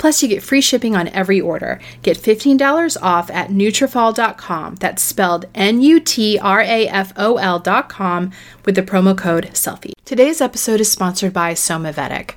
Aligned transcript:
Plus, 0.00 0.22
you 0.22 0.28
get 0.30 0.42
free 0.42 0.62
shipping 0.62 0.96
on 0.96 1.08
every 1.08 1.42
order. 1.42 1.78
Get 2.00 2.16
$15 2.16 2.96
off 3.02 3.30
at 3.30 3.50
Nutrafol.com. 3.50 4.76
That's 4.76 5.02
spelled 5.02 5.44
N-U-T-R-A-F-O-L.com 5.54 8.32
with 8.64 8.76
the 8.76 8.82
promo 8.82 9.16
code 9.16 9.50
SELFIE. 9.52 9.92
Today's 10.06 10.40
episode 10.40 10.80
is 10.80 10.90
sponsored 10.90 11.34
by 11.34 11.52
Somavedic. 11.52 12.36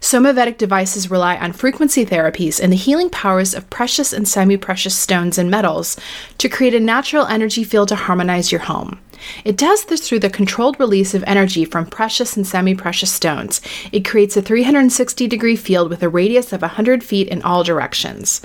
Somavedic 0.00 0.58
devices 0.58 1.10
rely 1.10 1.36
on 1.36 1.52
frequency 1.52 2.06
therapies 2.06 2.60
and 2.60 2.72
the 2.72 2.76
healing 2.76 3.10
powers 3.10 3.54
of 3.54 3.68
precious 3.70 4.12
and 4.12 4.26
semi 4.26 4.56
precious 4.56 4.96
stones 4.96 5.38
and 5.38 5.50
metals 5.50 5.98
to 6.38 6.48
create 6.48 6.74
a 6.74 6.80
natural 6.80 7.26
energy 7.26 7.64
field 7.64 7.88
to 7.88 7.96
harmonize 7.96 8.52
your 8.52 8.60
home. 8.62 9.00
It 9.44 9.56
does 9.56 9.84
this 9.84 10.08
through 10.08 10.20
the 10.20 10.30
controlled 10.30 10.78
release 10.78 11.14
of 11.14 11.24
energy 11.26 11.64
from 11.64 11.86
precious 11.86 12.36
and 12.36 12.46
semi 12.46 12.74
precious 12.74 13.10
stones. 13.10 13.60
It 13.92 14.04
creates 14.04 14.36
a 14.36 14.42
360 14.42 15.26
degree 15.26 15.56
field 15.56 15.90
with 15.90 16.02
a 16.02 16.08
radius 16.08 16.52
of 16.52 16.62
100 16.62 17.02
feet 17.02 17.28
in 17.28 17.42
all 17.42 17.64
directions. 17.64 18.40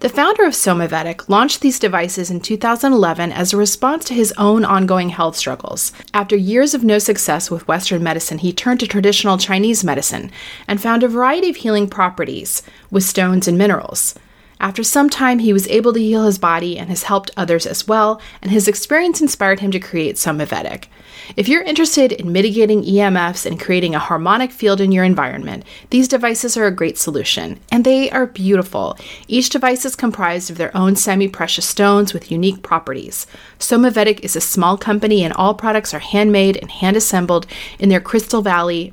The 0.00 0.10
founder 0.10 0.44
of 0.44 0.52
Somavedic 0.52 1.26
launched 1.26 1.62
these 1.62 1.78
devices 1.78 2.30
in 2.30 2.40
2011 2.40 3.32
as 3.32 3.52
a 3.52 3.56
response 3.56 4.04
to 4.04 4.14
his 4.14 4.34
own 4.36 4.62
ongoing 4.62 5.08
health 5.08 5.36
struggles. 5.36 5.90
After 6.12 6.36
years 6.36 6.74
of 6.74 6.84
no 6.84 6.98
success 6.98 7.50
with 7.50 7.66
Western 7.66 8.02
medicine, 8.02 8.38
he 8.38 8.52
turned 8.52 8.80
to 8.80 8.86
traditional 8.86 9.38
Chinese 9.38 9.82
medicine 9.82 10.30
and 10.68 10.82
found 10.82 11.02
a 11.02 11.08
variety 11.08 11.48
of 11.48 11.56
healing 11.56 11.88
properties 11.88 12.62
with 12.90 13.04
stones 13.04 13.48
and 13.48 13.56
minerals. 13.56 14.14
After 14.60 14.82
some 14.82 15.08
time, 15.08 15.38
he 15.38 15.54
was 15.54 15.68
able 15.68 15.94
to 15.94 16.00
heal 16.00 16.24
his 16.24 16.38
body 16.38 16.78
and 16.78 16.90
has 16.90 17.04
helped 17.04 17.30
others 17.34 17.66
as 17.66 17.88
well, 17.88 18.20
and 18.42 18.50
his 18.50 18.68
experience 18.68 19.22
inspired 19.22 19.60
him 19.60 19.70
to 19.70 19.80
create 19.80 20.16
Somavedic. 20.16 20.88
If 21.34 21.48
you're 21.48 21.62
interested 21.62 22.12
in 22.12 22.30
mitigating 22.30 22.84
EMFs 22.84 23.46
and 23.46 23.58
creating 23.58 23.96
a 23.96 23.98
harmonic 23.98 24.52
field 24.52 24.80
in 24.80 24.92
your 24.92 25.02
environment, 25.02 25.64
these 25.90 26.06
devices 26.06 26.56
are 26.56 26.66
a 26.66 26.70
great 26.70 26.98
solution, 26.98 27.58
and 27.72 27.84
they 27.84 28.08
are 28.10 28.26
beautiful. 28.26 28.96
Each 29.26 29.48
device 29.48 29.84
is 29.84 29.96
comprised 29.96 30.50
of 30.50 30.56
their 30.56 30.76
own 30.76 30.94
semi 30.94 31.26
precious 31.26 31.66
stones 31.66 32.14
with 32.14 32.30
unique 32.30 32.62
properties. 32.62 33.26
Somavedic 33.58 34.20
is 34.20 34.36
a 34.36 34.40
small 34.40 34.78
company, 34.78 35.24
and 35.24 35.34
all 35.34 35.54
products 35.54 35.92
are 35.92 35.98
handmade 35.98 36.58
and 36.58 36.70
hand 36.70 36.96
assembled 36.96 37.46
in 37.80 37.88
their 37.88 38.00
Crystal 38.00 38.42
Valley, 38.42 38.92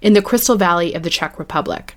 in 0.00 0.12
the 0.12 0.22
Crystal 0.22 0.56
Valley 0.56 0.94
of 0.94 1.02
the 1.02 1.10
Czech 1.10 1.40
Republic. 1.40 1.96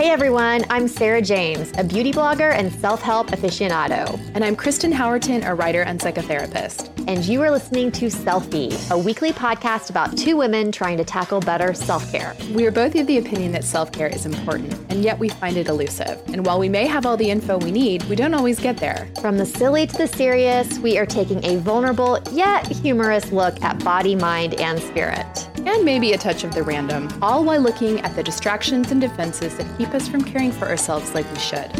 Hey 0.00 0.08
everyone, 0.08 0.64
I'm 0.70 0.88
Sarah 0.88 1.20
James, 1.20 1.74
a 1.76 1.84
beauty 1.84 2.10
blogger 2.10 2.54
and 2.54 2.72
self 2.72 3.02
help 3.02 3.32
aficionado. 3.32 4.18
And 4.34 4.42
I'm 4.42 4.56
Kristen 4.56 4.90
Howerton, 4.90 5.46
a 5.46 5.54
writer 5.54 5.82
and 5.82 6.00
psychotherapist. 6.00 7.04
And 7.06 7.22
you 7.22 7.42
are 7.42 7.50
listening 7.50 7.92
to 7.92 8.06
Selfie, 8.06 8.90
a 8.90 8.96
weekly 8.96 9.30
podcast 9.30 9.90
about 9.90 10.16
two 10.16 10.38
women 10.38 10.72
trying 10.72 10.96
to 10.96 11.04
tackle 11.04 11.40
better 11.40 11.74
self 11.74 12.10
care. 12.10 12.34
We 12.54 12.64
are 12.64 12.70
both 12.70 12.94
of 12.94 13.06
the 13.06 13.18
opinion 13.18 13.52
that 13.52 13.62
self 13.62 13.92
care 13.92 14.06
is 14.06 14.24
important, 14.24 14.72
and 14.88 15.04
yet 15.04 15.18
we 15.18 15.28
find 15.28 15.58
it 15.58 15.68
elusive. 15.68 16.18
And 16.28 16.46
while 16.46 16.58
we 16.58 16.70
may 16.70 16.86
have 16.86 17.04
all 17.04 17.18
the 17.18 17.30
info 17.30 17.58
we 17.58 17.70
need, 17.70 18.02
we 18.04 18.16
don't 18.16 18.32
always 18.32 18.58
get 18.58 18.78
there. 18.78 19.06
From 19.20 19.36
the 19.36 19.44
silly 19.44 19.86
to 19.86 19.98
the 19.98 20.08
serious, 20.08 20.78
we 20.78 20.96
are 20.96 21.04
taking 21.04 21.44
a 21.44 21.58
vulnerable 21.58 22.18
yet 22.32 22.66
humorous 22.68 23.32
look 23.32 23.62
at 23.62 23.84
body, 23.84 24.14
mind, 24.14 24.54
and 24.54 24.80
spirit. 24.80 25.49
And 25.66 25.84
maybe 25.84 26.12
a 26.12 26.18
touch 26.18 26.42
of 26.42 26.54
the 26.54 26.62
random, 26.62 27.08
all 27.20 27.44
while 27.44 27.60
looking 27.60 28.00
at 28.00 28.16
the 28.16 28.22
distractions 28.22 28.90
and 28.90 29.00
defenses 29.00 29.56
that 29.56 29.78
keep 29.78 29.88
us 29.90 30.08
from 30.08 30.24
caring 30.24 30.52
for 30.52 30.66
ourselves 30.66 31.14
like 31.14 31.30
we 31.30 31.38
should. 31.38 31.70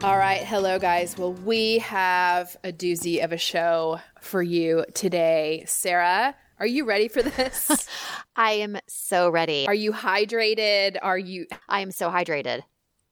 All 0.00 0.16
right, 0.16 0.42
hello 0.44 0.78
guys. 0.78 1.18
Well, 1.18 1.32
we 1.32 1.78
have 1.78 2.56
a 2.62 2.72
doozy 2.72 3.24
of 3.24 3.32
a 3.32 3.36
show 3.36 3.98
for 4.20 4.42
you 4.42 4.84
today. 4.94 5.64
Sarah, 5.66 6.36
are 6.60 6.66
you 6.66 6.84
ready 6.84 7.08
for 7.08 7.22
this? 7.22 7.88
I 8.36 8.52
am 8.52 8.78
so 8.86 9.28
ready. 9.28 9.66
Are 9.66 9.74
you 9.74 9.92
hydrated? 9.92 10.98
Are 11.02 11.18
you 11.18 11.46
I 11.68 11.80
am 11.80 11.90
so 11.90 12.10
hydrated. 12.10 12.62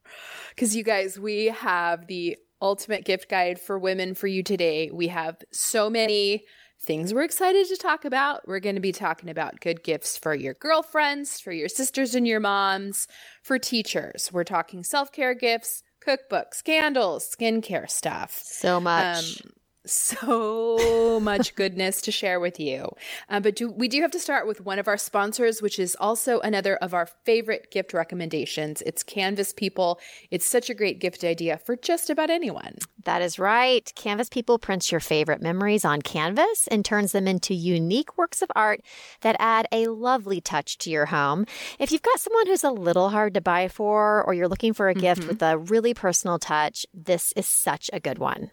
Cuz 0.57 0.77
you 0.77 0.85
guys, 0.85 1.19
we 1.19 1.47
have 1.47 2.07
the 2.07 2.37
ultimate 2.61 3.05
gift 3.05 3.29
guide 3.29 3.61
for 3.61 3.79
women 3.79 4.15
for 4.15 4.27
you 4.27 4.43
today. 4.43 4.91
We 4.93 5.09
have 5.09 5.37
so 5.53 5.91
many 5.91 6.45
things 6.81 7.13
we're 7.13 7.25
excited 7.25 7.67
to 7.69 7.77
talk 7.77 8.05
about. 8.05 8.47
We're 8.47 8.61
going 8.61 8.75
to 8.77 8.81
be 8.81 8.93
talking 8.93 9.31
about 9.31 9.61
good 9.61 9.83
gifts 9.83 10.17
for 10.19 10.35
your 10.35 10.55
girlfriends, 10.55 11.41
for 11.41 11.53
your 11.53 11.69
sisters 11.69 12.15
and 12.15 12.27
your 12.27 12.41
moms, 12.41 13.09
for 13.43 13.59
teachers. 13.59 14.31
We're 14.33 14.45
talking 14.45 14.85
self 14.85 15.13
care 15.13 15.35
gifts, 15.35 15.83
cookbooks, 16.07 16.63
candles, 16.63 17.29
skincare 17.29 17.91
stuff. 17.91 18.41
So 18.43 18.81
much. 18.81 19.43
Um, 19.43 19.53
so 19.87 21.21
much 21.21 21.55
goodness 21.55 22.01
to 22.03 22.13
share 22.13 22.41
with 22.41 22.59
you. 22.61 22.89
Uh, 23.29 23.41
but 23.41 23.57
do, 23.57 23.71
we 23.71 23.89
do 23.89 24.01
have 24.03 24.11
to 24.11 24.21
start 24.21 24.47
with 24.47 24.61
one 24.61 24.79
of 24.79 24.89
our 24.89 24.97
sponsors, 24.97 25.63
which 25.63 25.79
is 25.79 25.97
also 26.01 26.41
another 26.41 26.77
of 26.77 26.95
our 26.95 27.07
favorite 27.25 27.71
gift 27.71 27.93
recommendations. 27.93 28.83
It's 28.83 29.03
Canvas 29.03 29.53
People. 29.53 29.99
It's 30.31 30.47
such 30.47 30.71
a 30.71 30.75
great 30.75 30.99
gift 30.99 31.25
idea 31.25 31.59
for 31.59 31.77
just 31.77 32.11
about 32.11 32.31
anyone. 32.31 32.77
That 33.05 33.23
is 33.23 33.39
right. 33.39 33.91
Canvas 33.95 34.29
People 34.29 34.59
prints 34.59 34.91
your 34.91 35.01
favorite 35.01 35.41
memories 35.41 35.85
on 35.85 36.03
canvas 36.03 36.67
and 36.69 36.85
turns 36.85 37.13
them 37.13 37.29
into 37.29 37.55
unique 37.55 38.19
works 38.19 38.43
of 38.43 38.51
art 38.57 38.81
that 39.21 39.37
add 39.39 39.67
a 39.71 39.87
lovely 39.89 40.41
touch 40.41 40.79
to 40.79 40.91
your 40.91 41.07
home. 41.07 41.47
If 41.79 41.93
you've 41.93 42.03
got 42.03 42.21
someone 42.21 42.47
who's 42.47 42.65
a 42.65 42.71
little 42.71 43.11
hard 43.11 43.35
to 43.35 43.41
buy 43.41 43.69
for, 43.69 44.25
or 44.25 44.35
you're 44.35 44.49
looking 44.49 44.73
for 44.73 44.89
a 44.89 44.93
mm-hmm. 44.93 45.01
gift 45.01 45.27
with 45.27 45.43
a 45.43 45.57
really 45.57 45.95
personal 45.95 46.39
touch, 46.39 46.85
this 46.93 47.33
is 47.37 47.47
such 47.47 47.91
a 47.93 48.01
good 48.01 48.19
one. 48.19 48.51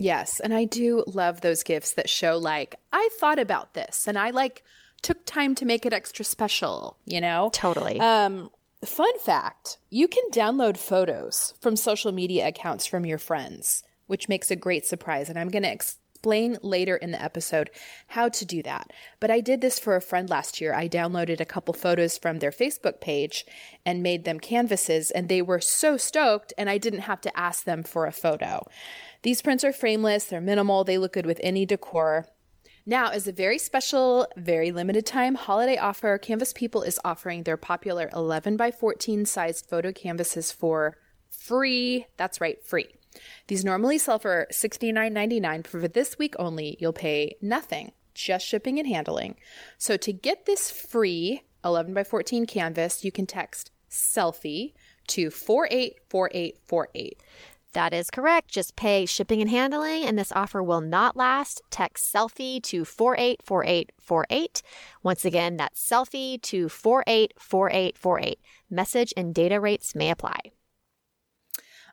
Yes, 0.00 0.40
and 0.40 0.54
I 0.54 0.64
do 0.64 1.04
love 1.06 1.40
those 1.42 1.62
gifts 1.62 1.92
that 1.92 2.08
show 2.08 2.38
like 2.38 2.76
I 2.92 3.08
thought 3.20 3.38
about 3.38 3.74
this 3.74 4.08
and 4.08 4.18
I 4.18 4.30
like 4.30 4.64
took 5.02 5.24
time 5.26 5.54
to 5.56 5.64
make 5.64 5.86
it 5.86 5.92
extra 5.92 6.24
special, 6.24 6.96
you 7.04 7.20
know? 7.20 7.50
Totally. 7.52 8.00
Um 8.00 8.50
fun 8.84 9.18
fact, 9.18 9.78
you 9.90 10.08
can 10.08 10.24
download 10.32 10.78
photos 10.78 11.54
from 11.60 11.76
social 11.76 12.12
media 12.12 12.48
accounts 12.48 12.86
from 12.86 13.04
your 13.04 13.18
friends, 13.18 13.82
which 14.06 14.28
makes 14.28 14.50
a 14.50 14.56
great 14.56 14.86
surprise 14.86 15.28
and 15.28 15.38
I'm 15.38 15.50
going 15.50 15.62
to 15.64 15.68
explain 16.20 16.58
later 16.62 16.96
in 16.96 17.12
the 17.12 17.22
episode 17.22 17.70
how 18.08 18.28
to 18.28 18.44
do 18.44 18.62
that. 18.62 18.92
But 19.20 19.30
I 19.30 19.40
did 19.40 19.62
this 19.62 19.78
for 19.78 19.96
a 19.96 20.02
friend 20.02 20.28
last 20.28 20.60
year. 20.60 20.74
I 20.74 20.86
downloaded 20.86 21.40
a 21.40 21.46
couple 21.46 21.72
photos 21.72 22.18
from 22.18 22.40
their 22.40 22.50
Facebook 22.50 23.00
page 23.00 23.46
and 23.86 24.02
made 24.02 24.24
them 24.26 24.38
canvases 24.38 25.10
and 25.10 25.30
they 25.30 25.40
were 25.40 25.62
so 25.62 25.96
stoked 25.96 26.52
and 26.58 26.68
I 26.68 26.76
didn't 26.76 27.00
have 27.00 27.22
to 27.22 27.34
ask 27.34 27.64
them 27.64 27.82
for 27.82 28.04
a 28.04 28.12
photo. 28.12 28.66
These 29.22 29.40
prints 29.40 29.64
are 29.64 29.72
frameless, 29.72 30.26
they're 30.26 30.42
minimal, 30.42 30.84
they 30.84 30.98
look 30.98 31.14
good 31.14 31.24
with 31.24 31.40
any 31.42 31.64
decor. 31.64 32.26
Now, 32.84 33.08
as 33.08 33.26
a 33.26 33.32
very 33.32 33.56
special, 33.56 34.26
very 34.36 34.72
limited 34.72 35.06
time 35.06 35.36
holiday 35.36 35.78
offer, 35.78 36.18
Canvas 36.18 36.52
People 36.52 36.82
is 36.82 37.00
offering 37.02 37.44
their 37.44 37.56
popular 37.56 38.10
11 38.12 38.58
by 38.58 38.70
14 38.70 39.24
sized 39.24 39.70
photo 39.70 39.90
canvases 39.90 40.52
for 40.52 40.98
free. 41.30 42.08
That's 42.18 42.42
right, 42.42 42.62
free. 42.62 42.99
These 43.46 43.64
normally 43.64 43.98
sell 43.98 44.18
for 44.18 44.46
$69.99. 44.52 45.62
but 45.62 45.66
For 45.66 45.88
this 45.88 46.18
week 46.18 46.34
only, 46.38 46.76
you'll 46.80 46.92
pay 46.92 47.36
nothing, 47.40 47.92
just 48.14 48.46
shipping 48.46 48.78
and 48.78 48.88
handling. 48.88 49.36
So 49.78 49.96
to 49.96 50.12
get 50.12 50.46
this 50.46 50.70
free 50.70 51.42
11 51.64 51.94
by 51.94 52.04
14 52.04 52.46
canvas, 52.46 53.04
you 53.04 53.12
can 53.12 53.26
text 53.26 53.70
selfie 53.90 54.74
to 55.08 55.30
484848. 55.30 57.22
That 57.72 57.94
is 57.94 58.10
correct. 58.10 58.48
Just 58.48 58.74
pay 58.74 59.06
shipping 59.06 59.40
and 59.40 59.48
handling, 59.48 60.04
and 60.04 60.18
this 60.18 60.32
offer 60.32 60.60
will 60.62 60.80
not 60.80 61.16
last. 61.16 61.62
Text 61.70 62.12
selfie 62.12 62.60
to 62.64 62.84
484848. 62.84 64.62
Once 65.02 65.24
again, 65.24 65.56
that's 65.56 65.88
selfie 65.88 66.42
to 66.42 66.68
484848. 66.68 68.40
Message 68.68 69.14
and 69.16 69.32
data 69.34 69.60
rates 69.60 69.94
may 69.94 70.10
apply. 70.10 70.40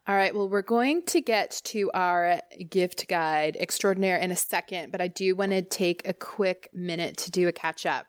All 0.08 0.16
right. 0.16 0.34
Well, 0.34 0.48
we're 0.48 0.62
going 0.62 1.04
to 1.08 1.20
get 1.20 1.60
to 1.66 1.92
our 1.94 2.40
gift 2.70 3.08
guide 3.10 3.58
extraordinaire 3.60 4.18
in 4.18 4.32
a 4.32 4.38
second, 4.38 4.92
but 4.92 5.02
I 5.02 5.10
do 5.10 5.36
want 5.36 5.52
to 5.52 5.62
take 5.62 6.08
a 6.08 6.14
quick 6.14 6.70
minute 6.74 7.18
to 7.18 7.32
do 7.32 7.50
a 7.50 7.52
catch 7.52 7.86
up. 7.86 8.06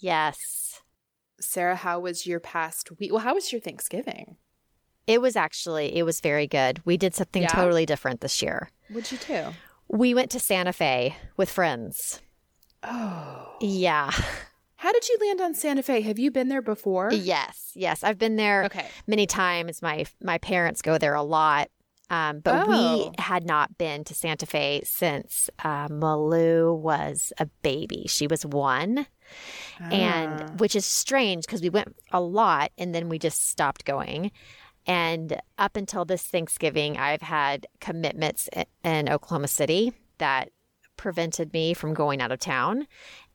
Yes. 0.00 0.80
Sarah, 1.40 1.76
how 1.76 2.00
was 2.00 2.26
your 2.26 2.40
past 2.40 2.90
week? 2.98 3.12
Well, 3.12 3.22
how 3.22 3.34
was 3.34 3.52
your 3.52 3.60
Thanksgiving? 3.60 4.36
It 5.06 5.22
was 5.22 5.36
actually, 5.36 5.96
it 5.96 6.02
was 6.02 6.20
very 6.20 6.48
good. 6.48 6.82
We 6.84 6.96
did 6.96 7.14
something 7.14 7.42
Yeah? 7.42 7.48
totally 7.48 7.86
different 7.86 8.20
this 8.20 8.42
year. 8.42 8.68
What'd 8.90 9.12
you 9.12 9.18
do? 9.18 9.54
We 9.88 10.14
went 10.14 10.30
to 10.32 10.40
Santa 10.40 10.72
Fe 10.72 11.16
with 11.36 11.48
friends. 11.48 12.20
Oh. 12.82 13.56
Yeah. 13.60 14.10
How 14.88 14.92
did 14.92 15.06
you 15.06 15.18
land 15.20 15.42
on 15.42 15.52
Santa 15.52 15.82
Fe? 15.82 16.00
Have 16.00 16.18
you 16.18 16.30
been 16.30 16.48
there 16.48 16.62
before? 16.62 17.12
Yes. 17.12 17.72
Yes. 17.74 18.02
I've 18.02 18.16
been 18.16 18.36
there 18.36 18.64
Okay. 18.64 18.86
many 19.06 19.26
times. 19.26 19.82
My 19.82 20.06
my 20.22 20.38
parents 20.38 20.80
go 20.80 20.96
there 20.96 21.12
a 21.12 21.22
lot. 21.22 21.68
Um, 22.08 22.40
but 22.40 22.66
Oh. 22.66 22.70
we 22.70 23.10
had 23.22 23.44
not 23.44 23.76
been 23.76 24.02
to 24.04 24.14
Santa 24.14 24.46
Fe 24.46 24.80
since 24.86 25.50
uh, 25.62 25.88
Malou 25.88 26.74
was 26.74 27.34
a 27.36 27.44
baby. 27.60 28.06
She 28.08 28.26
was 28.26 28.46
one, 28.46 29.06
Ah. 29.78 29.90
and 29.90 30.58
which 30.58 30.74
is 30.74 30.86
strange 30.86 31.44
because 31.44 31.60
we 31.60 31.68
went 31.68 31.94
a 32.10 32.22
lot 32.22 32.72
and 32.78 32.94
then 32.94 33.10
we 33.10 33.18
just 33.18 33.46
stopped 33.46 33.84
going. 33.84 34.32
And 34.86 35.38
up 35.58 35.76
until 35.76 36.06
this 36.06 36.22
Thanksgiving, 36.22 36.96
I've 36.96 37.20
had 37.20 37.66
commitments 37.78 38.48
in 38.82 39.10
Oklahoma 39.10 39.48
City 39.48 39.92
that 40.16 40.48
prevented 40.98 41.52
me 41.54 41.72
from 41.72 41.94
going 41.94 42.20
out 42.20 42.30
of 42.30 42.38
town. 42.40 42.86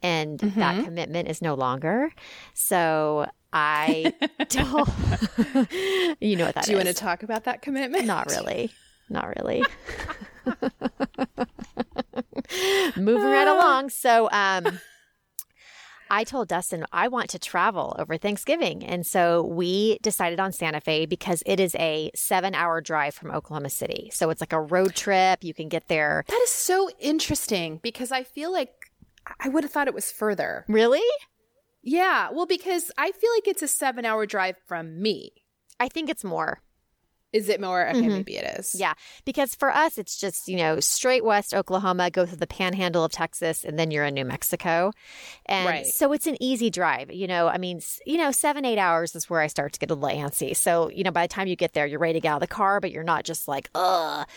And 0.04 0.38
Mm-hmm. 0.40 0.60
that 0.60 0.84
commitment 0.86 1.28
is 1.30 1.42
no 1.42 1.56
longer. 1.56 2.12
So 2.54 3.26
I 3.52 4.14
don't, 4.50 4.90
you 6.22 6.36
know 6.36 6.46
what 6.46 6.56
that 6.56 6.66
Do 6.66 6.72
you 6.72 6.78
want 6.78 6.90
to 6.90 6.94
talk 6.94 7.24
about 7.24 7.46
that 7.46 7.62
commitment? 7.64 8.06
Not 8.06 8.28
really. 8.28 8.72
Not 9.10 9.34
really. 9.36 9.64
Moving 12.98 13.24
right 13.24 13.48
along. 13.48 13.90
So, 13.90 14.30
um, 14.32 14.80
I 16.14 16.24
told 16.24 16.48
Dustin 16.48 16.86
I 16.92 17.08
want 17.08 17.32
to 17.32 17.40
travel 17.40 17.96
over 17.98 18.18
Thanksgiving. 18.18 18.86
And 18.86 19.04
so 19.04 19.42
we 19.42 19.98
decided 20.04 20.40
on 20.40 20.52
Santa 20.52 20.80
Fe 20.80 21.08
because 21.08 21.42
it 21.48 21.60
is 21.60 21.74
a 21.80 22.12
seven 22.14 22.54
hour 22.54 22.82
drive 22.82 23.16
from 23.16 23.32
Oklahoma 23.32 23.72
City. 23.72 24.12
So 24.14 24.30
it's 24.30 24.40
like 24.40 24.54
a 24.54 24.62
road 24.62 24.94
trip. 24.94 25.44
You 25.44 25.56
can 25.56 25.70
get 25.70 25.88
there. 25.88 26.24
That 26.28 26.42
is 26.44 26.52
so 26.52 26.88
interesting 27.00 27.80
because 27.82 28.12
I 28.12 28.22
feel 28.22 28.52
like 28.52 28.70
I 29.40 29.50
would 29.50 29.64
have 29.64 29.72
thought 29.72 29.88
it 29.88 29.96
was 29.96 30.12
further. 30.12 30.66
Really? 30.68 31.02
Yeah. 31.82 32.30
Well, 32.32 32.46
because 32.46 32.92
I 32.96 33.12
feel 33.12 33.32
like 33.36 33.48
it's 33.48 33.64
a 33.64 33.68
seven 33.68 34.06
hour 34.06 34.28
drive 34.28 34.58
from 34.68 35.02
me. 35.02 35.32
I 35.80 35.90
think 35.90 36.12
it's 36.12 36.24
more. 36.24 36.62
Is 37.34 37.50
it 37.50 37.60
more? 37.60 37.90
Okay, 37.90 38.08
maybe 38.08 38.38
it 38.38 38.60
is. 38.60 38.76
Yeah, 38.76 38.94
because 39.26 39.56
for 39.56 39.72
us, 39.72 39.98
it's 39.98 40.18
just, 40.20 40.48
you 40.48 40.56
know, 40.56 40.80
straight 40.80 41.26
west 41.26 41.54
Oklahoma, 41.54 42.12
go 42.12 42.26
through 42.26 42.38
the 42.38 42.48
panhandle 42.48 43.04
of 43.04 43.12
Texas, 43.12 43.64
and 43.64 43.78
then 43.78 43.90
you're 43.90 44.06
in 44.06 44.14
New 44.14 44.24
Mexico. 44.24 44.92
And 45.48 45.66
Right. 45.68 45.86
so 45.88 46.14
it's 46.14 46.28
an 46.28 46.38
easy 46.40 46.70
drive. 46.70 47.12
You 47.12 47.26
know, 47.28 47.48
I 47.48 47.58
mean, 47.58 47.82
you 48.06 48.18
know, 48.18 48.32
seven, 48.32 48.66
eight 48.66 48.78
hours 48.78 49.16
is 49.16 49.30
where 49.30 49.42
I 49.42 49.48
start 49.48 49.74
to 49.74 49.80
get 49.80 49.90
a 49.90 49.96
little 49.96 50.16
antsy. 50.18 50.56
So, 50.56 50.90
you 50.92 51.04
know, 51.04 51.12
by 51.12 51.24
the 51.26 51.34
time 51.34 51.48
you 51.48 51.56
get 51.56 51.74
there, 51.74 51.88
you're 51.88 52.00
ready 52.00 52.14
to 52.14 52.20
get 52.22 52.30
out 52.30 52.36
of 52.44 52.48
the 52.48 52.54
car, 52.54 52.80
but 52.80 52.92
you're 52.92 53.04
not 53.04 53.24
just 53.26 53.48
like, 53.48 53.70
ugh. 53.74 54.28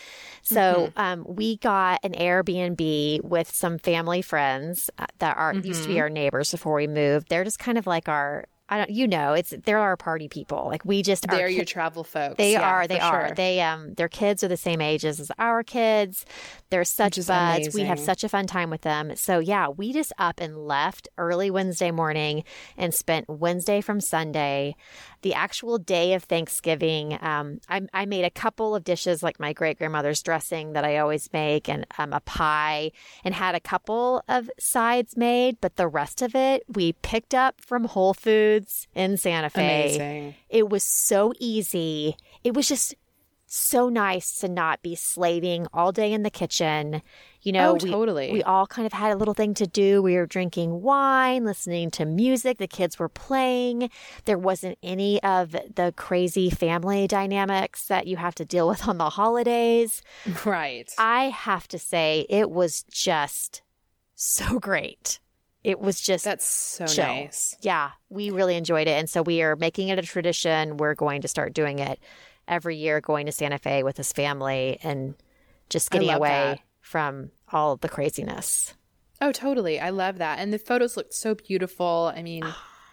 So 0.41 0.91
um, 0.95 1.23
we 1.27 1.57
got 1.57 1.99
an 2.03 2.13
Airbnb 2.13 3.23
with 3.23 3.53
some 3.53 3.77
family 3.77 4.21
friends 4.21 4.89
uh, 4.97 5.05
that 5.19 5.37
are 5.37 5.53
used 5.63 5.83
to 5.83 5.89
be 5.89 5.99
our 5.99 6.09
neighbors 6.09 6.51
before 6.51 6.75
we 6.75 6.87
moved. 6.87 7.29
They're 7.29 7.43
just 7.43 7.59
kind 7.59 7.77
of 7.77 7.85
like 7.85 8.09
our, 8.09 8.45
I 8.69 8.77
don't, 8.79 8.89
you 8.89 9.07
know, 9.07 9.33
it's 9.33 9.53
they're 9.63 9.79
our 9.79 9.95
party 9.95 10.27
people. 10.27 10.65
Like 10.67 10.83
we 10.83 11.01
just 11.01 11.25
are 11.29 11.35
They're 11.35 11.47
ki- 11.47 11.55
your 11.55 11.65
travel 11.65 12.03
folks. 12.03 12.35
they 12.37 12.51
Yeah, 12.53 12.69
are. 12.69 12.87
They 12.87 12.99
are. 12.99 13.27
sure. 13.27 13.35
They 13.35 13.61
um 13.61 13.93
their 13.93 14.09
kids 14.09 14.43
are 14.43 14.47
the 14.49 14.57
same 14.57 14.81
ages 14.81 15.19
as 15.19 15.31
our 15.39 15.63
kids. 15.63 16.25
They're 16.69 16.83
such 16.83 17.15
buds. 17.27 17.73
We 17.73 17.81
have 17.83 17.99
such 17.99 18.23
a 18.25 18.29
fun 18.29 18.45
time 18.45 18.69
with 18.69 18.81
them. 18.81 19.15
So 19.15 19.39
yeah, 19.39 19.69
we 19.69 19.93
just 19.93 20.11
up 20.17 20.39
and 20.41 20.57
left 20.67 21.07
early 21.17 21.49
Wednesday 21.49 21.91
morning 21.91 22.43
and 22.77 22.93
spent 22.93 23.29
Wednesday 23.29 23.79
from 23.79 24.01
Sunday. 24.01 24.75
The 25.21 25.33
actual 25.33 25.77
day 25.77 26.13
of 26.13 26.23
Thanksgiving, 26.23 27.17
um, 27.21 27.59
I, 27.69 27.81
I 27.93 28.05
made 28.05 28.23
a 28.23 28.29
couple 28.29 28.75
of 28.75 28.83
dishes 28.83 29.23
like 29.23 29.39
my 29.39 29.53
great 29.53 29.77
grandmother's 29.77 30.21
dressing 30.21 30.73
that 30.73 30.85
I 30.85 30.97
always 30.97 31.31
make, 31.33 31.67
and 31.67 31.85
um, 31.97 32.13
a 32.13 32.19
pie, 32.19 32.91
and 33.23 33.33
had 33.33 33.55
a 33.55 33.59
couple 33.59 34.23
of 34.27 34.49
sides 34.59 35.17
made. 35.17 35.57
But 35.59 35.75
the 35.75 35.87
rest 35.87 36.21
of 36.21 36.35
it 36.35 36.63
we 36.67 36.93
picked 36.93 37.33
up 37.33 37.61
from 37.61 37.85
Whole 37.85 38.13
Foods 38.13 38.87
in 38.93 39.17
Santa 39.17 39.49
Fe. 39.49 39.95
Amazing. 39.97 40.35
It 40.49 40.69
was 40.69 40.83
so 40.83 41.33
easy. 41.39 42.15
It 42.43 42.53
was 42.53 42.67
just 42.67 42.95
so 43.49 43.87
nice 43.87 44.39
to 44.41 44.47
not 44.49 44.81
be 44.81 44.93
slaving 44.93 45.67
all 45.73 45.91
day 45.93 46.11
in 46.11 46.23
the 46.23 46.29
kitchen. 46.29 47.01
You 47.41 47.53
know, 47.53 47.71
Oh, 47.71 47.73
we, 47.81 47.89
totally. 47.89 48.31
we 48.33 48.43
all 48.43 48.67
kind 48.67 48.85
of 48.85 48.91
had 48.91 49.13
a 49.13 49.15
little 49.15 49.33
thing 49.33 49.53
to 49.55 49.65
do. 49.65 50.01
We 50.01 50.15
were 50.17 50.25
drinking 50.25 50.81
wine, 50.81 51.45
listening 51.45 51.89
to 51.91 52.05
music. 52.05 52.57
The 52.57 52.67
kids 52.67 52.99
were 52.99 53.07
playing. 53.07 53.89
There 54.25 54.37
wasn't 54.37 54.77
any 54.83 55.23
of 55.23 55.51
the 55.51 55.93
crazy 55.95 56.49
family 56.49 57.07
dynamics 57.07 57.87
that 57.87 58.05
you 58.05 58.17
have 58.17 58.35
to 58.35 58.45
deal 58.45 58.67
with 58.67 58.85
on 58.87 58.97
the 58.97 59.09
holidays. 59.09 60.01
Right. 60.45 60.91
I 60.97 61.29
have 61.29 61.69
to 61.69 61.79
say, 61.79 62.25
it 62.29 62.51
was 62.51 62.83
just 62.83 63.61
so 64.15 64.59
great. 64.59 65.19
It 65.63 65.79
was 65.79 66.01
just 66.01 66.25
That's 66.25 66.45
so 66.45 66.85
chill. 66.85 67.05
nice. 67.05 67.55
Yeah, 67.61 67.91
we 68.09 68.29
really 68.29 68.55
enjoyed 68.55 68.87
it. 68.87 68.91
And 68.99 69.09
so 69.09 69.21
we 69.21 69.41
are 69.41 69.55
making 69.55 69.87
it 69.89 69.99
a 69.99 70.01
tradition. 70.01 70.77
We're 70.77 70.95
going 70.95 71.21
to 71.21 71.27
start 71.29 71.53
doing 71.53 71.79
it 71.79 71.99
every 72.47 72.75
year, 72.75 73.01
going 73.01 73.25
to 73.25 73.31
Santa 73.31 73.57
Fe 73.57 73.83
with 73.83 73.97
his 73.97 74.11
family 74.13 74.79
and 74.83 75.15
just 75.69 75.91
getting 75.91 76.09
away 76.09 76.29
that. 76.57 76.59
from 76.81 77.31
all 77.51 77.75
the 77.77 77.89
craziness. 77.89 78.73
Oh, 79.19 79.31
totally. 79.31 79.79
I 79.79 79.89
love 79.89 80.17
that. 80.19 80.39
And 80.39 80.53
the 80.53 80.59
photos 80.59 80.95
looked 80.95 81.13
so 81.13 81.35
beautiful. 81.35 82.11
I 82.15 82.21
mean, 82.21 82.43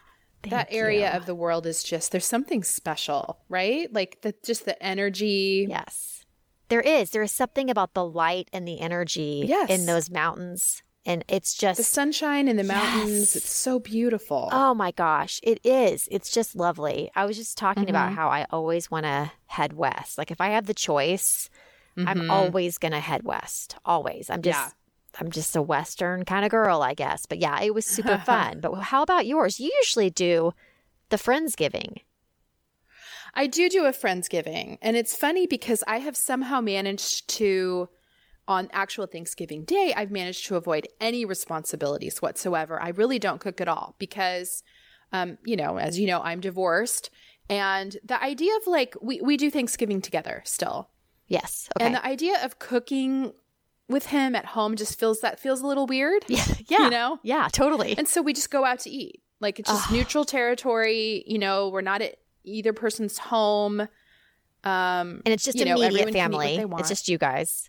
that 0.49 0.69
area 0.71 1.15
of 1.17 1.27
the 1.27 1.35
world 1.35 1.67
is 1.67 1.83
just 1.83 2.13
there's 2.13 2.27
something 2.27 2.63
special, 2.65 3.41
right? 3.49 3.93
Like 3.93 4.21
the 4.23 4.35
just 4.45 4.65
the 4.65 4.81
energy. 4.83 5.67
Yes. 5.69 6.25
There 6.69 6.81
is. 6.81 7.11
There 7.11 7.23
is 7.23 7.31
something 7.33 7.69
about 7.71 7.93
the 7.95 8.05
light 8.05 8.49
and 8.53 8.67
the 8.67 8.81
energy 8.81 9.45
Yes. 9.47 9.69
in 9.71 9.87
those 9.87 10.11
mountains. 10.11 10.83
And 11.07 11.23
it's 11.29 11.53
just 11.55 11.77
The 11.77 11.83
sunshine 11.85 12.49
and 12.49 12.59
the 12.59 12.65
mountains. 12.65 13.11
Yes. 13.11 13.37
It's 13.37 13.53
so 13.53 13.79
beautiful. 13.79 14.49
Oh 14.53 14.73
my 14.75 14.91
gosh, 14.91 15.39
it 15.43 15.61
is. 15.65 16.09
It's 16.11 16.31
just 16.31 16.57
lovely. 16.57 17.11
I 17.15 17.27
was 17.27 17.37
just 17.37 17.59
talking 17.59 17.91
about 17.91 18.07
Mm-hmm. 18.09 18.17
how 18.17 18.29
I 18.29 18.47
always 18.51 18.91
want 18.91 19.05
to 19.05 19.31
head 19.47 19.75
west. 19.75 20.17
Like 20.17 20.31
if 20.31 20.41
I 20.41 20.49
have 20.49 20.65
the 20.67 20.73
choice, 20.75 21.51
I'm 21.97 22.31
always 22.31 22.79
going 22.79 22.93
to 22.93 23.01
head 23.01 23.23
west. 23.25 23.77
Always. 23.85 24.31
I'm 24.31 24.43
just 24.43 24.59
Mm-hmm. 24.59 24.69
Yeah. 24.69 25.21
I'm 25.21 25.31
just 25.31 25.55
a 25.55 25.63
western 25.63 26.25
kind 26.25 26.45
of 26.45 26.51
girl, 26.51 26.83
I 26.83 26.95
guess. 26.95 27.25
But 27.25 27.39
yeah, 27.39 27.61
it 27.63 27.73
was 27.73 27.87
super 27.87 28.19
fun. 28.27 28.59
But 28.61 28.75
how 28.75 29.01
about 29.03 29.27
yours? 29.27 29.61
You 29.61 29.71
usually 29.81 30.11
do 30.11 30.53
the 31.11 31.17
friendsgiving. 31.17 31.99
I 33.35 33.47
do 33.47 33.69
do 33.69 33.85
a 33.85 33.93
Friendsgiving. 33.93 34.79
And 34.81 34.97
it's 34.97 35.17
funny 35.17 35.47
because 35.47 35.83
I 35.87 35.99
have 35.99 36.17
somehow 36.17 36.61
managed 36.61 37.29
to 37.31 37.89
on 38.47 38.69
actual 38.73 39.07
Thanksgiving 39.07 39.65
Day, 39.65 39.95
I've 39.97 40.11
managed 40.11 40.47
to 40.47 40.57
avoid 40.57 40.87
any 41.01 41.25
responsibilities 41.25 42.21
whatsoever. 42.21 42.81
I 42.81 42.91
really 42.91 43.19
don't 43.19 43.41
cook 43.41 43.61
at 43.61 43.69
all 43.69 43.97
because, 43.99 44.63
um, 45.13 45.39
you 45.45 45.57
know, 45.57 45.79
as 45.79 45.99
you 45.99 46.07
know, 46.07 46.21
I'm 46.21 46.41
divorced. 46.41 47.11
And 47.49 47.97
the 48.05 48.23
idea 48.23 48.55
of 48.57 48.67
like, 48.67 48.95
we, 49.01 49.21
we 49.21 49.37
do 49.37 49.51
Thanksgiving 49.51 50.01
together 50.01 50.43
still. 50.45 50.91
Yes. 51.27 51.69
Okay. 51.77 51.87
And 51.87 51.95
the 51.95 52.05
idea 52.05 52.43
of 52.45 52.59
cooking 52.59 53.33
with 53.89 54.07
him 54.07 54.35
at 54.35 54.47
home 54.47 54.77
just 54.77 54.99
feels 54.99 55.21
that 55.21 55.41
feels 55.41 55.61
a 55.61 55.67
little 55.67 55.87
weird. 55.87 56.25
yeah. 56.29 56.45
Yeah. 56.69 56.85
You 56.85 56.91
know? 56.91 57.19
Yeah, 57.23 57.49
totally. 57.53 57.97
And 57.97 58.09
so 58.09 58.23
we 58.23 58.33
just 58.33 58.51
go 58.51 58.65
out 58.65 58.81
to 58.81 58.91
eat. 58.91 59.23
Like 59.41 59.59
it's 59.59 59.69
just 59.71 59.91
neutral 59.91 60.25
territory. 60.25 61.25
You 61.27 61.39
know, 61.39 61.69
we're 61.69 61.83
not 61.83 62.01
at 62.01 62.17
either 62.45 62.73
person's 62.73 63.19
home. 63.19 63.81
Um, 63.81 65.21
and 65.25 65.29
it's 65.29 65.45
just 65.45 65.59
you 65.59 65.67
know, 65.67 65.73
immediate 65.73 66.09
everyone 66.09 66.13
can 66.13 66.33
eat 66.33 66.37
what 66.37 66.43
family. 66.43 66.57
they 66.57 66.65
want. 66.65 66.81
It's 66.81 66.89
just 66.89 67.09
you 67.09 67.19
guys. 67.19 67.69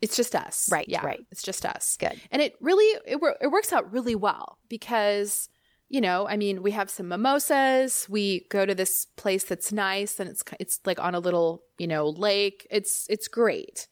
It's 0.00 0.16
just 0.16 0.34
us. 0.34 0.68
Right, 0.70 0.88
Yeah. 0.88 1.04
right. 1.04 1.24
It's 1.30 1.42
just 1.42 1.64
us. 1.64 1.96
Good. 1.98 2.20
And 2.30 2.42
it 2.42 2.54
really 2.60 2.84
it, 3.06 3.18
it 3.40 3.46
works 3.50 3.72
out 3.72 3.92
really 3.92 4.14
well 4.14 4.58
because 4.68 5.48
you 5.88 6.00
know, 6.00 6.26
I 6.26 6.36
mean, 6.36 6.62
we 6.64 6.72
have 6.72 6.90
some 6.90 7.06
mimosas. 7.06 8.08
We 8.08 8.46
go 8.50 8.66
to 8.66 8.74
this 8.74 9.06
place 9.16 9.44
that's 9.44 9.70
nice 9.72 10.18
and 10.18 10.28
it's 10.28 10.42
it's 10.58 10.80
like 10.84 10.98
on 10.98 11.14
a 11.14 11.20
little, 11.20 11.62
you 11.78 11.86
know, 11.86 12.08
lake. 12.08 12.66
It's 12.70 13.06
it's 13.08 13.28
great. 13.28 13.86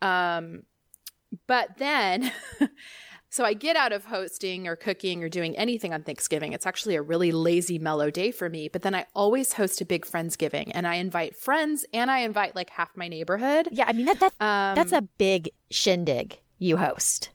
Um 0.00 0.62
but 1.46 1.76
then 1.76 2.32
so 3.30 3.44
I 3.44 3.54
get 3.54 3.76
out 3.76 3.92
of 3.92 4.04
hosting 4.04 4.66
or 4.66 4.74
cooking 4.74 5.22
or 5.22 5.28
doing 5.28 5.56
anything 5.56 5.94
on 5.94 6.02
Thanksgiving. 6.02 6.52
It's 6.52 6.66
actually 6.66 6.96
a 6.96 7.02
really 7.02 7.30
lazy 7.30 7.78
mellow 7.78 8.10
day 8.10 8.32
for 8.32 8.50
me, 8.50 8.68
but 8.68 8.82
then 8.82 8.94
I 8.94 9.06
always 9.14 9.52
host 9.52 9.80
a 9.80 9.84
big 9.84 10.04
friendsgiving 10.04 10.72
and 10.74 10.86
I 10.86 10.96
invite 10.96 11.36
friends 11.36 11.84
and 11.94 12.10
I 12.10 12.18
invite 12.18 12.56
like 12.56 12.70
half 12.70 12.96
my 12.96 13.06
neighborhood. 13.06 13.68
Yeah, 13.70 13.84
I 13.86 13.92
mean 13.92 14.06
that, 14.06 14.18
that 14.20 14.32
Um, 14.40 14.74
that's 14.74 14.92
a 14.92 15.02
big 15.02 15.50
shindig 15.70 16.40
you 16.58 16.76
host. 16.76 17.30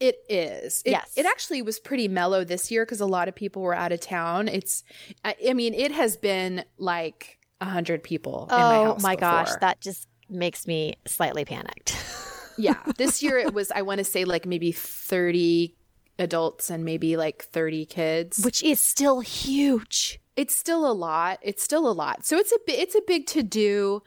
It 0.00 0.16
is. 0.28 0.82
It, 0.84 0.90
Yes. 0.90 1.12
It 1.16 1.26
actually 1.26 1.62
was 1.62 1.78
pretty 1.78 2.08
mellow 2.08 2.42
this 2.42 2.72
year 2.72 2.84
because 2.84 3.00
a 3.00 3.06
lot 3.06 3.28
of 3.28 3.36
people 3.36 3.62
were 3.62 3.74
out 3.74 3.92
of 3.92 4.00
town. 4.00 4.48
It's, 4.48 4.82
I, 5.24 5.36
I 5.48 5.54
mean, 5.54 5.74
it 5.74 5.92
has 5.92 6.16
been 6.16 6.64
like 6.76 7.38
a 7.60 7.66
hundred 7.66 8.02
people 8.02 8.48
in 8.50 8.56
my 8.56 8.76
oh 8.78 8.84
house. 8.86 9.02
my 9.02 9.14
gosh, 9.14 9.50
that 9.60 9.80
just 9.80 10.08
makes 10.28 10.66
me 10.66 10.96
slightly 11.06 11.44
panicked. 11.44 11.96
yeah. 12.56 12.78
This 12.96 13.22
year 13.22 13.38
it 13.38 13.54
was, 13.54 13.70
I 13.70 13.82
want 13.82 13.98
to 13.98 14.04
say 14.04 14.24
like 14.24 14.46
maybe 14.46 14.72
30 14.72 15.74
adults 16.18 16.70
and 16.70 16.84
maybe 16.84 17.16
like 17.16 17.42
30 17.44 17.86
kids. 17.86 18.44
Which 18.44 18.62
is 18.62 18.80
still 18.80 19.20
huge. 19.20 20.20
it's 20.36 20.56
still 20.56 20.90
a 20.90 20.92
lot. 20.92 21.38
It's 21.42 21.62
still 21.62 21.88
a 21.88 21.92
lot. 21.92 22.24
So 22.24 22.36
it's 22.36 22.52
a 22.52 22.58
it's 22.68 22.94
a 22.94 23.02
big 23.06 23.26
to 23.28 23.42
do. 23.42 24.02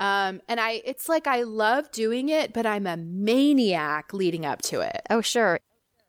Um, 0.00 0.40
and 0.48 0.60
I, 0.60 0.80
it's 0.84 1.08
like 1.08 1.26
I 1.26 1.42
love 1.42 1.90
doing 1.90 2.28
it, 2.28 2.52
but 2.52 2.66
I'm 2.66 2.86
a 2.86 2.96
maniac 2.96 4.12
leading 4.12 4.46
up 4.46 4.62
to 4.62 4.80
it. 4.80 5.02
Oh, 5.10 5.20
sure. 5.20 5.58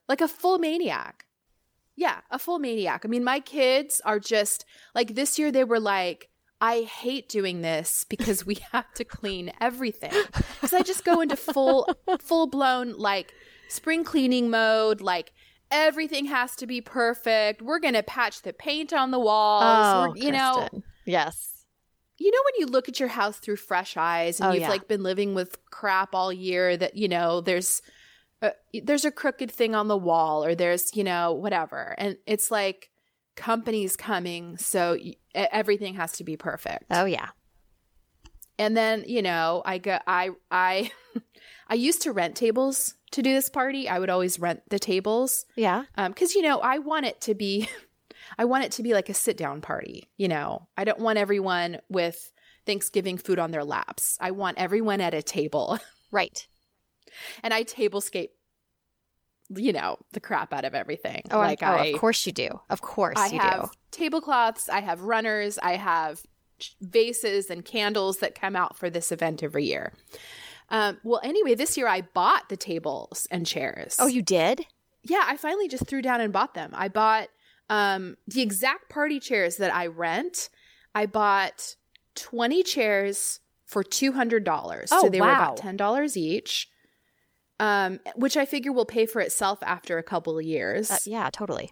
like 0.07 0.21
a 0.21 0.27
full 0.27 0.59
maniac. 0.59 1.25
Yeah, 1.95 2.21
a 2.31 2.39
full 2.39 2.59
maniac. 2.59 3.01
I 3.03 3.07
mean, 3.07 3.23
my 3.23 3.39
kids 3.39 4.01
are 4.05 4.19
just 4.19 4.65
like 4.95 5.15
this 5.15 5.37
year 5.37 5.51
they 5.51 5.63
were 5.65 5.79
like, 5.79 6.29
I 6.61 6.81
hate 6.81 7.29
doing 7.29 7.61
this 7.61 8.05
because 8.09 8.45
we 8.45 8.55
have 8.71 8.93
to 8.95 9.03
clean 9.05 9.51
everything. 9.61 10.11
Because 10.33 10.73
I 10.73 10.81
just 10.81 11.05
go 11.05 11.21
into 11.21 11.35
full 11.35 11.87
full 12.19 12.47
blown 12.47 12.93
like 12.97 13.33
spring 13.69 14.03
cleaning 14.03 14.49
mode, 14.49 14.99
like 15.01 15.31
everything 15.71 16.25
has 16.25 16.55
to 16.57 16.67
be 16.67 16.81
perfect. 16.81 17.61
We're 17.61 17.79
gonna 17.79 18.03
patch 18.03 18.41
the 18.41 18.53
paint 18.53 18.91
on 18.93 19.11
the 19.11 19.19
walls. 19.19 20.09
Oh, 20.09 20.13
you 20.15 20.31
know, 20.31 20.67
Yes. 21.05 21.65
you 22.17 22.29
know 22.31 22.39
when 22.45 22.59
you 22.59 22.65
look 22.71 22.89
at 22.89 22.99
your 22.99 23.09
house 23.09 23.37
through 23.37 23.55
fresh 23.57 23.95
eyes 23.95 24.39
and 24.39 24.49
Oh, 24.49 24.53
you've 24.53 24.61
yeah. 24.61 24.69
like 24.69 24.87
been 24.87 25.03
living 25.03 25.33
with 25.35 25.57
crap 25.71 26.13
all 26.13 26.33
year 26.33 26.75
that 26.75 26.95
you 26.97 27.07
know 27.07 27.39
there's 27.41 27.81
a, 28.41 28.51
there's 28.83 29.05
a 29.05 29.11
crooked 29.11 29.51
thing 29.51 29.75
on 29.75 29.87
the 29.87 29.97
wall 29.97 30.43
or 30.43 30.55
there's 30.55 30.95
you 30.95 31.03
know 31.03 31.33
whatever 31.33 31.95
and 31.97 32.17
it's 32.25 32.49
like 32.51 32.89
companies 33.35 33.95
coming 33.95 34.57
so 34.57 34.97
y- 35.01 35.15
everything 35.51 35.95
has 35.95 36.13
to 36.13 36.23
be 36.23 36.35
perfect 36.37 36.85
Oh, 36.91 37.05
yeah. 37.05 37.29
and 38.57 38.75
then 38.75 39.03
you 39.07 39.21
know 39.21 39.61
i 39.65 39.77
go 39.77 39.97
i 40.07 40.29
i 40.51 40.91
i 41.67 41.73
used 41.75 42.01
to 42.03 42.11
rent 42.11 42.35
tables 42.35 42.95
to 43.11 43.21
do 43.21 43.33
this 43.33 43.49
party 43.49 43.87
i 43.89 43.97
would 43.99 44.09
always 44.09 44.39
rent 44.39 44.61
the 44.69 44.79
tables 44.79 45.45
Yeah. 45.55 45.83
Um 45.97 46.11
because 46.11 46.35
you 46.35 46.41
know 46.41 46.59
i 46.59 46.79
want 46.79 47.05
it 47.05 47.21
to 47.21 47.35
be 47.35 47.69
i 48.37 48.45
want 48.45 48.63
it 48.65 48.71
to 48.73 48.83
be 48.83 48.93
like 48.93 49.09
a 49.09 49.13
sit 49.13 49.37
down 49.37 49.61
party 49.61 50.09
you 50.17 50.27
know 50.27 50.67
i 50.77 50.83
don't 50.83 50.99
want 50.99 51.17
everyone 51.17 51.79
with 51.89 52.31
thanksgiving 52.65 53.17
food 53.17 53.39
on 53.39 53.51
their 53.51 53.63
laps 53.63 54.17
i 54.21 54.31
want 54.31 54.57
everyone 54.59 55.01
at 55.01 55.13
a 55.13 55.21
table 55.23 55.79
Right. 56.11 56.47
and 57.43 57.53
i 57.53 57.63
tablescape 57.63 58.29
you 59.55 59.73
know 59.73 59.97
the 60.13 60.19
crap 60.19 60.53
out 60.53 60.63
of 60.65 60.75
everything 60.75 61.23
Oh, 61.31 61.37
like 61.39 61.63
oh 61.63 61.65
i 61.67 61.85
of 61.87 61.99
course 61.99 62.25
you 62.25 62.31
do. 62.31 62.59
Of 62.69 62.81
course 62.81 63.17
i 63.17 63.27
you 63.27 63.39
have 63.39 63.63
do. 63.63 63.69
tablecloths 63.91 64.69
i 64.69 64.79
have 64.81 65.01
runners 65.01 65.57
i 65.63 65.75
have 65.75 66.21
vases 66.81 67.49
and 67.49 67.63
candles 67.63 68.17
that 68.17 68.35
come 68.39 68.55
out 68.55 68.77
for 68.77 68.89
this 68.89 69.11
event 69.11 69.41
every 69.43 69.65
year 69.65 69.93
um, 70.69 70.97
well 71.03 71.21
anyway 71.23 71.55
this 71.55 71.77
year 71.77 71.87
i 71.87 72.01
bought 72.01 72.49
the 72.49 72.57
tables 72.57 73.27
and 73.31 73.45
chairs 73.47 73.95
Oh, 73.99 74.07
you 74.07 74.21
did? 74.21 74.65
yeah, 75.03 75.23
I 75.25 75.37
finally 75.37 75.67
just 75.67 75.87
threw 75.87 76.01
down 76.01 76.19
and 76.21 76.31
bought 76.33 76.53
them. 76.53 76.71
I 76.73 76.89
bought 76.89 77.29
um, 77.69 78.17
the 78.27 78.41
exact 78.41 78.89
party 78.89 79.19
chairs 79.19 79.55
that 79.57 79.73
I 79.73 79.87
rent. 79.87 80.49
I 80.93 81.05
bought 81.05 81.75
20 82.15 82.61
chairs 82.63 83.39
for 83.65 83.81
$200. 83.83 84.87
Oh, 84.91 85.01
so 85.03 85.09
they 85.09 85.21
were 85.21 85.27
wow. 85.27 85.53
about 85.53 85.57
$10 85.57 86.17
each, 86.17 86.67
um, 87.59 87.99
which 88.15 88.37
I 88.37 88.45
figure 88.45 88.71
will 88.71 88.85
pay 88.85 89.05
for 89.05 89.19
itself 89.21 89.59
after 89.63 89.97
a 89.97 90.03
couple 90.03 90.37
of 90.37 90.45
years. 90.45 90.89
Uh, 90.91 90.97
yeah, 91.05 91.29
totally. 91.31 91.71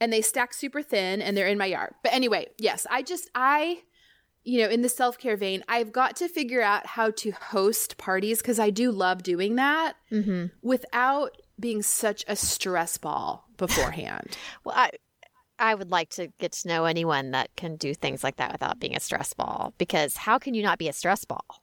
and 0.00 0.12
they 0.12 0.20
stack 0.22 0.52
super 0.54 0.82
thin 0.82 1.20
and 1.22 1.36
they're 1.36 1.46
in 1.48 1.58
my 1.58 1.66
yard. 1.66 1.94
But 2.02 2.12
anyway, 2.12 2.46
yes, 2.58 2.86
I 2.90 3.02
just, 3.02 3.30
I, 3.34 3.82
you 4.44 4.60
know, 4.62 4.68
in 4.68 4.82
the 4.82 4.88
self 4.88 5.18
care 5.18 5.36
vein, 5.36 5.62
I've 5.68 5.92
got 5.92 6.16
to 6.16 6.28
figure 6.28 6.62
out 6.62 6.86
how 6.86 7.10
to 7.12 7.30
host 7.32 7.96
parties 7.98 8.38
because 8.38 8.58
I 8.58 8.70
do 8.70 8.90
love 8.90 9.22
doing 9.22 9.56
that 9.56 9.94
Mm-hmm. 10.12 10.46
without 10.62 11.36
being 11.58 11.82
such 11.82 12.24
a 12.28 12.36
stress 12.36 12.96
ball 12.98 13.48
beforehand. 13.56 14.36
Well, 14.64 14.74
I 14.76 14.90
I 15.58 15.74
would 15.74 15.90
like 15.90 16.10
to 16.10 16.26
get 16.38 16.52
to 16.52 16.68
know 16.68 16.84
anyone 16.84 17.30
that 17.30 17.48
can 17.56 17.76
do 17.76 17.94
things 17.94 18.22
like 18.22 18.36
that 18.36 18.52
without 18.52 18.78
being 18.78 18.94
a 18.94 19.00
stress 19.00 19.32
ball. 19.32 19.72
Because 19.78 20.14
how 20.16 20.38
can 20.38 20.52
you 20.52 20.62
not 20.62 20.78
be 20.78 20.86
a 20.88 20.92
stress 20.92 21.24
ball 21.24 21.62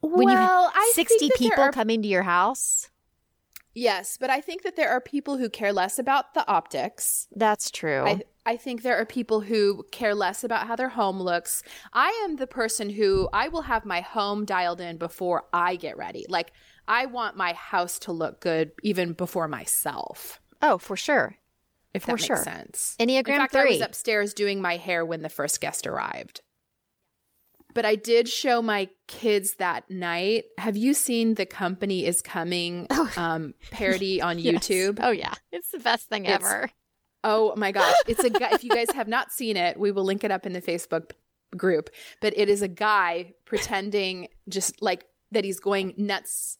when 0.00 0.28
you 0.28 0.34
well, 0.34 0.66
have 0.68 0.72
I 0.76 0.92
sixty 0.94 1.18
think 1.28 1.38
people 1.38 1.64
are- 1.64 1.72
coming 1.72 2.02
to 2.02 2.08
your 2.08 2.22
house? 2.22 2.88
Yes, 3.74 4.16
but 4.18 4.30
I 4.30 4.40
think 4.40 4.62
that 4.62 4.76
there 4.76 4.90
are 4.90 5.00
people 5.00 5.38
who 5.38 5.48
care 5.48 5.72
less 5.72 5.98
about 5.98 6.34
the 6.34 6.46
optics. 6.48 7.28
That's 7.34 7.70
true. 7.70 8.04
I, 8.06 8.22
I 8.44 8.56
think 8.56 8.82
there 8.82 8.96
are 8.96 9.06
people 9.06 9.40
who 9.40 9.84
care 9.92 10.14
less 10.14 10.44
about 10.44 10.66
how 10.66 10.76
their 10.76 10.88
home 10.88 11.20
looks. 11.20 11.62
I 11.92 12.08
am 12.24 12.36
the 12.36 12.46
person 12.46 12.90
who 12.90 13.28
I 13.32 13.48
will 13.48 13.62
have 13.62 13.84
my 13.84 14.00
home 14.00 14.44
dialed 14.44 14.80
in 14.80 14.96
before 14.98 15.44
I 15.52 15.76
get 15.76 15.96
ready. 15.96 16.26
Like 16.28 16.52
I 16.88 17.06
want 17.06 17.36
my 17.36 17.52
house 17.52 17.98
to 18.00 18.12
look 18.12 18.40
good 18.40 18.72
even 18.82 19.12
before 19.12 19.48
myself. 19.48 20.40
oh, 20.60 20.78
for 20.78 20.96
sure. 20.96 21.36
If 21.94 22.02
For 22.04 22.06
that 22.06 22.12
makes 22.14 22.24
sure. 22.26 22.36
sense. 22.38 22.96
Enneagram 22.98 23.28
In 23.28 23.36
fact, 23.36 23.54
I 23.54 23.64
was 23.66 23.80
upstairs 23.82 24.32
doing 24.32 24.62
my 24.62 24.78
hair 24.78 25.04
when 25.04 25.20
the 25.22 25.28
first 25.28 25.60
guest 25.60 25.86
arrived. 25.86 26.40
But 27.74 27.84
I 27.84 27.94
did 27.96 28.28
show 28.28 28.60
my 28.62 28.88
kids 29.06 29.54
that 29.56 29.88
night. 29.90 30.44
Have 30.58 30.76
you 30.76 30.94
seen 30.94 31.34
the 31.34 31.46
company 31.46 32.04
is 32.06 32.20
coming 32.22 32.86
um, 33.16 33.54
parody 33.70 34.20
on 34.28 34.38
YouTube? 34.38 34.98
Oh 35.02 35.10
yeah, 35.10 35.34
it's 35.50 35.70
the 35.70 35.78
best 35.78 36.08
thing 36.08 36.24
It's- 36.26 36.40
ever. 36.42 36.70
Oh 37.24 37.54
my 37.56 37.70
gosh. 37.72 37.94
It's 38.08 38.24
a 38.24 38.30
guy. 38.30 38.50
if 38.52 38.64
you 38.64 38.70
guys 38.70 38.90
have 38.94 39.06
not 39.08 39.30
seen 39.30 39.56
it, 39.56 39.78
we 39.78 39.92
will 39.92 40.02
link 40.04 40.24
it 40.24 40.30
up 40.32 40.44
in 40.44 40.52
the 40.54 40.60
Facebook 40.62 41.12
group. 41.56 41.88
But 42.20 42.36
it 42.36 42.48
is 42.48 42.62
a 42.62 42.68
guy 42.68 43.34
pretending 43.44 44.26
just 44.48 44.82
like 44.82 45.04
that 45.30 45.44
he's 45.44 45.60
going 45.60 45.94
nuts, 45.96 46.58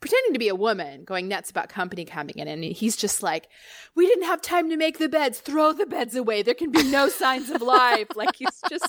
pretending 0.00 0.32
to 0.32 0.38
be 0.38 0.48
a 0.48 0.54
woman 0.54 1.04
going 1.04 1.28
nuts 1.28 1.50
about 1.50 1.68
company 1.68 2.04
coming 2.04 2.36
in. 2.38 2.48
And 2.48 2.64
he's 2.64 2.96
just 2.96 3.22
like, 3.22 3.48
we 3.94 4.06
didn't 4.06 4.24
have 4.24 4.40
time 4.40 4.70
to 4.70 4.76
make 4.76 4.98
the 4.98 5.08
beds. 5.08 5.40
Throw 5.40 5.72
the 5.72 5.86
beds 5.86 6.16
away. 6.16 6.42
There 6.42 6.54
can 6.54 6.70
be 6.70 6.82
no 6.84 7.08
signs 7.08 7.50
of 7.50 7.60
life. 7.62 8.08
Like 8.16 8.34
he's 8.36 8.60
just 8.68 8.88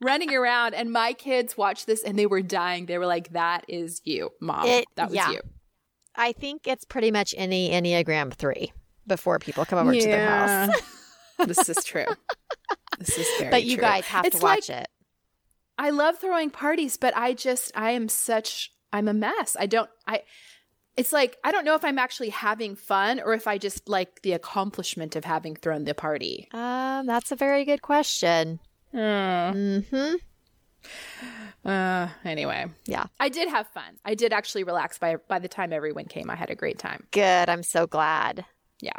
running 0.00 0.34
around. 0.34 0.74
And 0.74 0.92
my 0.92 1.12
kids 1.12 1.56
watched 1.56 1.86
this 1.86 2.02
and 2.04 2.18
they 2.18 2.26
were 2.26 2.42
dying. 2.42 2.86
They 2.86 2.98
were 2.98 3.06
like, 3.06 3.32
that 3.32 3.64
is 3.68 4.00
you, 4.04 4.30
mom. 4.40 4.66
It- 4.66 4.86
that 4.96 5.08
was 5.08 5.16
yeah. 5.16 5.30
you. 5.32 5.40
I 6.14 6.32
think 6.32 6.66
it's 6.66 6.84
pretty 6.84 7.10
much 7.10 7.34
any 7.38 7.70
Enneagram 7.70 8.32
three 8.34 8.72
before 9.06 9.38
people 9.38 9.64
come 9.64 9.78
over 9.78 9.92
to 9.94 10.00
their 10.00 10.28
house. 10.28 10.80
this 11.46 11.68
is 11.68 11.82
true. 11.84 12.04
This 12.98 13.16
is 13.18 13.26
very 13.38 13.50
But 13.50 13.64
you 13.64 13.76
true. 13.76 13.82
guys 13.82 14.04
have 14.04 14.26
It's 14.26 14.38
to 14.38 14.42
watch 14.44 14.68
it. 14.70 14.86
I 15.78 15.90
love 15.90 16.18
throwing 16.18 16.50
parties, 16.50 16.96
but 16.98 17.16
I 17.16 17.32
just 17.32 17.72
I 17.74 17.92
am 17.92 18.08
such 18.08 18.70
I'm 18.92 19.08
a 19.08 19.14
mess. 19.14 19.56
I 19.58 19.66
don't 19.66 19.90
I 20.06 20.22
it's 20.96 21.12
like 21.12 21.38
I 21.44 21.52
don't 21.52 21.64
know 21.64 21.74
if 21.74 21.84
I'm 21.84 21.98
actually 21.98 22.28
having 22.30 22.76
fun 22.76 23.20
or 23.20 23.34
if 23.34 23.46
I 23.46 23.58
just 23.58 23.88
like 23.88 24.22
the 24.22 24.32
accomplishment 24.32 25.16
of 25.16 25.24
having 25.24 25.56
thrown 25.56 25.84
the 25.84 25.94
party. 25.94 26.48
Um, 26.52 27.06
that's 27.06 27.32
a 27.32 27.36
very 27.36 27.64
good 27.64 27.82
question. 27.82 28.60
Mm. 28.94 29.86
hmm 29.88 30.14
Uh, 31.64 32.08
anyway, 32.24 32.66
Yeah. 32.86 33.06
I 33.20 33.28
did 33.28 33.48
have 33.48 33.68
fun. 33.68 33.98
I 34.04 34.14
did 34.14 34.32
actually 34.32 34.64
relax 34.64 34.98
by 34.98 35.16
by 35.28 35.38
the 35.38 35.48
time 35.48 35.72
everyone 35.72 36.06
came. 36.06 36.28
I 36.28 36.34
had 36.36 36.50
a 36.50 36.54
great 36.56 36.78
time. 36.78 37.06
Good. 37.10 37.48
I'm 37.48 37.62
so 37.62 37.86
glad. 37.86 38.44
Yeah. 38.80 38.98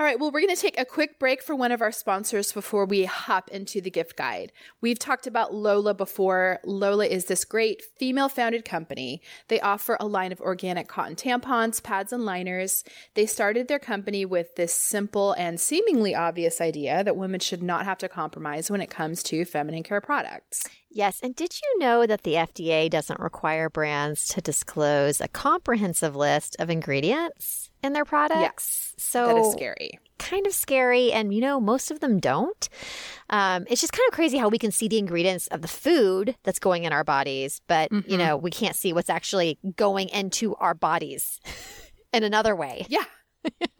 All 0.00 0.06
right, 0.06 0.20
well, 0.20 0.30
we're 0.30 0.42
going 0.42 0.54
to 0.54 0.62
take 0.62 0.78
a 0.78 0.84
quick 0.84 1.18
break 1.18 1.42
for 1.42 1.56
one 1.56 1.72
of 1.72 1.82
our 1.82 1.90
sponsors 1.90 2.52
before 2.52 2.84
we 2.84 3.06
hop 3.06 3.48
into 3.48 3.80
the 3.80 3.90
gift 3.90 4.14
guide. 4.14 4.52
We've 4.80 4.98
talked 4.98 5.26
about 5.26 5.52
Lola 5.52 5.92
before. 5.92 6.60
Lola 6.62 7.04
is 7.04 7.24
this 7.24 7.44
great 7.44 7.82
female 7.98 8.28
founded 8.28 8.64
company. 8.64 9.20
They 9.48 9.58
offer 9.58 9.96
a 9.98 10.06
line 10.06 10.30
of 10.30 10.40
organic 10.40 10.86
cotton 10.86 11.16
tampons, 11.16 11.82
pads, 11.82 12.12
and 12.12 12.24
liners. 12.24 12.84
They 13.14 13.26
started 13.26 13.66
their 13.66 13.80
company 13.80 14.24
with 14.24 14.54
this 14.54 14.72
simple 14.72 15.32
and 15.32 15.58
seemingly 15.58 16.14
obvious 16.14 16.60
idea 16.60 17.02
that 17.02 17.16
women 17.16 17.40
should 17.40 17.64
not 17.64 17.84
have 17.84 17.98
to 17.98 18.08
compromise 18.08 18.70
when 18.70 18.80
it 18.80 18.90
comes 18.90 19.24
to 19.24 19.44
feminine 19.44 19.82
care 19.82 20.00
products. 20.00 20.62
Yes. 20.88 21.18
And 21.24 21.34
did 21.34 21.58
you 21.60 21.78
know 21.80 22.06
that 22.06 22.22
the 22.22 22.34
FDA 22.34 22.88
doesn't 22.88 23.18
require 23.18 23.68
brands 23.68 24.28
to 24.28 24.40
disclose 24.40 25.20
a 25.20 25.26
comprehensive 25.26 26.14
list 26.14 26.54
of 26.60 26.70
ingredients 26.70 27.67
in 27.82 27.92
their 27.92 28.04
products? 28.04 28.94
Yes. 28.98 29.04
So 29.04 29.26
That 29.26 29.36
is 29.38 29.52
scary. 29.52 29.98
kind 30.18 30.46
of 30.46 30.52
scary. 30.52 31.12
And, 31.12 31.32
you 31.32 31.40
know, 31.40 31.60
most 31.60 31.90
of 31.90 32.00
them 32.00 32.18
don't. 32.18 32.68
Um, 33.30 33.66
it's 33.70 33.80
just 33.80 33.92
kind 33.92 34.06
of 34.08 34.14
crazy 34.14 34.38
how 34.38 34.48
we 34.48 34.58
can 34.58 34.70
see 34.72 34.88
the 34.88 34.98
ingredients 34.98 35.46
of 35.48 35.62
the 35.62 35.68
food 35.68 36.36
that's 36.42 36.58
going 36.58 36.84
in 36.84 36.92
our 36.92 37.04
bodies, 37.04 37.60
but, 37.68 37.90
you 38.08 38.16
know, 38.18 38.36
we 38.36 38.50
can't 38.50 38.74
see 38.76 38.92
what's 38.92 39.10
actually 39.10 39.58
going 39.76 40.08
into 40.08 40.54
our 40.56 40.74
bodies 40.74 41.40
in 42.12 42.24
another 42.24 42.56
way. 42.56 42.86
Yeah. 42.88 43.04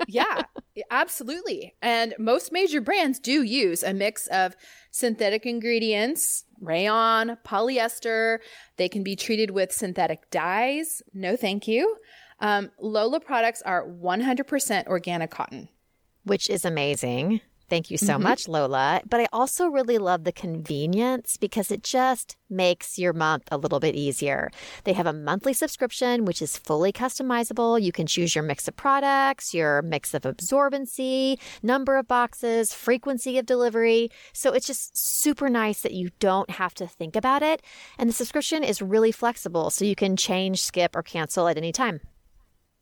yeah, 0.06 0.42
absolutely. 0.90 1.74
And 1.82 2.14
most 2.18 2.52
major 2.52 2.80
brands 2.80 3.18
do 3.18 3.42
use 3.42 3.82
a 3.82 3.92
mix 3.92 4.26
of 4.28 4.54
synthetic 4.92 5.44
ingredients, 5.44 6.44
rayon, 6.60 7.36
polyester. 7.44 8.38
They 8.76 8.88
can 8.88 9.02
be 9.02 9.16
treated 9.16 9.50
with 9.50 9.72
synthetic 9.72 10.30
dyes. 10.30 11.02
No, 11.12 11.36
thank 11.36 11.66
you. 11.68 11.96
Um, 12.40 12.70
Lola 12.80 13.20
products 13.20 13.62
are 13.62 13.84
100% 13.86 14.86
organic 14.86 15.30
cotton. 15.30 15.68
which 16.24 16.50
is 16.50 16.64
amazing. 16.64 17.40
Thank 17.70 17.90
you 17.90 17.98
so 17.98 18.18
much, 18.18 18.48
Lola. 18.48 19.02
But 19.06 19.20
I 19.20 19.28
also 19.30 19.68
really 19.68 19.98
love 19.98 20.24
the 20.24 20.32
convenience 20.32 21.36
because 21.36 21.70
it 21.70 21.82
just 21.82 22.36
makes 22.48 22.98
your 22.98 23.12
month 23.12 23.44
a 23.50 23.58
little 23.58 23.78
bit 23.78 23.94
easier. 23.94 24.50
They 24.84 24.94
have 24.94 25.06
a 25.06 25.12
monthly 25.12 25.52
subscription, 25.52 26.24
which 26.24 26.40
is 26.40 26.56
fully 26.56 26.92
customizable. 26.92 27.80
You 27.80 27.92
can 27.92 28.06
choose 28.06 28.34
your 28.34 28.44
mix 28.44 28.68
of 28.68 28.76
products, 28.76 29.52
your 29.52 29.82
mix 29.82 30.14
of 30.14 30.22
absorbency, 30.22 31.38
number 31.62 31.98
of 31.98 32.08
boxes, 32.08 32.72
frequency 32.72 33.36
of 33.38 33.44
delivery. 33.44 34.10
So 34.32 34.52
it's 34.54 34.66
just 34.66 34.96
super 34.96 35.50
nice 35.50 35.82
that 35.82 35.92
you 35.92 36.08
don't 36.20 36.48
have 36.50 36.74
to 36.76 36.86
think 36.86 37.16
about 37.16 37.42
it. 37.42 37.62
And 37.98 38.08
the 38.08 38.14
subscription 38.14 38.64
is 38.64 38.80
really 38.80 39.12
flexible. 39.12 39.68
So 39.68 39.84
you 39.84 39.94
can 39.94 40.16
change, 40.16 40.62
skip, 40.62 40.96
or 40.96 41.02
cancel 41.02 41.48
at 41.48 41.58
any 41.58 41.72
time. 41.72 42.00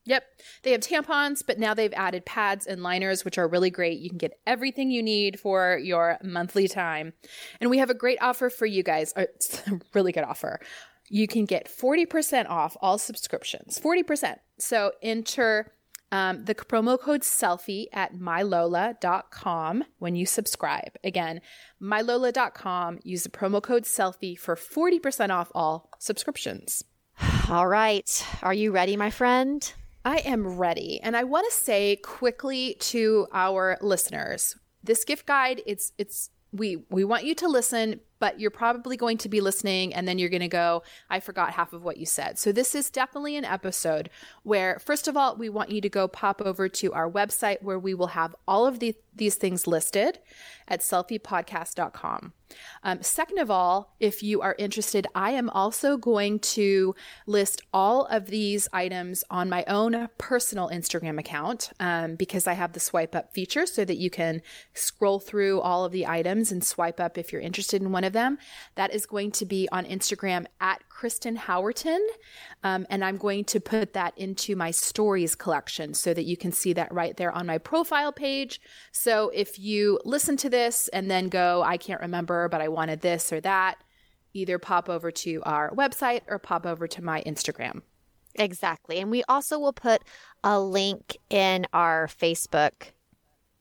Yep. 0.07 0.25
They 0.63 0.71
have 0.73 0.81
tampons, 0.81 1.43
but 1.47 1.59
now 1.59 1.75
they've 1.75 1.93
added 1.93 2.25
pads 2.25 2.67
and 2.67 2.83
liners, 2.83 3.25
which 3.25 3.39
are 3.39 3.49
really 3.49 3.71
great. 3.71 3.99
You 3.99 4.09
can 4.09 4.19
get 4.19 4.39
everything 4.47 4.91
you 4.91 5.03
need 5.03 5.39
for 5.39 5.79
your 5.83 6.19
monthly 6.23 6.69
time. 6.69 7.13
And 7.61 7.71
we 7.71 7.79
have 7.79 7.91
a 7.91 7.95
great 7.95 8.19
offer 8.23 8.49
for 8.49 8.67
you 8.67 8.83
guys. 8.83 9.13
Uh, 9.17 9.23
It's 9.35 9.67
a 9.67 9.81
really 9.95 10.13
good 10.13 10.25
offer. 10.25 10.61
You 11.09 11.27
can 11.27 11.45
get 11.45 11.69
40% 11.69 12.49
off 12.49 12.77
all 12.81 12.99
subscriptions. 12.99 13.81
40%. 13.81 14.37
So 14.59 14.93
enter 15.03 15.73
um, 16.13 16.45
the 16.45 16.55
promo 16.55 16.99
code 16.99 17.23
selfie 17.23 17.87
at 17.93 18.15
mylola.com 18.15 19.85
when 19.99 20.15
you 20.15 20.27
subscribe. 20.27 20.93
Again, 21.03 21.41
mylola.com. 21.83 23.01
Use 23.03 23.25
the 23.25 23.29
promo 23.29 23.61
code 23.63 23.85
selfie 23.85 24.39
for 24.39 24.55
40% 24.57 25.31
off 25.31 25.51
all 25.55 25.91
subscriptions. 25.99 26.85
All 27.49 27.67
right. 27.67 28.27
Are 28.43 28.53
you 28.53 28.73
ready, 28.73 28.97
my 28.97 29.11
friend? 29.11 29.73
I 30.07 30.19
am 30.19 30.47
ready. 30.47 31.01
And 31.01 31.17
I 31.17 31.25
want 31.25 31.51
to 31.51 31.57
say 31.57 31.97
quickly 31.97 32.77
to 32.79 33.27
our 33.33 33.77
listeners, 33.81 34.55
this 34.85 35.05
gift 35.05 35.27
guide, 35.27 35.63
it's 35.67 35.93
it's 35.99 36.31
we 36.53 36.85
we 36.91 37.03
want 37.03 37.25
you 37.25 37.35
to 37.35 37.49
listen, 37.49 37.99
but 38.21 38.39
you're 38.39 38.53
probably 38.53 38.97
going 38.97 39.19
to 39.19 39.29
be 39.29 39.41
listening 39.41 39.93
and 39.93 40.07
then 40.07 40.21
you're 40.21 40.29
going 40.29 40.43
to 40.43 40.49
go, 40.49 40.85
I 41.11 41.19
forgot 41.19 41.55
half 41.55 41.73
of 41.73 41.83
what 41.83 41.97
you 41.97 42.07
said. 42.07 42.39
So 42.39 42.53
this 42.53 42.77
is 42.77 42.89
definitely 42.89 43.37
an 43.37 43.45
episode 43.45 44.09
where 44.45 44.79
first 44.79 45.09
of 45.09 45.17
all, 45.17 45.35
we 45.35 45.49
want 45.49 45.71
you 45.71 45.81
to 45.81 45.89
go 45.89 46.07
pop 46.07 46.41
over 46.41 46.69
to 46.69 46.93
our 46.93 47.11
website 47.11 47.61
where 47.61 47.79
we 47.79 47.93
will 47.93 48.07
have 48.07 48.33
all 48.47 48.65
of 48.65 48.79
the, 48.79 48.95
these 49.17 49.37
things 49.37 49.67
listed 49.67 50.19
at 50.69 50.81
selfiepodcast.com. 50.81 52.33
Um, 52.83 53.03
second 53.03 53.39
of 53.39 53.51
all, 53.51 53.95
if 53.99 54.23
you 54.23 54.41
are 54.41 54.55
interested, 54.59 55.07
I 55.15 55.33
am 55.33 55.51
also 55.51 55.97
going 55.97 56.39
to 56.41 56.95
list 57.27 57.63
all 57.73 58.05
of 58.07 58.27
these 58.27 58.69
items 58.73 59.25
on 59.31 59.49
my 59.49 59.65
own 59.67 60.09
personal 60.19 60.69
Instagram 60.69 61.19
account 61.19 61.71
um, 61.81 62.15
because 62.15 62.47
I 62.47 62.53
have 62.55 62.73
the 62.73 62.81
swipe 62.81 63.15
up 63.15 63.33
feature 63.33 63.67
so 63.67 63.85
that 63.85 63.97
you 63.97 64.11
can 64.11 64.43
scroll 64.75 65.19
through 65.19 65.61
all 65.61 65.85
of 65.85 65.93
the 65.93 66.07
items 66.07 66.53
and 66.53 66.65
swipe 66.65 67.01
up 67.01 67.19
if 67.19 67.33
you're 67.33 67.43
interested 67.43 67.83
in 67.83 67.93
one 67.93 68.05
of 68.05 68.13
them. 68.13 68.39
That 68.77 68.95
is 68.95 69.07
going 69.07 69.33
to 69.33 69.47
be 69.47 69.69
on 69.73 69.85
Instagram 69.85 70.47
at 70.61 70.89
Kristen 70.97 71.37
Howerton. 71.37 72.01
Um, 72.65 72.87
and 72.89 73.05
I'm 73.05 73.19
going 73.19 73.45
to 73.45 73.61
put 73.61 73.93
that 73.93 74.17
into 74.17 74.57
my 74.57 74.71
stories 74.71 75.35
collection 75.35 75.93
so 75.93 76.15
that 76.15 76.25
you 76.25 76.39
can 76.39 76.53
see 76.53 76.73
that 76.73 76.91
right 76.91 77.15
there 77.19 77.31
on 77.31 77.45
my 77.47 77.59
profile 77.59 78.13
page. 78.13 78.63
So 78.93 79.31
if 79.35 79.59
you 79.59 80.01
listen 80.07 80.39
to 80.39 80.49
this 80.49 80.89
and 80.89 81.11
then 81.11 81.29
go, 81.29 81.63
I 81.63 81.77
can't 81.77 82.01
remember, 82.01 82.49
but 82.49 82.63
I 82.63 82.69
wanted 82.69 83.03
this 83.03 83.31
or 83.31 83.43
that, 83.43 83.77
either 84.33 84.59
pop 84.59 84.89
over 84.89 85.11
to 85.11 85.43
our 85.45 85.71
website 85.75 86.23
or 86.29 86.39
pop 86.39 86.65
over 86.65 86.89
to 86.89 87.05
my 87.05 87.23
Instagram. 87.27 87.83
Exactly. 88.35 88.99
And 88.99 89.11
we 89.11 89.23
also 89.29 89.59
will 89.59 89.75
put 89.75 90.01
a 90.43 90.59
link 90.59 91.19
in 91.29 91.67
our 91.75 92.07
Facebook 92.07 92.93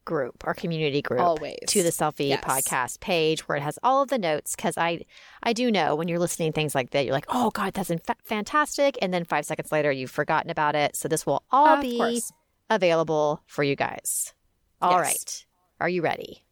group, 0.05 0.43
our 0.45 0.53
community 0.53 1.01
group, 1.01 1.19
Always. 1.21 1.57
to 1.67 1.83
the 1.83 1.89
Selfie 1.89 2.29
Yes. 2.29 2.43
podcast 2.43 2.99
page 2.99 3.47
where 3.47 3.57
it 3.57 3.61
has 3.61 3.77
all 3.83 4.01
of 4.03 4.09
the 4.09 4.17
notes. 4.17 4.55
Because 4.55 4.77
I, 4.77 5.01
I 5.43 5.53
do 5.53 5.71
know 5.71 5.95
when 5.95 6.07
you're 6.07 6.19
listening 6.19 6.51
to 6.51 6.55
things 6.55 6.73
like 6.75 6.91
that, 6.91 7.03
you're 7.05 7.13
like, 7.13 7.25
oh 7.29 7.49
God, 7.51 7.73
that's 7.73 7.89
in 7.89 7.97
fa- 7.99 8.15
fantastic, 8.23 8.97
and 9.01 9.13
then 9.13 9.25
five 9.25 9.45
seconds 9.45 9.71
later 9.71 9.91
you've 9.91 10.11
forgotten 10.11 10.49
about 10.49 10.75
it. 10.75 10.95
So 10.95 11.07
this 11.07 11.25
will 11.25 11.43
all 11.51 11.67
Of 11.75 11.81
be 11.81 11.97
course. 11.97 12.31
available 12.69 13.41
for 13.47 13.63
you 13.63 13.75
guys. 13.75 14.33
All 14.81 14.99
right, 14.99 15.13
Yes. 15.13 15.45
are 15.81 15.89
you 15.89 16.01
ready? 16.01 16.43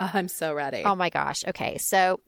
I'm 0.00 0.28
so 0.28 0.54
ready. 0.54 0.82
Oh 0.84 0.94
my 0.94 1.10
gosh. 1.10 1.44
Okay. 1.48 1.78
So 1.78 2.20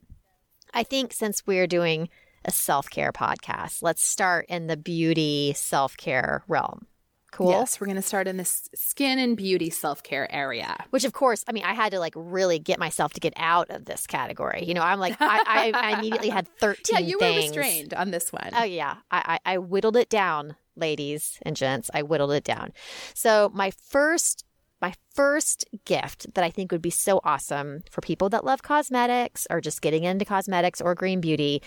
I 0.74 0.82
think 0.82 1.12
since 1.12 1.46
we're 1.46 1.66
doing 1.66 2.08
a 2.44 2.50
self 2.52 2.88
care 2.90 3.12
podcast, 3.12 3.82
let's 3.82 4.02
start 4.04 4.46
in 4.48 4.66
the 4.68 4.76
beauty 4.76 5.52
self 5.56 5.96
care 5.96 6.44
realm. 6.48 6.86
Cool. 7.32 7.50
Yes, 7.50 7.80
we're 7.80 7.86
going 7.86 7.96
to 7.96 8.02
start 8.02 8.28
in 8.28 8.36
this 8.36 8.68
skin 8.74 9.18
and 9.18 9.36
beauty 9.36 9.68
self 9.68 10.02
care 10.02 10.30
area. 10.32 10.76
Which, 10.90 11.04
of 11.04 11.12
course, 11.12 11.44
I 11.48 11.52
mean, 11.52 11.64
I 11.64 11.74
had 11.74 11.92
to 11.92 11.98
like 11.98 12.14
really 12.16 12.58
get 12.58 12.78
myself 12.78 13.12
to 13.14 13.20
get 13.20 13.34
out 13.36 13.70
of 13.70 13.84
this 13.84 14.06
category. 14.06 14.64
You 14.64 14.74
know, 14.74 14.82
I'm 14.82 15.00
like, 15.00 15.16
I, 15.20 15.42
I, 15.46 15.72
I 15.74 15.98
immediately 15.98 16.30
had 16.30 16.48
13 16.60 16.82
Yeah, 16.92 16.98
you 17.00 17.18
things. 17.18 17.54
were 17.54 17.60
restrained 17.60 17.94
on 17.94 18.10
this 18.10 18.32
one. 18.32 18.50
Oh, 18.54 18.64
yeah. 18.64 18.96
I, 19.10 19.38
I, 19.44 19.54
I 19.54 19.58
whittled 19.58 19.96
it 19.96 20.08
down, 20.08 20.56
ladies 20.76 21.38
and 21.42 21.56
gents. 21.56 21.90
I 21.92 22.02
whittled 22.02 22.32
it 22.32 22.44
down. 22.44 22.72
So, 23.14 23.50
my 23.52 23.70
first 23.70 24.44
my 24.80 24.92
first 25.14 25.64
gift 25.86 26.32
that 26.34 26.44
I 26.44 26.50
think 26.50 26.70
would 26.70 26.82
be 26.82 26.90
so 26.90 27.20
awesome 27.24 27.82
for 27.90 28.02
people 28.02 28.28
that 28.28 28.44
love 28.44 28.62
cosmetics 28.62 29.46
or 29.48 29.60
just 29.60 29.80
getting 29.80 30.04
into 30.04 30.24
cosmetics 30.26 30.82
or 30.82 30.94
green 30.94 31.20
beauty 31.20 31.62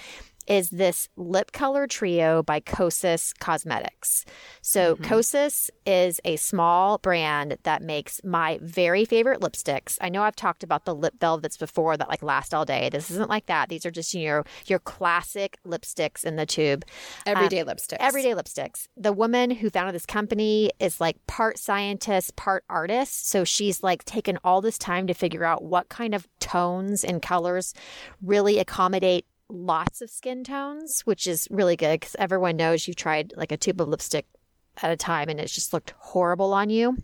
is 0.48 0.70
this 0.70 1.10
lip 1.16 1.52
color 1.52 1.88
trio 1.88 2.42
by 2.44 2.60
Kosas 2.60 3.38
Cosmetics. 3.40 4.26
So 4.62 4.96
mm-hmm. 4.96 5.04
Kosas 5.04 5.70
is 5.86 6.20
a 6.26 6.36
small 6.38 6.98
brand 6.98 7.58
that 7.64 7.82
makes 7.82 8.22
my 8.24 8.60
very 8.62 9.06
favorite 9.06 9.42
lipsticks. 9.42 9.98
I 10.02 10.10
know 10.10 10.24
I've 10.24 10.36
talked 10.36 10.64
about 10.64 10.86
the 10.86 10.96
lip 10.96 11.14
velvets 11.20 11.58
before 11.58 11.98
that 11.98 12.10
like 12.10 12.24
last 12.24 12.54
all 12.54 12.66
day. 12.66 12.90
This 12.90 13.12
isn't 13.12 13.30
like 13.30 13.46
that. 13.46 13.70
These 13.70 13.86
are 13.86 13.92
just 13.92 14.14
your 14.14 14.46
your 14.66 14.80
classic 14.80 15.58
lipsticks 15.66 16.24
in 16.24 16.36
the 16.36 16.46
tube. 16.46 16.84
Everyday 17.26 17.62
um, 17.62 17.68
lipsticks. 17.68 17.98
Everyday 18.00 18.34
lipsticks. 18.34 18.88
The 18.98 19.14
woman 19.14 19.52
who 19.52 19.70
founded 19.70 19.96
this 19.96 20.06
company 20.06 20.72
is 20.80 21.00
like 21.00 21.18
part 21.28 21.58
scientist, 21.58 22.36
part 22.36 22.64
artist. 22.70 23.30
So 23.30 23.44
she's 23.44 23.84
like 23.84 24.04
taken 24.06 24.38
all 24.44 24.62
this 24.62 24.78
time 24.78 25.08
to 25.08 25.14
figure 25.14 25.46
out 25.46 25.64
what 25.64 25.90
kind 25.90 26.16
of 26.16 26.28
tones 26.40 27.04
and 27.04 27.22
colors 27.22 27.74
really 28.22 28.60
accommodate 28.60 29.26
lots 29.50 30.02
of 30.02 30.10
skin 30.10 30.44
tones, 30.44 31.02
which 31.02 31.28
is 31.28 31.48
really 31.52 31.76
good 31.76 32.00
because 32.00 32.16
everyone 32.20 32.56
knows 32.56 32.88
you've 32.88 32.96
tried 32.96 33.34
like 33.36 33.52
a 33.52 33.58
tube 33.58 33.82
of 33.82 33.88
lipstick 33.88 34.26
at 34.82 34.92
a 34.92 34.98
time 34.98 35.30
and 35.30 35.40
it's 35.40 35.54
just 35.54 35.74
looked 35.74 35.94
horrible 35.98 36.54
on 36.54 36.70
you. 36.70 36.98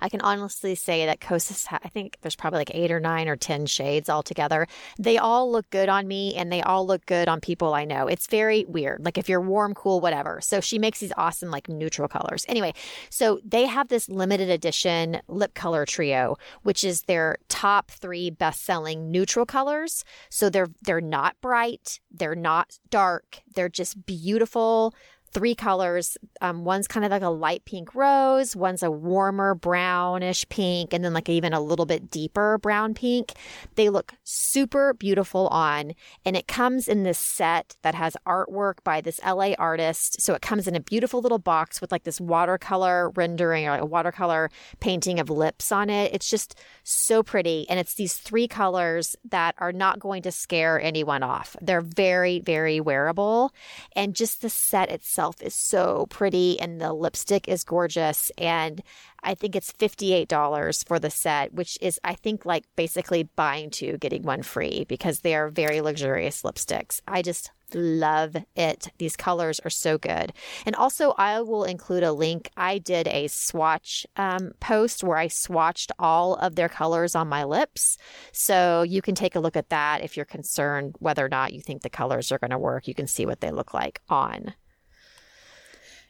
I 0.00 0.08
can 0.08 0.20
honestly 0.20 0.74
say 0.74 1.06
that 1.06 1.20
Kosas, 1.20 1.66
I 1.70 1.88
think 1.88 2.18
there's 2.22 2.36
probably 2.36 2.58
like 2.58 2.74
eight 2.74 2.90
or 2.90 3.00
nine 3.00 3.28
or 3.28 3.36
10 3.36 3.66
shades 3.66 4.08
altogether. 4.08 4.66
They 4.98 5.18
all 5.18 5.50
look 5.50 5.68
good 5.70 5.88
on 5.88 6.08
me 6.08 6.34
and 6.34 6.50
they 6.50 6.62
all 6.62 6.86
look 6.86 7.06
good 7.06 7.28
on 7.28 7.40
people 7.40 7.74
I 7.74 7.84
know. 7.84 8.06
It's 8.06 8.26
very 8.26 8.64
weird. 8.66 9.04
Like 9.04 9.18
if 9.18 9.28
you're 9.28 9.40
warm, 9.40 9.74
cool, 9.74 10.00
whatever. 10.00 10.40
So 10.40 10.60
she 10.60 10.78
makes 10.78 11.00
these 11.00 11.12
awesome, 11.16 11.50
like 11.50 11.68
neutral 11.68 12.08
colors. 12.08 12.44
Anyway, 12.48 12.74
so 13.10 13.40
they 13.44 13.66
have 13.66 13.88
this 13.88 14.08
limited 14.08 14.50
edition 14.50 15.20
lip 15.28 15.54
color 15.54 15.86
trio, 15.86 16.36
which 16.62 16.84
is 16.84 17.02
their 17.02 17.36
top 17.48 17.90
three 17.90 18.30
best 18.30 18.64
selling 18.64 19.10
neutral 19.10 19.46
colors. 19.46 20.04
So 20.30 20.50
they're, 20.50 20.68
they're 20.82 21.00
not 21.00 21.40
bright. 21.40 22.00
They're 22.10 22.34
not 22.34 22.78
dark. 22.90 23.42
They're 23.54 23.68
just 23.68 24.04
beautiful 24.06 24.94
three 25.32 25.54
colors. 25.54 26.18
Um, 26.40 26.64
one's 26.64 26.86
kind 26.86 27.04
of 27.04 27.10
like 27.10 27.22
a 27.22 27.28
light 27.28 27.64
pink 27.64 27.94
rose, 27.94 28.54
one's 28.54 28.82
a 28.82 28.90
warmer 28.90 29.54
brownish 29.54 30.48
pink, 30.48 30.92
and 30.92 31.04
then 31.04 31.14
like 31.14 31.28
even 31.28 31.52
a 31.52 31.60
little 31.60 31.86
bit 31.86 32.10
deeper 32.10 32.58
brown 32.58 32.94
pink. 32.94 33.32
They 33.76 33.88
look 33.88 34.14
super 34.24 34.92
beautiful 34.94 35.48
on, 35.48 35.94
and 36.24 36.36
it 36.36 36.48
comes 36.48 36.88
in 36.88 37.02
this 37.02 37.18
set 37.18 37.76
that 37.82 37.94
has 37.94 38.16
artwork 38.26 38.84
by 38.84 39.00
this 39.00 39.20
LA 39.24 39.52
artist. 39.58 40.20
So 40.20 40.34
it 40.34 40.42
comes 40.42 40.68
in 40.68 40.74
a 40.74 40.80
beautiful 40.80 41.20
little 41.20 41.38
box 41.38 41.80
with 41.80 41.92
like 41.92 42.04
this 42.04 42.20
watercolor 42.20 43.10
rendering 43.10 43.66
or 43.66 43.70
like 43.70 43.80
a 43.80 43.86
watercolor 43.86 44.50
painting 44.80 45.18
of 45.18 45.30
lips 45.30 45.72
on 45.72 45.88
it. 45.88 46.12
It's 46.12 46.28
just 46.28 46.58
so 46.84 47.22
pretty. 47.22 47.66
And 47.68 47.80
it's 47.80 47.94
these 47.94 48.16
three 48.16 48.48
colors 48.48 49.16
that 49.24 49.54
are 49.58 49.72
not 49.72 49.98
going 49.98 50.22
to 50.22 50.32
scare 50.32 50.80
anyone 50.80 51.22
off. 51.22 51.56
They're 51.60 51.80
very, 51.80 52.40
very 52.40 52.80
wearable. 52.80 53.52
And 53.96 54.14
just 54.14 54.42
the 54.42 54.50
set 54.50 54.90
itself 54.90 55.21
itself 55.22 55.42
is 55.42 55.54
so 55.54 56.06
pretty 56.10 56.58
and 56.58 56.80
the 56.80 56.92
lipstick 56.92 57.46
is 57.46 57.62
gorgeous. 57.62 58.32
And 58.38 58.82
I 59.22 59.34
think 59.34 59.54
it's 59.54 59.72
$58 59.72 60.88
for 60.88 60.98
the 60.98 61.10
set, 61.10 61.54
which 61.54 61.78
is, 61.80 62.00
I 62.02 62.14
think, 62.14 62.44
like 62.44 62.64
basically 62.74 63.24
buying 63.36 63.70
two, 63.70 63.98
getting 63.98 64.22
one 64.22 64.42
free 64.42 64.84
because 64.88 65.20
they 65.20 65.36
are 65.36 65.48
very 65.48 65.80
luxurious 65.80 66.42
lipsticks. 66.42 67.00
I 67.06 67.22
just 67.22 67.52
love 67.72 68.36
it. 68.56 68.88
These 68.98 69.16
colors 69.16 69.60
are 69.60 69.70
so 69.70 69.96
good. 69.96 70.32
And 70.66 70.74
also, 70.74 71.12
I 71.16 71.40
will 71.40 71.64
include 71.64 72.02
a 72.02 72.12
link. 72.12 72.50
I 72.56 72.78
did 72.78 73.06
a 73.06 73.28
swatch 73.28 74.04
um, 74.16 74.52
post 74.58 75.04
where 75.04 75.16
I 75.16 75.28
swatched 75.28 75.92
all 75.98 76.34
of 76.34 76.56
their 76.56 76.68
colors 76.68 77.14
on 77.14 77.28
my 77.28 77.44
lips. 77.44 77.96
So 78.32 78.82
you 78.82 79.02
can 79.02 79.14
take 79.14 79.36
a 79.36 79.40
look 79.40 79.56
at 79.56 79.70
that 79.70 80.02
if 80.02 80.16
you're 80.16 80.26
concerned 80.26 80.96
whether 80.98 81.24
or 81.24 81.28
not 81.28 81.52
you 81.52 81.60
think 81.60 81.82
the 81.82 81.90
colors 81.90 82.32
are 82.32 82.38
going 82.38 82.50
to 82.50 82.58
work. 82.58 82.88
You 82.88 82.94
can 82.94 83.06
see 83.06 83.24
what 83.24 83.40
they 83.40 83.52
look 83.52 83.72
like 83.72 84.00
on. 84.08 84.54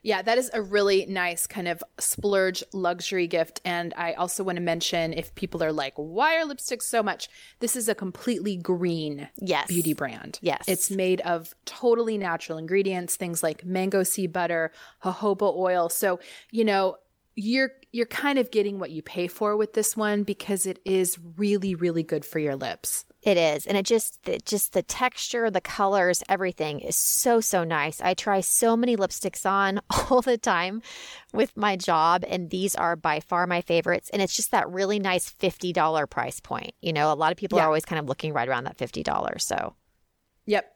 Yeah, 0.03 0.23
that 0.23 0.37
is 0.37 0.51
a 0.53 0.61
really 0.61 1.07
nice 1.07 1.47
kind 1.47 1.69
of 1.69 1.83
splurge 1.99 2.65
luxury 2.73 3.29
gift. 3.29 3.61
And 3.65 3.95
I 3.97 4.15
also 4.15 4.43
want 4.43 4.57
to 4.57 4.63
mention 4.63 5.13
if 5.13 5.35
people 5.37 5.63
are 5.63 5.73
like, 5.73 5.95
why 5.97 6.37
are 6.37 6.45
lipsticks 6.45 6.83
so 6.83 7.03
much? 7.03 7.29
This 7.61 7.77
is 7.77 7.89
a 7.89 7.95
completely 7.95 8.57
green 8.57 9.29
yes. 9.37 9.69
beauty 9.69 9.95
brand. 9.95 10.41
Yes. 10.43 10.65
It's 10.67 10.91
made 10.91 11.21
of 11.21 11.55
totally 11.67 12.19
natural 12.19 12.59
ingredients, 12.59 13.15
things 13.15 13.43
like 13.43 13.65
mango 13.65 14.03
seed 14.03 14.33
butter, 14.33 14.73
jojoba 15.05 15.57
oil. 15.57 15.89
So, 15.89 16.19
you 16.51 16.65
know, 16.65 16.97
you're 17.35 17.71
you're 17.93 18.07
kind 18.07 18.39
of 18.39 18.51
getting 18.51 18.79
what 18.79 18.91
you 18.91 19.03
pay 19.03 19.27
for 19.27 19.57
with 19.57 19.73
this 19.73 19.97
one 19.97 20.23
because 20.23 20.67
it 20.67 20.79
is 20.85 21.19
really 21.37 21.75
really 21.75 22.03
good 22.03 22.25
for 22.25 22.39
your 22.39 22.57
lips. 22.57 23.07
It 23.23 23.37
is. 23.37 23.67
And 23.67 23.77
it 23.79 23.87
just, 23.87 24.29
it 24.29 24.45
just 24.45 24.73
the 24.73 24.83
texture, 24.83 25.49
the 25.49 25.61
colors, 25.61 26.25
everything 26.29 26.81
is 26.81 26.97
so, 26.97 27.41
so 27.41 27.63
nice. 27.63 28.01
I 28.01 28.15
try 28.15 28.41
so 28.41 28.77
many 28.77 28.97
lipsticks 28.97 29.49
on 29.49 29.81
all 30.11 30.23
the 30.23 30.37
time 30.37 30.83
with 31.33 31.57
my 31.57 31.77
job. 31.77 32.25
And 32.27 32.51
these 32.51 32.75
are 32.75 32.97
by 32.97 33.21
far 33.21 33.47
my 33.47 33.61
favorites. 33.61 34.11
And 34.13 34.21
it's 34.21 34.35
just 34.35 34.51
that 34.51 34.69
really 34.69 34.99
nice 34.99 35.33
$50 35.35 36.11
price 36.11 36.41
point. 36.41 36.73
You 36.81 36.93
know, 36.93 37.13
a 37.13 37.15
lot 37.15 37.31
of 37.31 37.39
people 37.39 37.59
yeah. 37.59 37.65
are 37.65 37.69
always 37.69 37.85
kind 37.85 38.01
of 38.01 38.07
looking 38.07 38.33
right 38.33 38.49
around 38.49 38.65
that 38.65 38.77
$50. 38.77 39.41
So, 39.41 39.77
yep. 40.45 40.73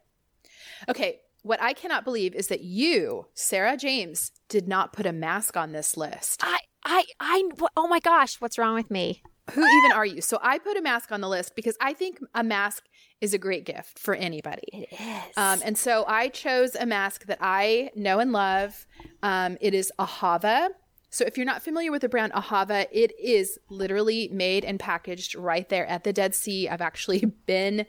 Okay. 0.89 1.21
What 1.43 1.61
I 1.61 1.73
cannot 1.73 2.05
believe 2.05 2.35
is 2.35 2.49
that 2.49 2.63
you, 2.63 3.27
Sarah 3.35 3.77
James, 3.77 4.31
did 4.49 4.69
not 4.69 4.93
put 4.93 5.07
a 5.07 5.13
mask 5.13 5.57
on 5.57 5.73
this 5.73 5.97
list. 5.97 6.43
I, 6.45 6.59
I, 6.85 7.05
I, 7.19 7.49
oh 7.77 7.89
my 7.89 8.01
gosh, 8.01 8.41
what's 8.41 8.59
wrong 8.59 8.75
with 8.75 8.91
me? 8.91 9.23
Who 9.53 9.65
even 9.65 9.93
are 9.93 10.07
you? 10.07 10.21
So 10.21 10.39
I 10.43 10.59
put 10.59 10.77
a 10.77 10.83
mask 10.83 11.13
on 11.13 11.21
the 11.21 11.29
list 11.29 11.55
because 11.55 11.77
I 11.81 11.93
think 11.93 12.19
a 12.35 12.43
mask 12.43 12.85
is 13.21 13.33
a 13.33 13.39
great 13.39 13.65
gift 13.65 13.99
for 13.99 14.15
anybody. 14.15 14.69
It 14.73 14.89
is. 14.93 15.37
Um, 15.37 15.61
and 15.65 15.79
so 15.79 16.05
I 16.07 16.29
chose 16.29 16.75
a 16.75 16.85
mask 16.85 17.27
that 17.27 17.39
I 17.41 17.91
know 17.95 18.19
and 18.19 18.33
love. 18.33 18.87
Um, 19.23 19.57
it 19.61 19.73
is 19.73 19.93
Ahava. 19.99 20.71
So 21.11 21.25
if 21.25 21.37
you're 21.37 21.47
not 21.47 21.63
familiar 21.63 21.93
with 21.93 22.03
the 22.03 22.09
brand 22.09 22.33
Ahava, 22.33 22.87
it 22.91 23.13
is 23.19 23.59
literally 23.71 24.29
made 24.33 24.65
and 24.65 24.79
packaged 24.79 25.35
right 25.35 25.69
there 25.69 25.87
at 25.87 26.05
the 26.05 26.13
Dead 26.13 26.35
Sea. 26.35 26.69
I've 26.69 26.81
actually 26.81 27.25
been 27.47 27.87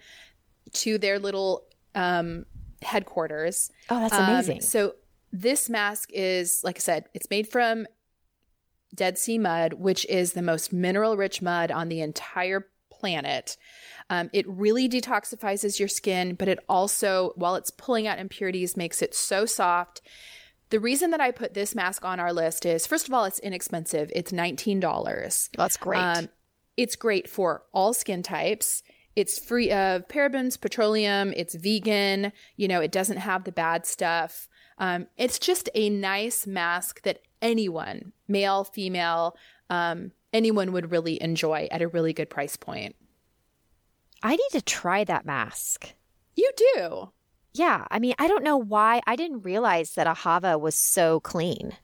to 0.74 0.98
their 0.98 1.18
little 1.18 1.66
um, 1.96 2.46
headquarters. 2.82 3.72
Oh, 3.90 4.00
that's 4.00 4.14
amazing. 4.14 4.58
Um, 4.58 4.62
so 4.62 4.96
this 5.34 5.70
mask 5.70 6.10
is, 6.14 6.62
like 6.64 6.78
I 6.78 6.80
said, 6.80 7.06
it's 7.14 7.30
made 7.30 7.48
from 7.48 7.88
Dead 8.94 9.18
Sea 9.18 9.38
mud, 9.38 9.74
which 9.74 10.06
is 10.06 10.34
the 10.34 10.42
most 10.42 10.72
mineral 10.74 11.18
rich 11.18 11.42
mud 11.42 11.72
on 11.72 11.90
the 11.90 12.02
entire 12.02 12.68
planet. 12.90 13.58
Um, 14.10 14.30
it 14.34 14.48
really 14.48 14.88
detoxifies 14.88 15.80
your 15.80 15.88
skin, 15.88 16.36
but 16.36 16.48
it 16.48 16.60
also, 16.70 17.34
while 17.36 17.56
it's 17.56 17.72
pulling 17.72 18.08
out 18.08 18.20
impurities, 18.20 18.78
makes 18.78 19.02
it 19.02 19.14
so 19.14 19.46
soft. 19.46 20.02
The 20.70 20.80
reason 20.80 21.12
that 21.12 21.22
I 21.22 21.32
put 21.32 21.54
this 21.54 21.76
mask 21.76 22.04
on 22.04 22.20
our 22.20 22.34
list 22.34 22.66
is 22.66 22.88
first 22.88 23.08
of 23.08 23.14
all, 23.14 23.26
it's 23.26 23.40
inexpensive. 23.40 24.12
It's 24.16 24.32
$19. 24.32 25.50
That's 25.56 25.78
great. 25.78 26.00
Um, 26.00 26.30
it's 26.76 26.96
great 26.96 27.30
for 27.30 27.64
all 27.74 27.94
skin 27.94 28.24
types. 28.24 28.84
It's 29.16 29.40
free 29.40 29.72
of 29.72 30.08
parabens, 30.08 30.60
petroleum. 30.60 31.34
It's 31.36 31.56
vegan. 31.56 32.32
You 32.56 32.68
know, 32.68 32.82
it 32.82 32.92
doesn't 32.92 33.18
have 33.18 33.46
the 33.46 33.52
bad 33.52 33.86
stuff. 33.86 34.48
Um, 34.78 35.08
it's 35.18 35.40
just 35.40 35.70
a 35.74 35.90
nice 35.90 36.46
mask 36.46 37.02
that 37.02 37.22
anyone, 37.42 38.14
male, 38.28 38.64
female, 38.64 39.38
um, 39.70 40.12
anyone 40.34 40.72
would 40.74 40.92
really 40.92 41.22
enjoy 41.22 41.68
at 41.72 41.82
a 41.82 41.88
really 41.88 42.14
good 42.14 42.30
price 42.30 42.56
point. 42.56 42.96
I 44.24 44.32
need 44.32 44.50
to 44.52 44.62
try 44.62 45.04
that 45.04 45.26
mask. 45.26 45.94
You 46.36 46.52
do. 46.76 47.10
Yeah. 47.54 47.86
I 47.90 48.00
mean, 48.00 48.14
I 48.20 48.28
don't 48.28 48.44
know 48.44 48.58
why. 48.58 49.02
I 49.08 49.16
didn't 49.16 49.42
realize 49.42 49.92
that 49.92 50.08
Ahava 50.08 50.60
was 50.60 50.76
so 50.76 51.20
clean. 51.20 51.76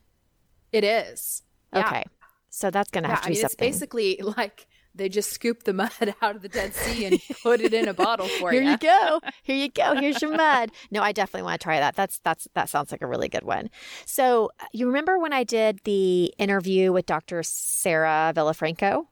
It 0.72 0.84
is. 0.84 1.42
Yeah. 1.72 1.86
Okay. 1.86 2.04
So 2.50 2.70
that's 2.70 2.90
going 2.90 3.04
to 3.04 3.08
yeah, 3.08 3.14
have 3.16 3.24
to 3.24 3.28
be 3.28 3.34
mean, 3.34 3.40
something. 3.40 3.68
It's 3.68 3.76
basically 3.76 4.20
like 4.36 4.66
they 4.94 5.08
just 5.08 5.30
scoop 5.30 5.64
the 5.64 5.72
mud 5.72 6.14
out 6.22 6.36
of 6.36 6.42
the 6.42 6.48
Dead 6.48 6.74
Sea 6.74 7.06
and 7.06 7.20
put 7.42 7.60
it 7.60 7.74
in 7.74 7.88
a 7.88 7.94
bottle 7.94 8.28
for 8.28 8.50
Here 8.52 8.62
you. 8.62 8.68
Here 8.68 8.72
you 8.72 8.78
go. 8.78 9.20
Here 9.42 9.56
you 9.56 9.68
go. 9.68 9.94
Here's 9.96 10.22
your 10.22 10.36
mud. 10.36 10.70
No, 10.90 11.02
I 11.02 11.12
definitely 11.12 11.42
want 11.42 11.60
to 11.60 11.64
try 11.64 11.80
that. 11.80 11.96
That's 11.96 12.20
that's 12.20 12.46
that 12.54 12.68
sounds 12.68 12.92
like 12.92 13.02
a 13.02 13.06
really 13.06 13.28
good 13.28 13.42
one. 13.42 13.70
So 14.06 14.50
uh, 14.60 14.66
you 14.72 14.86
remember 14.86 15.18
when 15.18 15.32
I 15.32 15.42
did 15.42 15.80
the 15.84 16.32
interview 16.38 16.92
with 16.92 17.06
Dr. 17.06 17.42
Sarah 17.42 18.32
Villafranco? 18.34 19.06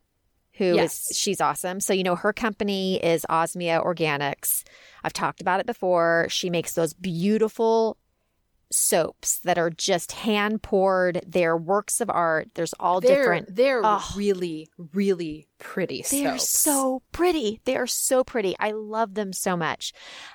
Who 0.55 0.75
yes. 0.77 1.11
is 1.11 1.16
she's 1.16 1.40
awesome. 1.40 1.81
So 1.81 1.92
you 1.92 2.05
know 2.05 2.14
her 2.14 2.33
company 2.33 3.03
is 3.03 3.27
Osmia 3.29 3.85
Organics. 3.85 4.62
I've 5.03 5.12
talked 5.12 5.40
about 5.40 5.61
it 5.61 5.66
before. 5.66 6.27
She 6.29 6.51
makes 6.51 6.75
those 6.75 6.92
beautiful 6.92 7.97
soaps 8.72 9.38
that 9.40 9.58
are 9.58 9.70
just 9.70 10.12
hand 10.12 10.62
poured. 10.62 11.24
They're 11.26 11.56
works 11.56 12.00
of 12.00 12.11
art. 12.11 12.48
There's 12.54 12.74
all 12.80 13.00
they're, 13.00 13.16
different. 13.16 13.54
They're 13.54 13.82
oh, 13.85 14.12
really, 14.16 14.68
really 14.92 15.48
pretty. 15.58 16.04
They're 16.11 16.38
soaps. 16.38 16.48
so 16.48 17.02
pretty. 17.12 17.61
They 17.64 17.76
are 17.76 17.87
so 17.87 18.24
pretty. 18.24 18.56
I 18.58 18.72
love 18.72 19.14
them 19.14 19.32
so 19.32 19.56
much. 19.56 19.92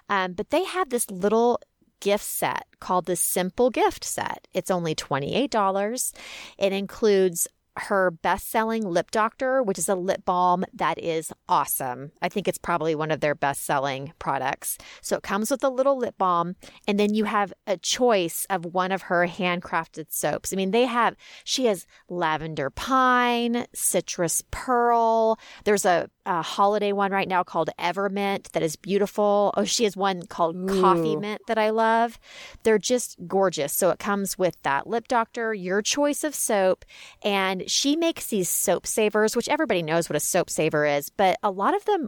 Um, 0.10 0.34
but 0.34 0.50
they 0.50 0.64
have 0.64 0.90
this 0.90 1.10
little 1.10 1.60
gift 2.00 2.24
set 2.24 2.66
called 2.80 3.06
the 3.06 3.16
Simple 3.16 3.70
Gift 3.70 4.04
Set. 4.04 4.48
It's 4.54 4.72
only 4.72 4.96
$28. 4.96 6.14
It 6.58 6.74
includes 6.74 7.48
her 7.78 8.12
best 8.12 8.50
selling 8.50 8.84
lip 8.84 9.12
doctor, 9.12 9.62
which 9.62 9.78
is 9.78 9.90
a 9.90 9.96
lip 9.96 10.26
balm 10.26 10.66
that 10.74 10.98
is 10.98 11.32
awesome. 11.48 12.12
I 12.22 12.30
think 12.30 12.48
it's 12.48 12.58
probably 12.58 12.96
one 12.96 13.12
of 13.12 13.20
their 13.20 13.36
best 13.36 13.66
selling 13.66 14.14
products. 14.20 14.78
So 15.02 15.16
it 15.18 15.24
comes 15.24 15.52
with 15.52 15.64
a 15.64 15.70
little 15.70 15.98
lip 15.98 16.16
balm, 16.18 16.56
and 16.88 17.00
then 17.00 17.14
you 17.14 17.26
have 17.26 17.54
a 17.66 17.78
choice 17.78 18.46
of 18.50 18.66
one 18.66 18.92
of 18.92 19.04
her 19.04 19.28
handcrafted 19.28 20.08
soaps. 20.10 20.52
I 20.52 20.56
mean, 20.56 20.72
they 20.72 20.86
have, 20.86 21.16
she 21.44 21.66
has 21.66 21.86
lavender 22.10 22.70
pine, 22.70 23.68
citrus 23.74 24.44
pearl. 24.52 25.40
There's 25.64 25.86
a, 25.86 26.10
a 26.26 26.42
holiday 26.42 26.92
one 26.92 27.12
right 27.12 27.28
now 27.28 27.44
called 27.44 27.70
Evermint 27.80 28.52
that 28.52 28.64
is 28.64 28.76
beautiful. 28.76 29.54
Oh, 29.56 29.64
she 29.64 29.84
has 29.86 29.96
one 29.96 30.24
called 30.24 30.56
Ooh. 30.56 30.82
Coffee 30.82 31.16
Mint 31.16 31.42
that 31.48 31.58
I 31.58 31.70
love. 31.70 32.20
They're 32.64 32.78
just 32.78 33.18
gorgeous. 33.28 33.74
So 33.74 33.90
it 33.92 34.00
comes 34.00 34.38
with 34.38 34.62
that 34.64 34.88
lip 34.88 35.08
doctor, 35.08 35.54
your 35.54 35.82
choice 35.82 36.24
of 36.24 36.36
soap, 36.36 36.84
and 37.24 37.67
she 37.68 37.96
makes 37.96 38.28
these 38.28 38.50
soap 38.50 38.88
savers, 38.88 39.36
which 39.36 39.50
everybody 39.50 39.82
knows 39.82 40.10
what 40.10 40.16
a 40.16 40.22
soap 40.22 40.50
saver 40.50 40.86
is, 40.86 41.10
but 41.10 41.38
a 41.44 41.52
lot 41.52 41.76
of 41.76 41.86
them 41.86 42.08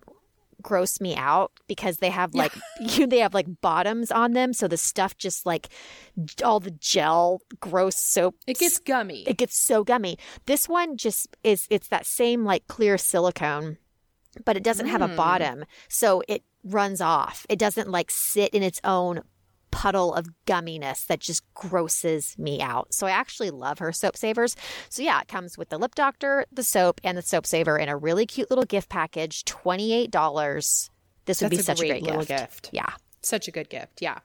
gross 0.62 1.00
me 1.00 1.16
out 1.16 1.52
because 1.68 1.98
they 1.98 2.10
have 2.10 2.34
like 2.34 2.54
you 2.82 3.08
they 3.08 3.20
have 3.20 3.34
like 3.34 3.48
bottoms 3.62 4.12
on 4.12 4.34
them 4.34 4.54
so 4.54 4.68
the 4.68 4.78
stuff 4.78 5.18
just 5.18 5.46
like 5.46 5.70
all 6.44 6.60
the 6.60 6.72
gel 6.72 7.42
gross 7.60 7.96
soap 7.96 8.36
it 8.46 8.58
gets 8.58 8.78
gummy 8.80 9.24
it 9.28 9.38
gets 9.38 9.58
so 9.58 9.84
gummy 9.84 10.18
this 10.48 10.68
one 10.68 10.98
just 10.98 11.36
is 11.44 11.66
it's 11.70 11.88
that 11.88 12.06
same 12.06 12.44
like 12.44 12.68
clear 12.68 12.98
silicone 12.98 13.78
but 14.46 14.58
it 14.58 14.64
doesn't 14.64 14.88
mm. 14.88 14.92
have 14.92 15.02
a 15.02 15.08
hmm. 15.08 15.16
bottom 15.16 15.66
so 15.88 16.22
it 16.28 16.44
runs 16.64 17.00
off 17.00 17.46
it 17.50 17.58
doesn't 17.58 17.90
like 17.90 18.12
sit 18.12 18.54
in 18.54 18.62
its 18.62 18.82
own 18.84 19.22
puddle 19.72 20.14
of 20.14 20.28
gumminess 20.46 21.06
that 21.08 21.20
just 21.20 21.44
grosses 21.54 22.36
me 22.38 22.62
out. 22.62 22.94
So 22.94 23.08
I 23.08 23.12
actually 23.12 23.52
love 23.52 23.80
her 23.80 23.92
soap 23.92 24.18
savers. 24.18 24.56
So 24.90 25.02
yeah, 25.02 25.22
it 25.22 25.28
comes 25.28 25.58
with 25.58 25.70
the 25.70 25.78
lip 25.78 25.96
doctor, 25.96 26.46
the 26.52 26.64
soap, 26.64 27.02
and 27.04 27.18
the 27.18 27.22
soap 27.22 27.46
saver 27.46 27.78
in 27.78 27.90
a 27.90 27.98
really 27.98 28.26
cute 28.26 28.50
little 28.50 28.66
gift 28.66 28.90
package, 28.90 29.44
$28. 29.46 30.90
This 31.26 31.42
would 31.42 31.52
That's 31.52 31.58
be 31.58 31.60
a 31.60 31.64
such 31.64 31.82
a 31.82 31.88
great 31.88 32.04
gift. 32.04 32.28
gift. 32.28 32.70
Yeah. 32.72 32.90
Such 33.22 33.48
a 33.48 33.52
good 33.52 33.70
gift. 33.70 34.02
Yeah. 34.02 34.20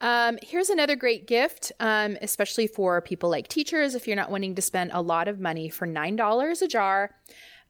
Um, 0.00 0.38
here's 0.42 0.70
another 0.70 0.96
great 0.96 1.26
gift, 1.26 1.72
um, 1.80 2.16
especially 2.20 2.66
for 2.66 3.00
people 3.00 3.30
like 3.30 3.48
teachers. 3.48 3.94
If 3.94 4.06
you're 4.06 4.16
not 4.16 4.30
wanting 4.30 4.54
to 4.56 4.62
spend 4.62 4.90
a 4.92 5.00
lot 5.00 5.28
of 5.28 5.38
money 5.40 5.68
for 5.68 5.86
$9 5.86 6.62
a 6.62 6.66
jar, 6.66 7.14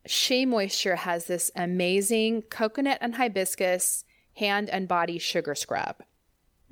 Shea 0.06 0.44
Moisture 0.44 0.96
has 0.96 1.26
this 1.26 1.50
amazing 1.54 2.42
coconut 2.42 2.98
and 3.00 3.14
hibiscus 3.14 4.04
hand 4.36 4.68
and 4.70 4.88
body 4.88 5.18
sugar 5.18 5.54
scrub. 5.54 6.02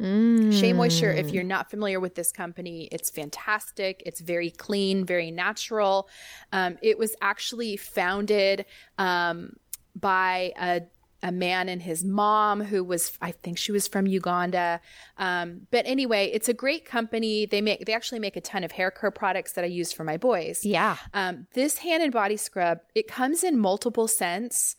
Mm. 0.01 0.59
Shea 0.59 0.73
Moisture, 0.73 1.13
if 1.13 1.31
you're 1.31 1.45
not 1.45 1.71
familiar 1.71 2.01
with 2.01 2.15
this 2.15 2.33
company, 2.33 2.89
it's 2.91 3.11
fantastic. 3.11 4.03
It's 4.05 4.21
very 4.21 4.51
clean, 4.51 5.05
very 5.05 5.31
natural. 5.31 6.09
Um, 6.53 6.79
it 6.83 6.99
was 6.99 7.15
actually 7.21 7.77
founded 7.77 8.65
um, 8.99 9.57
by 9.95 10.53
a 10.61 10.83
a 11.23 11.31
man 11.31 11.69
and 11.69 11.81
his 11.81 12.03
mom 12.03 12.61
who 12.61 12.83
was 12.83 13.17
i 13.21 13.31
think 13.31 13.57
she 13.57 13.71
was 13.71 13.87
from 13.87 14.07
uganda 14.07 14.81
um, 15.19 15.61
but 15.71 15.87
anyway 15.87 16.29
it's 16.33 16.49
a 16.49 16.55
great 16.55 16.85
company 16.85 17.47
they 17.47 17.61
make 17.61 17.85
they 17.85 17.93
actually 17.93 18.19
make 18.19 18.37
a 18.37 18.41
ton 18.41 18.65
of 18.65 18.73
hair 18.73 18.91
care 18.91 19.11
products 19.11 19.53
that 19.53 19.65
i 19.65 19.69
use 19.69 19.93
for 19.93 20.05
my 20.05 20.17
boys 20.17 20.65
yeah 20.65 20.97
um, 21.15 21.47
this 21.55 21.79
hand 21.79 22.03
and 22.03 22.13
body 22.13 22.37
scrub 22.37 22.79
it 22.95 23.07
comes 23.07 23.45
in 23.45 23.59
multiple 23.59 24.09
scents 24.09 24.77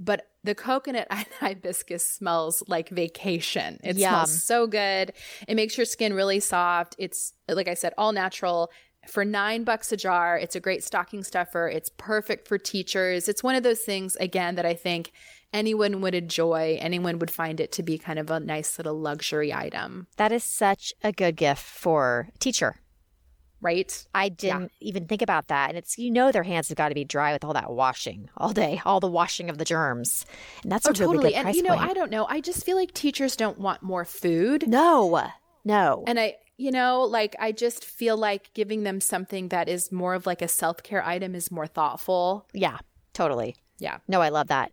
but 0.00 0.26
the 0.42 0.54
coconut 0.54 1.06
and 1.10 1.26
hibiscus 1.38 2.04
smells 2.04 2.62
like 2.66 2.88
vacation. 2.88 3.78
It 3.84 3.96
Yum. 3.96 4.10
smells 4.10 4.42
so 4.42 4.66
good. 4.66 5.12
It 5.46 5.54
makes 5.54 5.76
your 5.76 5.84
skin 5.84 6.14
really 6.14 6.40
soft. 6.40 6.96
It's 6.98 7.34
like 7.48 7.68
I 7.68 7.74
said, 7.74 7.92
all 7.96 8.12
natural. 8.12 8.70
For 9.08 9.24
nine 9.24 9.64
bucks 9.64 9.92
a 9.92 9.96
jar, 9.96 10.36
it's 10.36 10.56
a 10.56 10.60
great 10.60 10.84
stocking 10.84 11.22
stuffer. 11.22 11.68
It's 11.68 11.90
perfect 11.96 12.46
for 12.48 12.58
teachers. 12.58 13.28
It's 13.28 13.42
one 13.42 13.54
of 13.54 13.62
those 13.62 13.80
things, 13.80 14.14
again, 14.16 14.56
that 14.56 14.66
I 14.66 14.74
think 14.74 15.12
anyone 15.54 16.02
would 16.02 16.14
enjoy. 16.14 16.76
Anyone 16.80 17.18
would 17.18 17.30
find 17.30 17.60
it 17.60 17.72
to 17.72 17.82
be 17.82 17.96
kind 17.96 18.18
of 18.18 18.30
a 18.30 18.40
nice 18.40 18.78
little 18.78 18.98
luxury 18.98 19.54
item. 19.54 20.06
That 20.16 20.32
is 20.32 20.44
such 20.44 20.92
a 21.02 21.12
good 21.12 21.36
gift 21.36 21.62
for 21.62 22.28
a 22.34 22.38
teacher 22.38 22.76
right? 23.60 24.06
I 24.14 24.28
didn't 24.28 24.72
yeah. 24.80 24.88
even 24.88 25.06
think 25.06 25.22
about 25.22 25.48
that. 25.48 25.68
And 25.68 25.78
it's, 25.78 25.98
you 25.98 26.10
know, 26.10 26.32
their 26.32 26.42
hands 26.42 26.68
have 26.68 26.76
got 26.76 26.88
to 26.88 26.94
be 26.94 27.04
dry 27.04 27.32
with 27.32 27.44
all 27.44 27.52
that 27.52 27.70
washing 27.70 28.28
all 28.36 28.52
day, 28.52 28.80
all 28.84 29.00
the 29.00 29.08
washing 29.08 29.50
of 29.50 29.58
the 29.58 29.64
germs. 29.64 30.24
And 30.62 30.72
that's 30.72 30.86
oh, 30.86 30.90
a 30.90 30.92
really 30.92 31.32
totally. 31.32 31.34
And, 31.34 31.54
you 31.54 31.62
know, 31.62 31.76
point. 31.76 31.90
I 31.90 31.94
don't 31.94 32.10
know. 32.10 32.26
I 32.28 32.40
just 32.40 32.64
feel 32.64 32.76
like 32.76 32.92
teachers 32.92 33.36
don't 33.36 33.58
want 33.58 33.82
more 33.82 34.04
food. 34.04 34.68
No, 34.68 35.28
no. 35.64 36.04
And 36.06 36.18
I, 36.18 36.36
you 36.56 36.70
know, 36.70 37.02
like 37.02 37.36
I 37.38 37.52
just 37.52 37.84
feel 37.84 38.16
like 38.16 38.52
giving 38.54 38.82
them 38.82 39.00
something 39.00 39.48
that 39.48 39.68
is 39.68 39.90
more 39.90 40.14
of 40.14 40.26
like 40.26 40.42
a 40.42 40.48
self 40.48 40.82
care 40.82 41.04
item 41.04 41.34
is 41.34 41.50
more 41.50 41.66
thoughtful. 41.66 42.46
Yeah, 42.52 42.78
totally. 43.12 43.56
Yeah. 43.80 43.98
No, 44.06 44.20
I 44.20 44.28
love 44.28 44.48
that. 44.48 44.70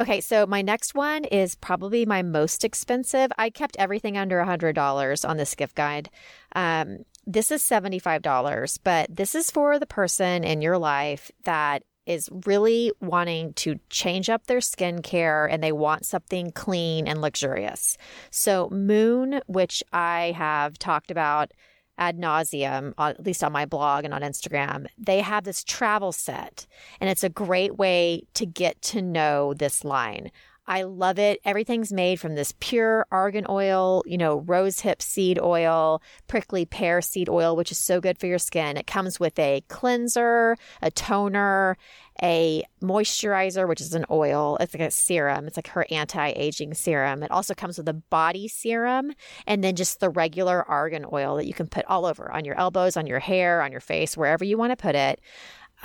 Okay, 0.00 0.22
so 0.22 0.46
my 0.46 0.62
next 0.62 0.94
one 0.94 1.24
is 1.24 1.54
probably 1.54 2.06
my 2.06 2.22
most 2.22 2.64
expensive. 2.64 3.30
I 3.36 3.50
kept 3.50 3.76
everything 3.78 4.16
under 4.16 4.40
a 4.40 4.46
$100 4.46 5.28
on 5.28 5.36
this 5.36 5.54
gift 5.54 5.74
guide. 5.74 6.08
Um, 6.54 7.04
this 7.26 7.50
is 7.50 7.62
$75, 7.62 8.78
but 8.84 9.14
this 9.14 9.34
is 9.34 9.50
for 9.50 9.78
the 9.78 9.86
person 9.86 10.44
in 10.44 10.62
your 10.62 10.78
life 10.78 11.30
that 11.44 11.82
is 12.06 12.30
really 12.46 12.92
wanting 13.00 13.52
to 13.54 13.80
change 13.90 14.30
up 14.30 14.46
their 14.46 14.60
skincare 14.60 15.48
and 15.50 15.62
they 15.62 15.72
want 15.72 16.06
something 16.06 16.52
clean 16.52 17.08
and 17.08 17.20
luxurious. 17.20 17.98
So, 18.30 18.70
Moon, 18.70 19.40
which 19.46 19.82
I 19.92 20.32
have 20.36 20.78
talked 20.78 21.10
about 21.10 21.50
ad 21.98 22.18
nauseum, 22.18 22.92
uh, 22.98 23.14
at 23.18 23.24
least 23.24 23.42
on 23.42 23.52
my 23.52 23.64
blog 23.64 24.04
and 24.04 24.14
on 24.14 24.22
Instagram, 24.22 24.86
they 24.96 25.20
have 25.20 25.44
this 25.44 25.64
travel 25.64 26.12
set, 26.12 26.66
and 27.00 27.10
it's 27.10 27.24
a 27.24 27.28
great 27.28 27.76
way 27.76 28.22
to 28.34 28.46
get 28.46 28.80
to 28.82 29.02
know 29.02 29.54
this 29.54 29.82
line. 29.82 30.30
I 30.68 30.82
love 30.82 31.18
it. 31.18 31.40
Everything's 31.44 31.92
made 31.92 32.18
from 32.18 32.34
this 32.34 32.52
pure 32.58 33.06
argan 33.12 33.46
oil, 33.48 34.02
you 34.04 34.18
know, 34.18 34.38
rose 34.40 34.80
hip 34.80 35.00
seed 35.00 35.38
oil, 35.38 36.02
prickly 36.26 36.64
pear 36.64 37.00
seed 37.00 37.28
oil, 37.28 37.54
which 37.54 37.70
is 37.70 37.78
so 37.78 38.00
good 38.00 38.18
for 38.18 38.26
your 38.26 38.38
skin. 38.38 38.76
It 38.76 38.86
comes 38.86 39.20
with 39.20 39.38
a 39.38 39.62
cleanser, 39.68 40.56
a 40.82 40.90
toner, 40.90 41.76
a 42.20 42.64
moisturizer, 42.82 43.68
which 43.68 43.80
is 43.80 43.94
an 43.94 44.06
oil. 44.10 44.56
It's 44.58 44.74
like 44.74 44.88
a 44.88 44.90
serum. 44.90 45.46
It's 45.46 45.56
like 45.56 45.68
her 45.68 45.86
anti 45.90 46.32
aging 46.34 46.74
serum. 46.74 47.22
It 47.22 47.30
also 47.30 47.54
comes 47.54 47.78
with 47.78 47.88
a 47.88 47.94
body 47.94 48.48
serum 48.48 49.12
and 49.46 49.62
then 49.62 49.76
just 49.76 50.00
the 50.00 50.10
regular 50.10 50.64
argan 50.64 51.06
oil 51.12 51.36
that 51.36 51.46
you 51.46 51.54
can 51.54 51.68
put 51.68 51.84
all 51.84 52.06
over 52.06 52.32
on 52.32 52.44
your 52.44 52.58
elbows, 52.58 52.96
on 52.96 53.06
your 53.06 53.20
hair, 53.20 53.62
on 53.62 53.70
your 53.70 53.80
face, 53.80 54.16
wherever 54.16 54.44
you 54.44 54.58
want 54.58 54.72
to 54.72 54.76
put 54.76 54.96
it 54.96 55.20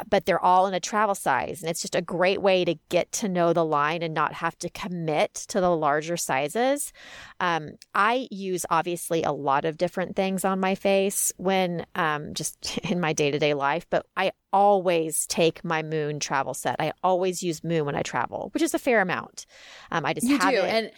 but 0.09 0.25
they're 0.25 0.43
all 0.43 0.67
in 0.67 0.73
a 0.73 0.79
travel 0.79 1.15
size. 1.15 1.61
And 1.61 1.69
it's 1.69 1.81
just 1.81 1.95
a 1.95 2.01
great 2.01 2.41
way 2.41 2.65
to 2.65 2.75
get 2.89 3.11
to 3.13 3.29
know 3.29 3.53
the 3.53 3.65
line 3.65 4.01
and 4.01 4.13
not 4.13 4.33
have 4.33 4.57
to 4.59 4.69
commit 4.69 5.33
to 5.49 5.59
the 5.59 5.69
larger 5.69 6.17
sizes. 6.17 6.93
Um, 7.39 7.71
I 7.93 8.27
use 8.31 8.65
obviously 8.69 9.23
a 9.23 9.31
lot 9.31 9.65
of 9.65 9.77
different 9.77 10.15
things 10.15 10.45
on 10.45 10.59
my 10.59 10.75
face 10.75 11.31
when 11.37 11.85
um, 11.95 12.33
just 12.33 12.77
in 12.89 12.99
my 12.99 13.13
day 13.13 13.31
to 13.31 13.39
day 13.39 13.53
life, 13.53 13.85
but 13.89 14.05
I 14.15 14.31
always 14.53 15.25
take 15.27 15.63
my 15.63 15.81
Moon 15.81 16.19
travel 16.19 16.53
set. 16.53 16.75
I 16.79 16.93
always 17.03 17.43
use 17.43 17.63
Moon 17.63 17.85
when 17.85 17.95
I 17.95 18.01
travel, 18.01 18.49
which 18.53 18.63
is 18.63 18.73
a 18.73 18.79
fair 18.79 19.01
amount. 19.01 19.45
Um, 19.91 20.05
I 20.05 20.13
just 20.13 20.27
you 20.27 20.37
have 20.37 20.51
do. 20.51 20.59
it. 20.59 20.65
And 20.65 20.91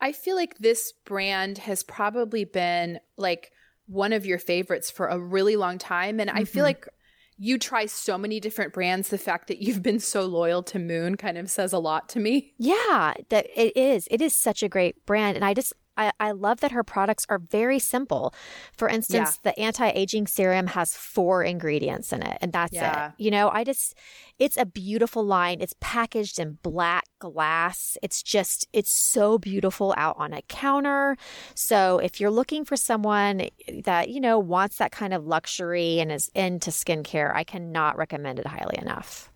I 0.00 0.12
feel 0.12 0.36
like 0.36 0.58
this 0.58 0.92
brand 1.04 1.58
has 1.58 1.82
probably 1.82 2.44
been 2.44 2.98
like 3.16 3.52
one 3.86 4.12
of 4.12 4.26
your 4.26 4.38
favorites 4.38 4.90
for 4.90 5.06
a 5.06 5.18
really 5.18 5.56
long 5.56 5.78
time. 5.78 6.20
And 6.20 6.28
mm-hmm. 6.28 6.38
I 6.38 6.44
feel 6.44 6.64
mm-hmm. 6.64 6.80
like 6.80 6.88
you 7.36 7.58
try 7.58 7.86
so 7.86 8.16
many 8.16 8.40
different 8.40 8.72
brands. 8.72 9.08
The 9.08 9.18
fact 9.18 9.48
that 9.48 9.62
you've 9.62 9.82
been 9.82 10.00
so 10.00 10.22
loyal 10.24 10.62
to 10.64 10.78
Moon 10.78 11.16
kind 11.16 11.36
of 11.36 11.50
says 11.50 11.72
a 11.72 11.78
lot 11.78 12.08
to 12.10 12.20
me. 12.20 12.54
Yeah, 12.58 13.14
that 13.28 13.46
it 13.54 13.76
is. 13.76 14.06
It 14.10 14.20
is 14.20 14.36
such 14.36 14.62
a 14.62 14.68
great 14.68 15.04
brand. 15.06 15.36
And 15.36 15.44
I 15.44 15.54
just, 15.54 15.72
I, 15.96 16.12
I 16.20 16.32
love 16.32 16.60
that 16.60 16.72
her 16.72 16.82
products 16.82 17.26
are 17.28 17.38
very 17.38 17.78
simple. 17.78 18.34
For 18.76 18.88
instance, 18.88 19.38
yeah. 19.44 19.52
the 19.52 19.60
anti 19.60 19.88
aging 19.90 20.26
serum 20.26 20.68
has 20.68 20.94
four 20.94 21.42
ingredients 21.42 22.12
in 22.12 22.22
it, 22.22 22.38
and 22.40 22.52
that's 22.52 22.72
yeah. 22.72 23.08
it. 23.08 23.12
You 23.18 23.30
know, 23.30 23.50
I 23.50 23.64
just, 23.64 23.94
it's 24.38 24.56
a 24.56 24.66
beautiful 24.66 25.24
line. 25.24 25.60
It's 25.60 25.74
packaged 25.80 26.38
in 26.38 26.58
black 26.62 27.04
glass. 27.18 27.96
It's 28.02 28.22
just, 28.22 28.66
it's 28.72 28.90
so 28.90 29.38
beautiful 29.38 29.94
out 29.96 30.16
on 30.18 30.32
a 30.32 30.42
counter. 30.42 31.16
So 31.54 31.98
if 31.98 32.20
you're 32.20 32.30
looking 32.30 32.64
for 32.64 32.76
someone 32.76 33.48
that, 33.84 34.08
you 34.08 34.20
know, 34.20 34.38
wants 34.38 34.76
that 34.78 34.92
kind 34.92 35.14
of 35.14 35.26
luxury 35.26 36.00
and 36.00 36.10
is 36.10 36.30
into 36.34 36.70
skincare, 36.70 37.34
I 37.34 37.44
cannot 37.44 37.96
recommend 37.96 38.38
it 38.38 38.46
highly 38.46 38.78
enough. 38.78 39.30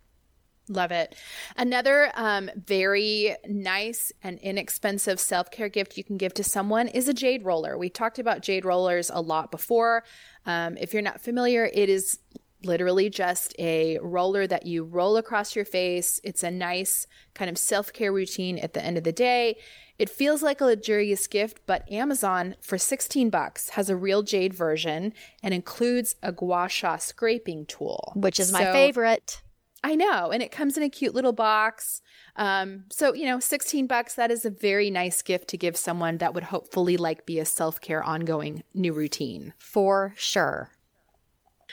Love 0.69 0.91
it. 0.91 1.15
Another 1.57 2.11
um, 2.15 2.51
very 2.57 3.35
nice 3.47 4.13
and 4.23 4.39
inexpensive 4.41 5.21
self 5.21 5.51
care 5.51 5.69
gift 5.69 5.97
you 5.97 6.05
can 6.05 6.17
give 6.17 6.35
to 6.35 6.45
someone 6.45 6.89
is 6.89 7.09
a 7.09 7.15
jade 7.15 7.45
roller. 7.45 7.77
We 7.79 7.89
talked 7.89 8.19
about 8.19 8.43
jade 8.43 8.65
rollers 8.65 9.11
a 9.13 9.21
lot 9.21 9.51
before. 9.51 10.05
Um, 10.47 10.77
if 10.77 10.93
you're 10.93 11.03
not 11.03 11.21
familiar, 11.21 11.71
it 11.73 11.89
is 11.89 12.19
literally 12.65 13.09
just 13.09 13.55
a 13.59 13.99
roller 14.03 14.47
that 14.47 14.67
you 14.67 14.85
roll 14.85 15.17
across 15.17 15.55
your 15.55 15.65
face. 15.65 16.21
It's 16.25 16.43
a 16.43 16.51
nice 16.51 17.07
kind 17.35 17.51
of 17.51 17.59
self 17.59 17.93
care 17.93 18.13
routine 18.13 18.59
at 18.59 18.75
the 18.75 18.85
end 18.85 18.99
of 18.99 19.05
the 19.05 19.13
day. 19.13 19.57
It 19.99 20.09
feels 20.09 20.43
like 20.43 20.61
a 20.61 20.65
luxurious 20.65 21.27
gift, 21.27 21.61
but 21.67 21.91
Amazon 21.91 22.55
for 22.61 22.79
16 22.79 23.31
bucks 23.31 23.71
has 23.71 23.91
a 23.91 23.97
real 23.97 24.23
jade 24.23 24.55
version 24.55 25.13
and 25.43 25.53
includes 25.53 26.15
a 26.23 26.31
gua 26.31 26.69
sha 26.69 26.99
scraping 26.99 27.67
tool, 27.67 28.13
which 28.15 28.39
is 28.39 28.51
so, 28.51 28.59
my 28.59 28.65
favorite. 28.67 29.43
I 29.83 29.95
know. 29.95 30.31
And 30.31 30.43
it 30.43 30.51
comes 30.51 30.77
in 30.77 30.83
a 30.83 30.89
cute 30.89 31.15
little 31.15 31.33
box. 31.33 32.03
Um, 32.37 32.85
so, 32.91 33.15
you 33.15 33.27
know, 33.27 33.39
16 33.39 33.87
bucks, 33.87 34.15
that 34.15 34.31
is 34.31 34.45
a 34.45 34.51
very 34.51 34.91
nice 34.91 35.23
gift 35.23 35.49
to 35.49 35.57
give 35.57 35.77
someone 35.77 36.19
that 36.19 36.35
would 36.35 36.45
hopefully 36.45 36.97
like 36.97 37.27
be 37.27 37.39
a 37.39 37.45
self 37.45 37.81
care 37.81 38.03
ongoing 38.03 38.65
new 38.75 38.93
routine. 38.93 39.55
For 39.59 40.15
sure. 40.17 40.71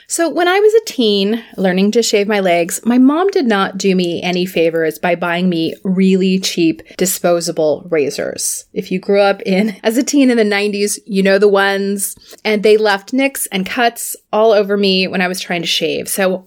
So, 0.08 0.28
when 0.28 0.46
I 0.46 0.60
was 0.60 0.74
a 0.74 0.84
teen 0.84 1.42
learning 1.56 1.92
to 1.92 2.02
shave 2.02 2.28
my 2.28 2.40
legs, 2.40 2.84
my 2.84 2.98
mom 2.98 3.28
did 3.28 3.46
not 3.46 3.78
do 3.78 3.96
me 3.96 4.22
any 4.22 4.46
favors 4.46 4.98
by 4.98 5.14
buying 5.14 5.48
me 5.48 5.74
really 5.84 6.38
cheap 6.38 6.82
disposable 6.96 7.86
razors. 7.90 8.66
If 8.72 8.92
you 8.92 9.00
grew 9.00 9.20
up 9.20 9.40
in 9.42 9.76
as 9.82 9.96
a 9.96 10.04
teen 10.04 10.30
in 10.30 10.36
the 10.36 10.44
90s, 10.44 10.98
you 11.06 11.22
know 11.22 11.38
the 11.38 11.48
ones, 11.48 12.14
and 12.44 12.62
they 12.62 12.76
left 12.76 13.12
nicks 13.12 13.46
and 13.46 13.66
cuts 13.66 14.14
all 14.32 14.52
over 14.52 14.76
me 14.76 15.08
when 15.08 15.22
I 15.22 15.28
was 15.28 15.40
trying 15.40 15.62
to 15.62 15.66
shave. 15.66 16.08
So, 16.08 16.46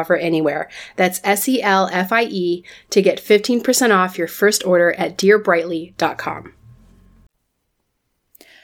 offer 0.01 0.15
anywhere. 0.15 0.69
That's 0.95 1.21
S 1.23 1.47
E 1.47 1.61
L 1.61 1.89
F 1.91 2.11
I 2.11 2.23
E 2.23 2.63
to 2.89 3.01
get 3.01 3.21
15% 3.21 3.95
off 3.95 4.17
your 4.17 4.27
first 4.27 4.65
order 4.65 4.93
at 4.93 5.17
dearbrightly.com. 5.17 6.53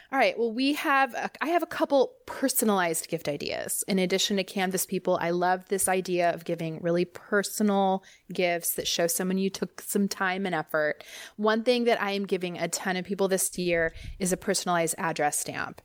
All 0.10 0.17
right. 0.17 0.39
Well, 0.39 0.54
we 0.54 0.73
have, 0.73 1.13
a, 1.15 1.30
I 1.41 1.47
have 1.47 1.63
a 1.63 1.67
couple 1.67 2.13
personalized 2.26 3.10
gift 3.10 3.28
ideas. 3.28 3.84
In 3.89 4.00
addition 4.00 4.38
to 4.38 4.43
Canvas 4.45 4.86
people, 4.86 5.17
I 5.21 5.32
love 5.32 5.67
this 5.67 5.89
idea 5.89 6.34
of 6.34 6.45
giving 6.45 6.82
really 6.82 7.04
personal 7.04 8.06
gifts 8.32 8.76
that 8.76 8.88
show 8.88 9.08
someone 9.08 9.38
you 9.38 9.50
took 9.50 9.82
some 9.82 10.08
time 10.08 10.45
and 10.45 10.56
effort. 10.56 11.04
One 11.36 11.63
thing 11.63 11.84
that 11.84 12.02
I 12.02 12.12
am 12.12 12.26
giving 12.26 12.58
a 12.58 12.69
ton 12.69 12.95
of 12.95 13.04
people 13.04 13.28
this 13.28 13.58
year 13.58 13.93
is 14.17 14.32
a 14.32 14.38
personalized 14.38 14.95
address 14.97 15.39
stamp. 15.39 15.82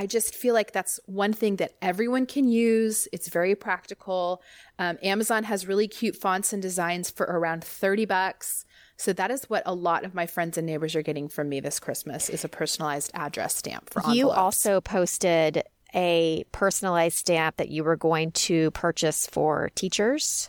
I 0.00 0.06
just 0.06 0.34
feel 0.34 0.54
like 0.54 0.72
that's 0.72 0.98
one 1.04 1.34
thing 1.34 1.56
that 1.56 1.74
everyone 1.82 2.24
can 2.24 2.48
use. 2.48 3.06
It's 3.12 3.28
very 3.28 3.54
practical. 3.54 4.42
Um, 4.78 4.96
Amazon 5.02 5.44
has 5.44 5.68
really 5.68 5.88
cute 5.88 6.16
fonts 6.16 6.54
and 6.54 6.62
designs 6.62 7.10
for 7.10 7.26
around 7.26 7.62
30 7.62 8.06
bucks. 8.06 8.64
So 8.96 9.12
that 9.12 9.30
is 9.30 9.44
what 9.50 9.62
a 9.66 9.74
lot 9.74 10.06
of 10.06 10.14
my 10.14 10.26
friends 10.26 10.56
and 10.56 10.66
neighbors 10.66 10.96
are 10.96 11.02
getting 11.02 11.28
from 11.28 11.50
me 11.50 11.60
this 11.60 11.78
Christmas 11.78 12.30
is 12.30 12.44
a 12.44 12.48
personalized 12.48 13.10
address 13.12 13.54
stamp 13.56 13.90
for 13.90 13.98
envelopes. 13.98 14.16
You 14.16 14.30
also 14.30 14.80
posted 14.80 15.64
a 15.94 16.44
personalized 16.50 17.18
stamp 17.18 17.58
that 17.58 17.68
you 17.68 17.84
were 17.84 17.96
going 17.96 18.32
to 18.32 18.70
purchase 18.70 19.26
for 19.26 19.68
teachers. 19.74 20.48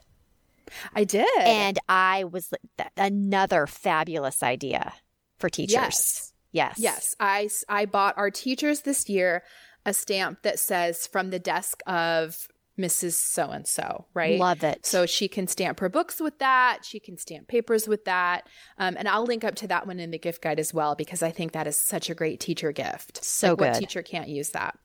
I 0.95 1.03
did. 1.03 1.27
And 1.41 1.77
I 1.89 2.23
was 2.23 2.53
another 2.95 3.67
fabulous 3.67 4.43
idea 4.43 4.93
for 5.39 5.49
teachers. 5.49 5.73
Yes. 5.73 6.30
Yes. 6.51 6.75
Yes. 6.77 7.15
I, 7.19 7.49
I 7.69 7.85
bought 7.85 8.17
our 8.17 8.29
teachers 8.29 8.81
this 8.81 9.09
year 9.09 9.43
a 9.85 9.93
stamp 9.93 10.43
that 10.43 10.59
says 10.59 11.07
from 11.07 11.29
the 11.29 11.39
desk 11.39 11.81
of 11.87 12.47
Mrs. 12.79 13.13
So 13.13 13.49
and 13.49 13.67
so, 13.67 14.05
right? 14.13 14.39
Love 14.39 14.63
it. 14.63 14.85
So 14.85 15.05
she 15.05 15.27
can 15.27 15.47
stamp 15.47 15.79
her 15.79 15.89
books 15.89 16.19
with 16.19 16.39
that. 16.39 16.79
She 16.83 16.99
can 16.99 17.17
stamp 17.17 17.47
papers 17.47 17.87
with 17.87 18.05
that. 18.05 18.47
Um, 18.77 18.95
and 18.97 19.07
I'll 19.07 19.25
link 19.25 19.43
up 19.43 19.55
to 19.55 19.67
that 19.67 19.87
one 19.87 19.99
in 19.99 20.11
the 20.11 20.17
gift 20.17 20.41
guide 20.41 20.59
as 20.59 20.73
well 20.73 20.95
because 20.95 21.23
I 21.23 21.31
think 21.31 21.51
that 21.51 21.67
is 21.67 21.79
such 21.79 22.09
a 22.09 22.15
great 22.15 22.39
teacher 22.39 22.71
gift. 22.71 23.23
So 23.23 23.49
like, 23.49 23.57
good. 23.57 23.67
What 23.69 23.79
teacher 23.79 24.03
can't 24.03 24.29
use 24.29 24.49
that? 24.49 24.77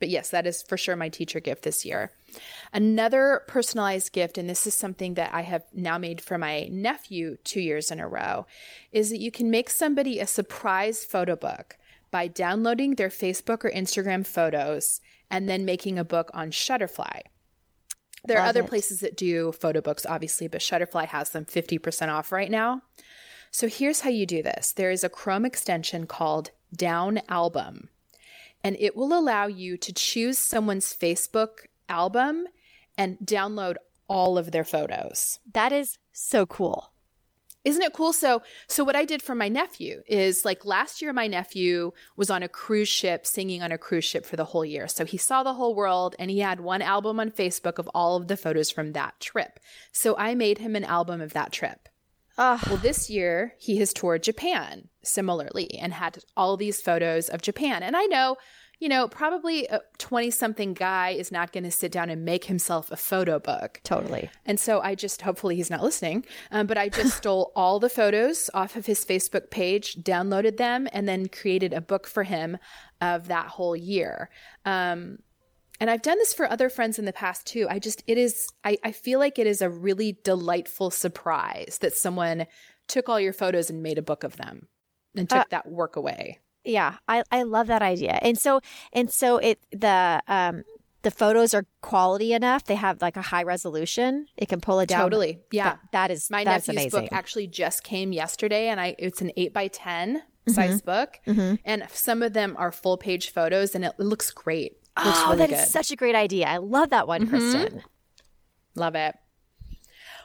But 0.00 0.08
yes, 0.08 0.30
that 0.30 0.46
is 0.46 0.62
for 0.62 0.76
sure 0.76 0.96
my 0.96 1.08
teacher 1.08 1.40
gift 1.40 1.62
this 1.62 1.84
year. 1.84 2.12
Another 2.72 3.42
personalized 3.46 4.12
gift, 4.12 4.38
and 4.38 4.48
this 4.48 4.66
is 4.66 4.74
something 4.74 5.14
that 5.14 5.32
I 5.32 5.42
have 5.42 5.64
now 5.72 5.98
made 5.98 6.20
for 6.20 6.38
my 6.38 6.68
nephew 6.70 7.36
two 7.44 7.60
years 7.60 7.90
in 7.90 8.00
a 8.00 8.08
row, 8.08 8.46
is 8.92 9.10
that 9.10 9.20
you 9.20 9.30
can 9.30 9.50
make 9.50 9.70
somebody 9.70 10.18
a 10.18 10.26
surprise 10.26 11.04
photo 11.04 11.36
book 11.36 11.76
by 12.10 12.28
downloading 12.28 12.94
their 12.94 13.08
Facebook 13.08 13.64
or 13.64 13.70
Instagram 13.70 14.26
photos 14.26 15.00
and 15.30 15.48
then 15.48 15.64
making 15.64 15.98
a 15.98 16.04
book 16.04 16.30
on 16.32 16.50
Shutterfly. 16.50 17.22
There 18.24 18.38
Love 18.38 18.46
are 18.46 18.48
other 18.48 18.60
it. 18.60 18.68
places 18.68 19.00
that 19.00 19.16
do 19.16 19.52
photo 19.52 19.80
books, 19.80 20.06
obviously, 20.06 20.48
but 20.48 20.60
Shutterfly 20.60 21.06
has 21.06 21.30
them 21.30 21.44
50% 21.44 22.08
off 22.08 22.32
right 22.32 22.50
now. 22.50 22.82
So 23.50 23.68
here's 23.68 24.00
how 24.00 24.10
you 24.10 24.26
do 24.26 24.42
this 24.42 24.72
there 24.72 24.90
is 24.90 25.04
a 25.04 25.08
Chrome 25.08 25.44
extension 25.44 26.06
called 26.06 26.50
Down 26.74 27.20
Album, 27.28 27.88
and 28.62 28.76
it 28.80 28.96
will 28.96 29.16
allow 29.16 29.46
you 29.46 29.76
to 29.76 29.92
choose 29.92 30.38
someone's 30.38 30.96
Facebook 30.96 31.66
album 31.88 32.46
and 32.96 33.18
download 33.18 33.76
all 34.08 34.38
of 34.38 34.52
their 34.52 34.64
photos. 34.64 35.38
That 35.52 35.72
is 35.72 35.98
so 36.12 36.46
cool. 36.46 36.90
Isn't 37.64 37.82
it 37.82 37.94
cool? 37.94 38.12
So, 38.12 38.42
so 38.68 38.84
what 38.84 38.94
I 38.94 39.06
did 39.06 39.22
for 39.22 39.34
my 39.34 39.48
nephew 39.48 40.02
is 40.06 40.44
like 40.44 40.66
last 40.66 41.00
year, 41.00 41.14
my 41.14 41.26
nephew 41.26 41.92
was 42.14 42.28
on 42.28 42.42
a 42.42 42.48
cruise 42.48 42.90
ship, 42.90 43.26
singing 43.26 43.62
on 43.62 43.72
a 43.72 43.78
cruise 43.78 44.04
ship 44.04 44.26
for 44.26 44.36
the 44.36 44.44
whole 44.44 44.66
year. 44.66 44.86
So 44.86 45.06
he 45.06 45.16
saw 45.16 45.42
the 45.42 45.54
whole 45.54 45.74
world 45.74 46.14
and 46.18 46.30
he 46.30 46.40
had 46.40 46.60
one 46.60 46.82
album 46.82 47.18
on 47.18 47.30
Facebook 47.30 47.78
of 47.78 47.88
all 47.94 48.16
of 48.16 48.28
the 48.28 48.36
photos 48.36 48.70
from 48.70 48.92
that 48.92 49.18
trip. 49.18 49.58
So 49.92 50.14
I 50.18 50.34
made 50.34 50.58
him 50.58 50.76
an 50.76 50.84
album 50.84 51.22
of 51.22 51.32
that 51.32 51.52
trip. 51.52 51.88
Ugh. 52.36 52.60
Well, 52.66 52.76
this 52.76 53.08
year 53.08 53.54
he 53.58 53.78
has 53.78 53.94
toured 53.94 54.22
Japan 54.22 54.88
similarly 55.02 55.78
and 55.78 55.94
had 55.94 56.18
all 56.36 56.58
these 56.58 56.82
photos 56.82 57.30
of 57.30 57.40
Japan. 57.40 57.82
And 57.82 57.96
I 57.96 58.04
know, 58.04 58.36
you 58.80 58.88
know, 58.88 59.08
probably 59.08 59.66
a 59.66 59.80
20 59.98 60.30
something 60.30 60.74
guy 60.74 61.10
is 61.10 61.30
not 61.30 61.52
going 61.52 61.64
to 61.64 61.70
sit 61.70 61.92
down 61.92 62.10
and 62.10 62.24
make 62.24 62.44
himself 62.44 62.90
a 62.90 62.96
photo 62.96 63.38
book. 63.38 63.80
Totally. 63.84 64.30
And 64.44 64.58
so 64.58 64.80
I 64.80 64.94
just, 64.94 65.22
hopefully 65.22 65.56
he's 65.56 65.70
not 65.70 65.82
listening, 65.82 66.24
um, 66.50 66.66
but 66.66 66.76
I 66.76 66.88
just 66.88 67.16
stole 67.18 67.52
all 67.54 67.78
the 67.78 67.88
photos 67.88 68.50
off 68.52 68.76
of 68.76 68.86
his 68.86 69.04
Facebook 69.04 69.50
page, 69.50 69.96
downloaded 69.96 70.56
them, 70.56 70.88
and 70.92 71.08
then 71.08 71.28
created 71.28 71.72
a 71.72 71.80
book 71.80 72.06
for 72.06 72.24
him 72.24 72.58
of 73.00 73.28
that 73.28 73.46
whole 73.46 73.76
year. 73.76 74.30
Um, 74.64 75.18
and 75.80 75.90
I've 75.90 76.02
done 76.02 76.18
this 76.18 76.32
for 76.32 76.50
other 76.50 76.68
friends 76.68 76.98
in 76.98 77.04
the 77.04 77.12
past 77.12 77.46
too. 77.46 77.66
I 77.68 77.78
just, 77.78 78.02
it 78.06 78.16
is, 78.16 78.48
I, 78.64 78.78
I 78.84 78.92
feel 78.92 79.18
like 79.18 79.38
it 79.38 79.46
is 79.46 79.60
a 79.60 79.68
really 79.68 80.18
delightful 80.24 80.90
surprise 80.90 81.78
that 81.80 81.94
someone 81.94 82.46
took 82.86 83.08
all 83.08 83.18
your 83.18 83.32
photos 83.32 83.70
and 83.70 83.82
made 83.82 83.98
a 83.98 84.02
book 84.02 84.24
of 84.24 84.36
them 84.36 84.68
and 85.16 85.28
took 85.28 85.40
Uh, 85.40 85.44
that 85.50 85.70
work 85.70 85.96
away. 85.96 86.38
Yeah, 86.64 86.96
I, 87.06 87.22
I 87.30 87.42
love 87.42 87.66
that 87.66 87.82
idea. 87.82 88.18
And 88.22 88.38
so 88.38 88.60
and 88.92 89.10
so 89.10 89.38
it 89.38 89.58
the 89.70 90.22
um 90.28 90.64
the 91.02 91.10
photos 91.10 91.52
are 91.52 91.66
quality 91.82 92.32
enough. 92.32 92.64
They 92.64 92.76
have 92.76 93.02
like 93.02 93.16
a 93.18 93.22
high 93.22 93.42
resolution. 93.42 94.26
It 94.38 94.48
can 94.48 94.60
pull 94.62 94.80
it 94.80 94.88
down. 94.88 95.02
Totally. 95.02 95.40
Yeah. 95.50 95.64
That, 95.64 95.78
that 95.92 96.10
is 96.10 96.30
My 96.30 96.44
that's 96.44 96.66
nephew's 96.66 96.82
amazing. 96.94 97.00
book 97.02 97.08
actually 97.12 97.46
just 97.48 97.84
came 97.84 98.12
yesterday, 98.12 98.68
and 98.68 98.80
I 98.80 98.96
it's 98.98 99.20
an 99.20 99.30
eight 99.36 99.52
by 99.52 99.68
10 99.68 100.22
size 100.48 100.80
Mm-hmm. 100.82 100.86
book, 100.86 101.58
and 101.64 101.86
some 101.92 102.22
of 102.22 102.32
them 102.32 102.54
are 102.58 102.72
full 102.72 102.96
page 102.96 103.30
photos, 103.32 103.74
and 103.74 103.84
it 103.84 103.92
looks 103.98 104.30
great. 104.30 104.78
It 104.96 105.04
looks 105.04 105.18
oh, 105.20 105.26
really 105.34 105.46
that 105.46 105.50
is 105.50 105.70
such 105.70 105.90
a 105.90 105.96
great 105.96 106.14
idea. 106.14 106.46
I 106.46 106.56
love 106.58 106.90
that 106.90 107.06
one, 107.08 107.26
Kristen. 107.26 107.82
Love 108.74 108.94
it. 108.94 109.14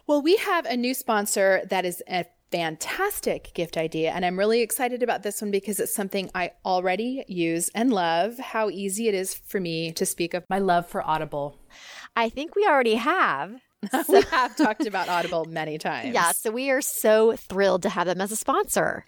Well, 0.08 0.22
we 0.22 0.38
have 0.38 0.66
a 0.66 0.76
new 0.78 0.94
sponsor 0.94 1.62
that 1.70 1.86
is 1.86 2.02
a 2.10 2.26
fantastic 2.52 3.54
gift 3.54 3.78
idea, 3.78 4.12
and 4.12 4.26
I'm 4.26 4.38
really 4.38 4.62
excited 4.62 5.04
about 5.04 5.24
this 5.24 5.42
one 5.42 5.52
because 5.52 5.80
it's 5.80 5.94
something 5.94 6.30
I 6.34 6.52
already 6.66 7.24
use 7.28 7.70
and 7.76 7.94
love. 7.94 8.38
How 8.40 8.70
easy 8.70 9.08
it 9.08 9.14
is 9.14 9.34
for 9.34 9.60
me 9.60 9.92
to 9.94 10.06
speak 10.06 10.34
of 10.34 10.44
my 10.50 10.60
love 10.60 10.88
for 10.88 11.06
Audible. 11.08 11.60
I 12.16 12.30
think 12.30 12.56
we 12.56 12.66
already 12.66 12.96
have. 12.96 13.62
we 14.10 14.22
have 14.24 14.56
talked 14.56 14.86
about 14.86 15.10
Audible 15.10 15.46
many 15.46 15.78
times. 15.78 16.14
Yeah, 16.14 16.32
so 16.32 16.52
we 16.52 16.70
are 16.70 16.82
so 16.82 17.36
thrilled 17.36 17.84
to 17.84 17.90
have 17.90 18.08
them 18.08 18.22
as 18.22 18.32
a 18.32 18.36
sponsor. 18.36 19.06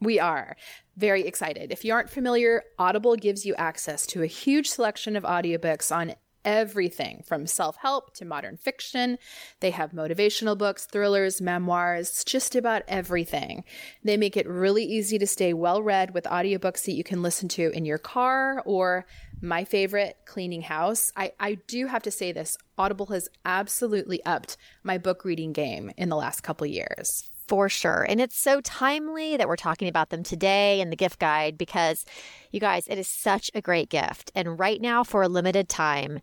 We 0.00 0.18
are 0.18 0.56
very 0.96 1.26
excited. 1.26 1.72
If 1.72 1.84
you 1.84 1.92
aren't 1.92 2.10
familiar, 2.10 2.62
Audible 2.78 3.16
gives 3.16 3.46
you 3.46 3.54
access 3.54 4.06
to 4.08 4.22
a 4.22 4.26
huge 4.26 4.68
selection 4.68 5.16
of 5.16 5.24
audiobooks 5.24 5.94
on 5.94 6.14
everything 6.44 7.22
from 7.26 7.46
self 7.46 7.76
help 7.76 8.14
to 8.14 8.24
modern 8.24 8.56
fiction. 8.56 9.18
They 9.60 9.70
have 9.70 9.92
motivational 9.92 10.56
books, 10.56 10.86
thrillers, 10.86 11.40
memoirs, 11.40 12.24
just 12.24 12.54
about 12.54 12.82
everything. 12.88 13.64
They 14.04 14.16
make 14.16 14.36
it 14.36 14.48
really 14.48 14.84
easy 14.84 15.18
to 15.18 15.26
stay 15.26 15.52
well 15.52 15.82
read 15.82 16.14
with 16.14 16.24
audiobooks 16.24 16.84
that 16.84 16.92
you 16.94 17.04
can 17.04 17.22
listen 17.22 17.48
to 17.50 17.70
in 17.70 17.84
your 17.84 17.98
car 17.98 18.62
or 18.64 19.06
my 19.40 19.64
favorite, 19.64 20.16
cleaning 20.24 20.62
house. 20.62 21.12
I, 21.16 21.32
I 21.40 21.54
do 21.66 21.86
have 21.86 22.02
to 22.04 22.10
say 22.10 22.32
this 22.32 22.56
Audible 22.78 23.06
has 23.06 23.28
absolutely 23.44 24.24
upped 24.24 24.56
my 24.82 24.98
book 24.98 25.24
reading 25.24 25.52
game 25.52 25.90
in 25.96 26.08
the 26.08 26.16
last 26.16 26.42
couple 26.42 26.66
years. 26.66 27.31
For 27.52 27.68
sure. 27.68 28.06
And 28.08 28.18
it's 28.18 28.38
so 28.38 28.62
timely 28.62 29.36
that 29.36 29.46
we're 29.46 29.56
talking 29.56 29.86
about 29.86 30.08
them 30.08 30.22
today 30.22 30.80
in 30.80 30.88
the 30.88 30.96
gift 30.96 31.18
guide 31.18 31.58
because 31.58 32.06
you 32.50 32.60
guys, 32.60 32.88
it 32.88 32.96
is 32.96 33.06
such 33.06 33.50
a 33.54 33.60
great 33.60 33.90
gift. 33.90 34.32
And 34.34 34.58
right 34.58 34.80
now, 34.80 35.04
for 35.04 35.20
a 35.20 35.28
limited 35.28 35.68
time, 35.68 36.20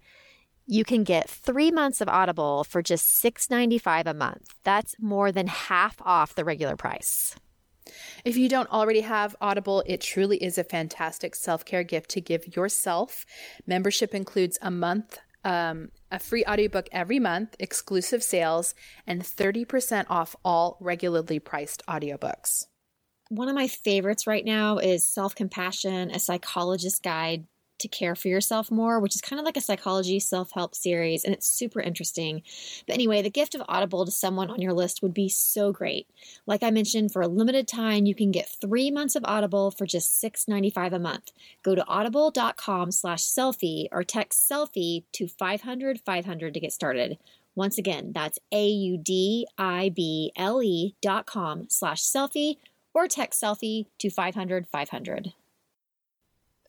you 0.65 0.83
can 0.83 1.03
get 1.03 1.29
three 1.29 1.69
months 1.69 2.01
of 2.01 2.09
Audible 2.09 2.63
for 2.63 2.81
just 2.81 3.23
$6.95 3.23 4.07
a 4.07 4.13
month. 4.15 4.55
That's 4.63 4.95
more 4.99 5.31
than 5.31 5.45
half 5.45 6.01
off 6.01 6.33
the 6.33 6.43
regular 6.43 6.75
price. 6.75 7.35
If 8.25 8.35
you 8.35 8.49
don't 8.49 8.71
already 8.71 9.01
have 9.01 9.35
Audible, 9.39 9.83
it 9.85 10.01
truly 10.01 10.37
is 10.37 10.57
a 10.57 10.63
fantastic 10.63 11.35
self 11.35 11.63
care 11.63 11.83
gift 11.83 12.09
to 12.11 12.21
give 12.21 12.55
yourself. 12.55 13.27
Membership 13.67 14.15
includes 14.15 14.57
a 14.63 14.71
month, 14.71 15.19
um, 15.43 15.89
a 16.11 16.19
free 16.19 16.43
audiobook 16.45 16.87
every 16.91 17.19
month, 17.19 17.55
exclusive 17.59 18.23
sales, 18.23 18.75
and 19.07 19.21
30% 19.21 20.05
off 20.09 20.35
all 20.43 20.77
regularly 20.79 21.39
priced 21.39 21.85
audiobooks. 21.87 22.65
One 23.29 23.47
of 23.47 23.55
my 23.55 23.67
favorites 23.67 24.25
right 24.25 24.43
now 24.43 24.77
is 24.77 25.05
Self 25.05 25.35
Compassion, 25.35 26.09
a 26.11 26.19
psychologist's 26.19 26.99
guide 26.99 27.45
to 27.79 27.87
care 27.87 28.15
for 28.15 28.27
yourself 28.27 28.69
more, 28.71 28.99
which 28.99 29.15
is 29.15 29.21
kind 29.21 29.39
of 29.39 29.45
like 29.45 29.57
a 29.57 29.61
psychology 29.61 30.19
self 30.19 30.51
help 30.51 30.75
series, 30.75 31.23
and 31.23 31.33
it's 31.33 31.47
super 31.47 31.81
interesting. 31.81 32.41
But 32.87 32.93
anyway, 32.93 33.21
the 33.21 33.29
gift 33.29 33.55
of 33.55 33.63
Audible 33.67 34.05
to 34.05 34.11
someone 34.11 34.49
on 34.49 34.61
your 34.61 34.73
list 34.73 35.01
would 35.01 35.13
be 35.13 35.29
so 35.29 35.71
great. 35.71 36.07
Like 36.45 36.63
I 36.63 36.71
mentioned, 36.71 37.11
for 37.11 37.21
a 37.21 37.27
limited 37.27 37.67
time, 37.67 38.05
you 38.05 38.15
can 38.15 38.31
get 38.31 38.49
three 38.61 38.91
months 38.91 39.15
of 39.15 39.25
Audible 39.25 39.71
for 39.71 39.85
just 39.85 40.21
$6.95 40.21 40.93
a 40.93 40.99
month. 40.99 41.31
Go 41.63 41.75
to 41.75 41.85
audible.com 41.87 42.91
slash 42.91 43.23
selfie 43.23 43.87
or 43.91 44.03
text 44.03 44.49
selfie 44.49 45.03
to 45.13 45.27
500 45.27 46.01
500 46.05 46.53
to 46.53 46.59
get 46.59 46.73
started. 46.73 47.17
Once 47.55 47.77
again, 47.77 48.11
that's 48.13 48.39
A 48.51 48.67
U 48.67 48.97
D 48.97 49.47
I 49.57 49.89
B 49.89 50.31
L 50.35 50.63
E 50.63 50.95
dot 51.01 51.25
com 51.25 51.67
slash 51.69 52.01
selfie 52.01 52.57
or 52.93 53.07
text 53.07 53.41
selfie 53.41 53.87
to 53.97 54.09
500 54.09 54.67
500. 54.67 55.33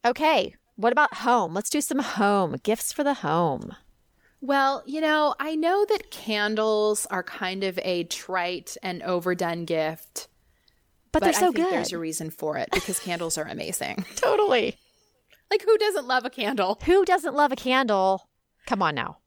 Okay, 0.04 0.54
what 0.80 0.92
about 0.92 1.14
home? 1.18 1.52
Let's 1.52 1.70
do 1.70 1.80
some 1.80 1.98
home 1.98 2.56
gifts 2.62 2.92
for 2.92 3.04
the 3.04 3.14
home. 3.14 3.74
Well, 4.40 4.82
you 4.86 5.02
know, 5.02 5.34
I 5.38 5.54
know 5.54 5.84
that 5.84 6.10
candles 6.10 7.06
are 7.10 7.22
kind 7.22 7.62
of 7.62 7.78
a 7.82 8.04
trite 8.04 8.76
and 8.82 9.02
overdone 9.02 9.66
gift, 9.66 10.28
But, 11.12 11.22
they're 11.22 11.30
I 11.30 11.32
so 11.32 11.52
good. 11.52 11.70
there's 11.70 11.92
a 11.92 11.98
reason 11.98 12.30
for 12.30 12.56
it 12.56 12.70
because 12.72 12.98
candles 13.04 13.36
are 13.36 13.44
amazing. 13.44 14.06
totally. 14.16 14.78
Like, 15.50 15.62
who 15.62 15.76
doesn't 15.76 16.06
love 16.06 16.24
a 16.24 16.30
candle? 16.30 16.78
Who 16.84 17.04
doesn't 17.04 17.34
love 17.34 17.52
a 17.52 17.56
candle? 17.56 18.28
Come 18.66 18.80
on 18.80 18.94
now. 18.94 19.18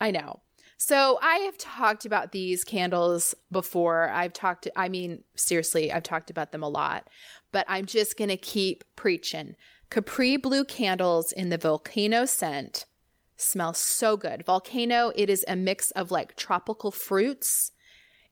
I 0.00 0.10
know. 0.10 0.40
So 0.78 1.18
I 1.20 1.38
have 1.38 1.58
talked 1.58 2.06
about 2.06 2.30
these 2.32 2.62
candles 2.62 3.34
before. 3.50 4.08
I've 4.10 4.32
talked, 4.32 4.68
I 4.76 4.88
mean, 4.88 5.24
seriously, 5.34 5.92
I've 5.92 6.04
talked 6.04 6.30
about 6.30 6.52
them 6.52 6.62
a 6.62 6.68
lot, 6.68 7.08
but 7.50 7.66
I'm 7.68 7.84
just 7.84 8.16
going 8.16 8.28
to 8.30 8.36
keep 8.36 8.84
preaching. 8.94 9.56
Capri 9.90 10.36
Blue 10.36 10.64
candles 10.64 11.32
in 11.32 11.48
the 11.48 11.58
volcano 11.58 12.26
scent 12.26 12.84
smell 13.36 13.72
so 13.72 14.16
good. 14.16 14.44
Volcano, 14.44 15.12
it 15.14 15.30
is 15.30 15.44
a 15.48 15.56
mix 15.56 15.90
of 15.92 16.10
like 16.10 16.36
tropical 16.36 16.90
fruits. 16.90 17.72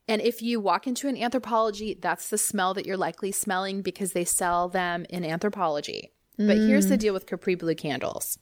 And 0.08 0.20
if 0.20 0.42
you 0.42 0.60
walk 0.60 0.86
into 0.86 1.08
an 1.08 1.16
Anthropologie, 1.16 2.00
that's 2.00 2.28
the 2.28 2.38
smell 2.38 2.74
that 2.74 2.86
you're 2.86 2.96
likely 2.96 3.32
smelling 3.32 3.82
because 3.82 4.12
they 4.12 4.24
sell 4.24 4.68
them 4.68 5.06
in 5.08 5.22
Anthropologie. 5.22 6.10
But 6.38 6.58
here's 6.58 6.88
the 6.88 6.98
deal 6.98 7.14
with 7.14 7.26
Capri 7.26 7.54
Blue 7.54 7.74
candles. 7.74 8.38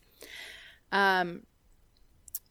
Um, 0.90 1.44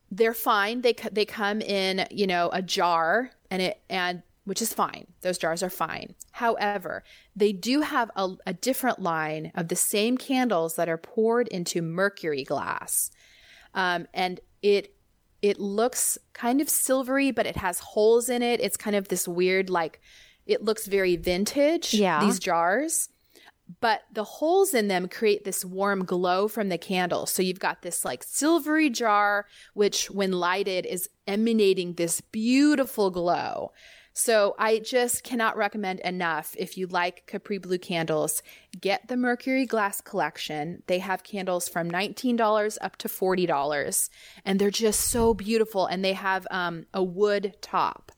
they're 0.09 0.33
fine. 0.33 0.81
They 0.81 0.95
they 1.11 1.25
come 1.25 1.59
in, 1.59 2.07
you 2.11 2.27
know, 2.27 2.49
a 2.53 2.61
jar 2.61 3.31
and 3.51 3.61
it 3.61 3.81
and 3.89 4.23
which 4.45 4.61
is 4.61 4.73
fine. 4.73 5.07
Those 5.21 5.37
jars 5.37 5.63
are 5.63 5.69
fine. 5.69 6.15
However, 6.31 7.03
they 7.35 7.53
do 7.53 7.81
have 7.81 8.11
a, 8.15 8.31
a 8.45 8.53
different 8.53 8.99
line 8.99 9.51
of 9.55 9.67
the 9.67 9.75
same 9.75 10.17
candles 10.17 10.75
that 10.75 10.89
are 10.89 10.97
poured 10.97 11.47
into 11.47 11.81
mercury 11.81 12.43
glass, 12.43 13.11
um, 13.73 14.07
and 14.13 14.39
it 14.61 14.95
it 15.41 15.59
looks 15.59 16.17
kind 16.31 16.61
of 16.61 16.69
silvery, 16.69 17.31
but 17.31 17.45
it 17.45 17.57
has 17.57 17.79
holes 17.79 18.29
in 18.29 18.41
it. 18.41 18.61
It's 18.61 18.77
kind 18.77 18.95
of 18.95 19.09
this 19.09 19.27
weird, 19.27 19.69
like 19.69 19.99
it 20.45 20.63
looks 20.63 20.87
very 20.87 21.15
vintage. 21.15 21.93
Yeah. 21.93 22.23
these 22.25 22.39
jars 22.39 23.09
but 23.79 24.01
the 24.11 24.23
holes 24.23 24.73
in 24.73 24.87
them 24.87 25.07
create 25.07 25.43
this 25.43 25.63
warm 25.63 26.05
glow 26.05 26.47
from 26.47 26.69
the 26.69 26.77
candle. 26.77 27.25
So 27.25 27.41
you've 27.41 27.59
got 27.59 27.81
this 27.81 28.03
like 28.03 28.23
silvery 28.23 28.89
jar, 28.89 29.45
which 29.73 30.11
when 30.11 30.31
lighted 30.31 30.85
is 30.85 31.09
emanating 31.27 31.93
this 31.93 32.21
beautiful 32.21 33.09
glow. 33.09 33.71
So 34.13 34.55
I 34.59 34.79
just 34.79 35.23
cannot 35.23 35.57
recommend 35.57 35.99
enough 36.01 36.55
if 36.57 36.77
you 36.77 36.85
like 36.87 37.25
Capri 37.25 37.57
Blue 37.57 37.79
candles, 37.79 38.43
get 38.79 39.07
the 39.07 39.17
Mercury 39.17 39.65
Glass 39.65 40.01
collection. 40.01 40.83
They 40.87 40.99
have 40.99 41.23
candles 41.23 41.67
from 41.67 41.89
$19 41.89 42.77
up 42.79 42.95
to 42.97 43.07
$40 43.07 44.09
and 44.45 44.59
they're 44.59 44.69
just 44.69 45.01
so 45.01 45.33
beautiful 45.33 45.87
and 45.87 46.05
they 46.05 46.13
have 46.13 46.47
um, 46.51 46.85
a 46.93 47.03
wood 47.03 47.55
top. 47.61 48.12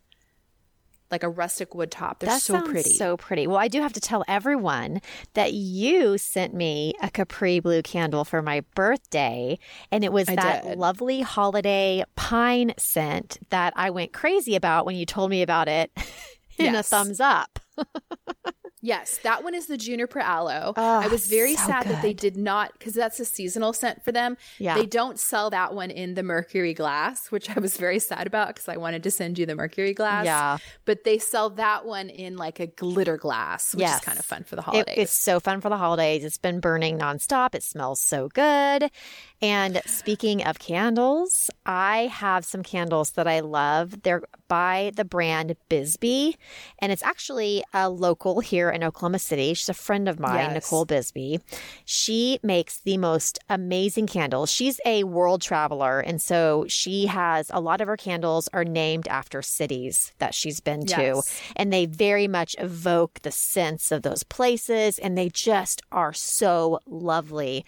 Like 1.12 1.24
a 1.24 1.30
rustic 1.30 1.76
wood 1.76 1.92
top. 1.92 2.20
They're 2.20 2.30
that 2.30 2.42
so 2.42 2.62
pretty. 2.62 2.94
So 2.96 3.16
pretty. 3.16 3.48
Well, 3.48 3.58
I 3.58 3.68
do 3.68 3.82
have 3.82 3.94
to 3.94 4.00
tell 4.00 4.24
everyone 4.28 5.02
that 5.36 5.54
you 5.54 6.18
sent 6.18 6.54
me 6.54 6.94
a 7.02 7.10
Capri 7.12 7.60
Blue 7.60 7.82
candle 7.82 8.26
for 8.26 8.42
my 8.42 8.62
birthday, 8.76 9.60
and 9.92 10.04
it 10.04 10.12
was 10.12 10.28
I 10.28 10.36
that 10.36 10.64
did. 10.64 10.78
lovely 10.78 11.22
holiday 11.22 12.04
pine 12.16 12.74
scent 12.78 13.38
that 13.50 13.74
I 13.76 13.92
went 13.92 14.14
crazy 14.14 14.56
about 14.56 14.86
when 14.86 14.96
you 14.96 15.06
told 15.06 15.30
me 15.30 15.42
about 15.42 15.68
it 15.68 15.92
in 16.58 16.74
a 16.76 16.84
thumbs 16.84 17.20
up. 17.20 17.60
Yes, 18.86 19.18
that 19.24 19.44
one 19.44 19.56
is 19.56 19.66
the 19.66 19.78
juniper 19.78 20.20
aloe. 20.20 20.74
Ah, 20.78 21.02
I 21.02 21.08
was 21.08 21.26
very 21.26 21.56
so 21.56 21.66
sad 21.66 21.88
that 21.88 22.04
they 22.04 22.14
did 22.14 22.38
not 22.38 22.72
because 22.78 22.94
that's 22.94 23.20
a 23.20 23.26
seasonal 23.26 23.74
scent 23.74 24.04
for 24.06 24.12
them. 24.12 24.38
Yeah. 24.60 24.76
They 24.78 24.86
don't 24.86 25.20
sell 25.20 25.50
that 25.50 25.74
one 25.74 25.90
in 25.90 26.14
the 26.14 26.22
mercury 26.22 26.76
glass, 26.76 27.32
which 27.32 27.50
I 27.50 27.60
was 27.60 27.78
very 27.78 27.98
sad 27.98 28.28
about 28.28 28.50
because 28.50 28.70
I 28.70 28.78
wanted 28.78 29.02
to 29.04 29.10
send 29.10 29.40
you 29.40 29.48
the 29.48 29.56
mercury 29.56 29.96
glass. 29.96 30.26
Yeah. 30.26 30.60
But 30.86 31.04
they 31.04 31.18
sell 31.18 31.50
that 31.52 31.86
one 31.88 32.10
in 32.10 32.38
like 32.38 32.60
a 32.60 32.68
glitter 32.68 33.18
glass, 33.18 33.74
which 33.74 33.82
Yes. 33.82 34.00
is 34.02 34.06
kind 34.06 34.20
of 34.20 34.26
fun 34.26 34.44
for 34.44 34.56
the 34.56 34.62
It- 34.62 34.66
holidays. 34.66 34.96
it's 34.98 35.14
so 35.14 35.40
fun 35.40 35.62
for 35.62 35.70
the 35.70 35.78
holidays. 35.78 36.24
It's 36.24 36.38
been 36.38 36.60
burning 36.60 37.00
nonstop. 37.00 37.56
It 37.56 37.64
smells 37.64 38.02
so 38.02 38.30
good. 38.30 38.92
And 39.42 39.82
speaking 39.86 40.44
of 40.44 40.60
candles, 40.60 41.50
I 41.66 42.08
have 42.08 42.46
some 42.46 42.64
candles 42.64 43.12
that 43.12 43.28
I 43.28 43.42
love. 43.42 44.02
They're 44.04 44.24
by 44.48 44.92
the 44.96 45.04
brand 45.06 45.56
Bisbee, 45.70 46.38
and 46.80 46.92
it's 46.92 47.02
actually 47.04 47.64
a 47.74 47.90
local 47.90 48.40
here 48.42 48.70
in 48.70 48.84
Oklahoma 48.84 49.18
City. 49.20 49.54
She's 49.56 49.70
a 49.70 49.74
friend 49.74 50.08
of 50.08 50.20
mine, 50.20 50.52
Yes. 50.52 50.54
Nicole 50.54 50.86
Bisbee. 50.86 51.40
She 51.84 52.40
makes 52.44 52.80
the 52.80 52.98
most 52.98 53.40
amazing 53.50 54.06
candles. 54.08 54.52
She's 54.52 54.80
a 54.86 55.04
world 55.04 55.42
traveler, 55.42 56.00
and 56.00 56.22
so 56.22 56.66
she 56.68 57.08
has 57.08 57.50
a 57.52 57.60
lot 57.60 57.82
of 57.82 57.88
her 57.88 57.98
candles 57.98 58.48
are 58.54 58.64
named 58.64 59.08
after 59.08 59.42
cities 59.42 60.14
that 60.20 60.34
she's 60.36 60.60
been 60.60 60.86
to 60.88 61.02
Yes. 61.02 61.42
and 61.56 61.74
they 61.74 61.86
very 61.88 62.28
much 62.28 62.56
evoke 62.60 63.22
the 63.24 63.32
sense 63.32 63.92
of 63.92 64.04
those 64.04 64.24
places 64.24 65.00
and 65.00 65.18
they 65.18 65.30
just 65.30 65.82
are 65.92 66.14
so 66.14 66.80
lovely 66.86 67.66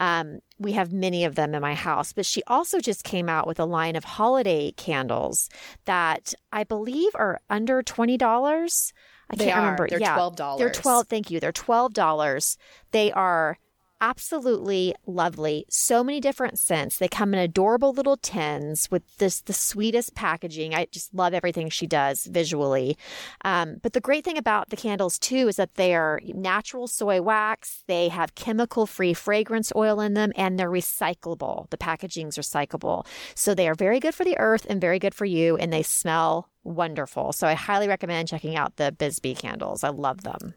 um, 0.00 0.40
we 0.58 0.72
have 0.72 0.92
many 0.92 1.24
of 1.24 1.34
them 1.34 1.54
in 1.54 1.62
my 1.62 1.74
house 1.74 2.12
but 2.12 2.26
she 2.26 2.42
also 2.46 2.80
just 2.80 3.04
came 3.04 3.28
out 3.28 3.46
with 3.46 3.60
a 3.60 3.64
line 3.64 3.96
of 3.96 4.04
holiday 4.04 4.72
candles 4.72 5.48
that 5.84 6.34
i 6.52 6.64
believe 6.64 7.10
are 7.14 7.40
under 7.48 7.82
$20 7.82 8.92
i 9.30 9.36
They 9.36 9.44
can't 9.46 9.56
are. 9.58 9.60
remember. 9.62 9.88
They're 9.88 10.00
yeah. 10.00 10.16
$12. 10.18 10.58
they're 10.58 10.70
12 10.70 11.06
thank 11.08 11.30
you. 11.30 11.38
They're 11.40 11.52
$12 11.52 12.56
they 12.92 13.12
are 13.12 13.58
absolutely 14.00 14.94
lovely. 15.06 15.64
So 15.68 16.04
many 16.04 16.20
different 16.20 16.58
scents. 16.58 16.98
They 16.98 17.08
come 17.08 17.34
in 17.34 17.40
adorable 17.40 17.92
little 17.92 18.16
tins 18.16 18.90
with 18.90 19.02
this 19.18 19.40
the 19.40 19.52
sweetest 19.52 20.14
packaging. 20.14 20.74
I 20.74 20.86
just 20.90 21.14
love 21.14 21.34
everything 21.34 21.68
she 21.68 21.86
does 21.86 22.26
visually. 22.26 22.96
Um, 23.44 23.78
but 23.82 23.92
the 23.92 24.00
great 24.00 24.24
thing 24.24 24.38
about 24.38 24.70
the 24.70 24.76
candles 24.76 25.18
too 25.18 25.48
is 25.48 25.56
that 25.56 25.74
they 25.74 25.94
are 25.94 26.20
natural 26.24 26.86
soy 26.86 27.20
wax. 27.20 27.84
They 27.86 28.08
have 28.08 28.34
chemical 28.34 28.86
free 28.86 29.14
fragrance 29.14 29.72
oil 29.74 30.00
in 30.00 30.14
them, 30.14 30.32
and 30.36 30.58
they're 30.58 30.70
recyclable. 30.70 31.70
The 31.70 31.78
packaging's 31.78 32.36
recyclable, 32.36 33.06
so 33.34 33.54
they 33.54 33.68
are 33.68 33.74
very 33.74 34.00
good 34.00 34.14
for 34.14 34.24
the 34.24 34.38
earth 34.38 34.66
and 34.68 34.80
very 34.80 34.98
good 34.98 35.14
for 35.14 35.24
you, 35.24 35.56
and 35.56 35.72
they 35.72 35.82
smell 35.82 36.48
wonderful. 36.64 37.32
So 37.32 37.46
I 37.46 37.54
highly 37.54 37.88
recommend 37.88 38.28
checking 38.28 38.56
out 38.56 38.76
the 38.76 38.92
Bisbee 38.92 39.34
candles. 39.34 39.82
I 39.84 39.88
love 39.88 40.22
them. 40.22 40.54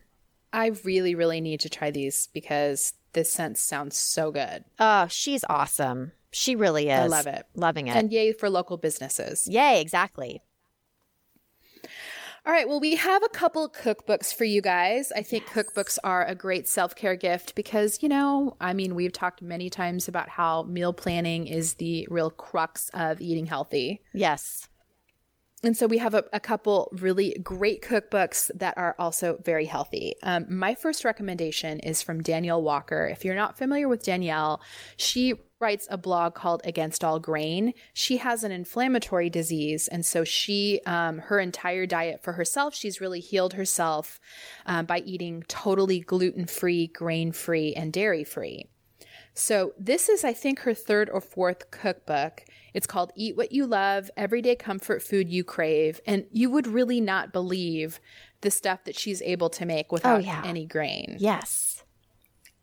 I 0.54 0.72
really, 0.84 1.16
really 1.16 1.40
need 1.40 1.62
to 1.62 1.70
try 1.70 1.92
these 1.92 2.28
because 2.34 2.94
this 3.14 3.32
scent 3.32 3.58
sounds 3.58 3.98
so 3.98 4.32
good. 4.32 4.64
Oh, 4.80 5.08
she's 5.08 5.44
awesome. 5.50 6.12
She 6.32 6.56
really 6.56 6.90
is. 6.90 7.00
I 7.00 7.08
love 7.08 7.28
it. 7.28 7.46
Loving 7.56 7.88
it. 7.88 7.96
And 7.96 8.12
yay 8.12 8.32
for 8.32 8.50
local 8.50 8.78
businesses. 8.78 9.48
Yay, 9.48 9.82
exactly. 9.82 10.42
All 12.44 12.52
right. 12.52 12.68
Well, 12.68 12.80
we 12.80 12.96
have 12.96 13.22
a 13.22 13.30
couple 13.30 13.70
cookbooks 13.70 14.34
for 14.34 14.46
you 14.46 14.62
guys. 14.62 15.12
I 15.12 15.22
think 15.22 15.46
cookbooks 15.46 16.00
are 16.04 16.26
a 16.26 16.34
great 16.34 16.68
self 16.68 16.96
care 16.96 17.16
gift 17.16 17.54
because, 17.54 18.02
you 18.02 18.10
know, 18.10 18.58
I 18.60 18.74
mean, 18.74 18.96
we've 18.96 19.14
talked 19.14 19.44
many 19.44 19.70
times 19.70 20.08
about 20.08 20.28
how 20.28 20.64
meal 20.64 20.92
planning 20.92 21.46
is 21.46 21.76
the 21.76 22.08
real 22.10 22.32
crux 22.32 22.90
of 22.96 23.22
eating 23.22 23.46
healthy. 23.46 24.02
Yes. 24.14 24.68
And 25.64 25.78
so 25.78 25.86
we 25.86 26.00
have 26.00 26.16
a, 26.16 26.24
a 26.34 26.40
couple 26.40 26.90
really 26.92 27.38
great 27.44 27.84
cookbooks 27.84 28.50
that 28.56 28.78
are 28.78 28.96
also 28.98 29.38
very 29.44 29.66
healthy. 29.66 30.16
Um, 30.24 30.48
my 30.50 30.74
first 30.74 31.06
recommendation 31.06 31.80
is 31.80 32.02
from 32.02 32.24
Danielle 32.24 32.64
Walker. 32.64 33.08
If 33.08 33.24
you're 33.24 33.36
not 33.36 33.58
familiar 33.58 33.88
with 33.88 34.04
Danielle, 34.04 34.62
she 34.98 35.36
writes 35.60 35.88
a 35.92 35.98
blog 35.98 36.34
called 36.34 36.62
Against 36.64 37.04
All 37.04 37.20
Grain. 37.20 37.76
She 37.94 38.18
has 38.18 38.44
an 38.44 38.52
inflammatory 38.52 39.30
disease, 39.30 39.88
and 39.88 40.04
so 40.04 40.24
she, 40.24 40.82
um, 40.88 41.20
her 41.20 41.40
entire 41.40 41.86
diet 41.86 42.24
for 42.24 42.34
herself, 42.34 42.74
she's 42.74 43.00
really 43.00 43.20
healed 43.20 43.54
herself 43.54 44.20
um, 44.66 44.88
by 44.88 45.00
eating 45.06 45.44
totally 45.48 46.00
gluten 46.00 46.48
free, 46.48 46.88
grain 46.88 47.32
free, 47.32 47.76
and 47.76 47.94
dairy 47.94 48.24
free. 48.24 48.66
So 49.34 49.74
this 49.80 50.10
is, 50.10 50.24
I 50.24 50.34
think, 50.34 50.60
her 50.60 50.74
third 50.74 51.10
or 51.10 51.22
fourth 51.22 51.72
cookbook. 51.72 52.44
It's 52.74 52.88
called 52.88 53.12
Eat 53.16 53.36
What 53.38 53.52
You 53.52 53.66
Love, 53.66 54.10
Everyday 54.18 54.56
Comfort 54.56 55.02
Food 55.02 55.30
You 55.30 55.44
Crave. 55.44 56.02
And 56.06 56.26
you 56.32 56.50
would 56.50 56.68
really 56.68 57.02
not 57.02 57.34
believe 57.34 58.00
the 58.42 58.52
stuff 58.52 58.84
that 58.86 58.98
she's 58.98 59.22
able 59.22 59.50
to 59.52 59.66
make 59.66 59.88
oh, 59.90 59.94
without 59.94 60.24
yeah. 60.24 60.42
any 60.46 60.66
grain. 60.66 61.18
Yes. 61.20 61.84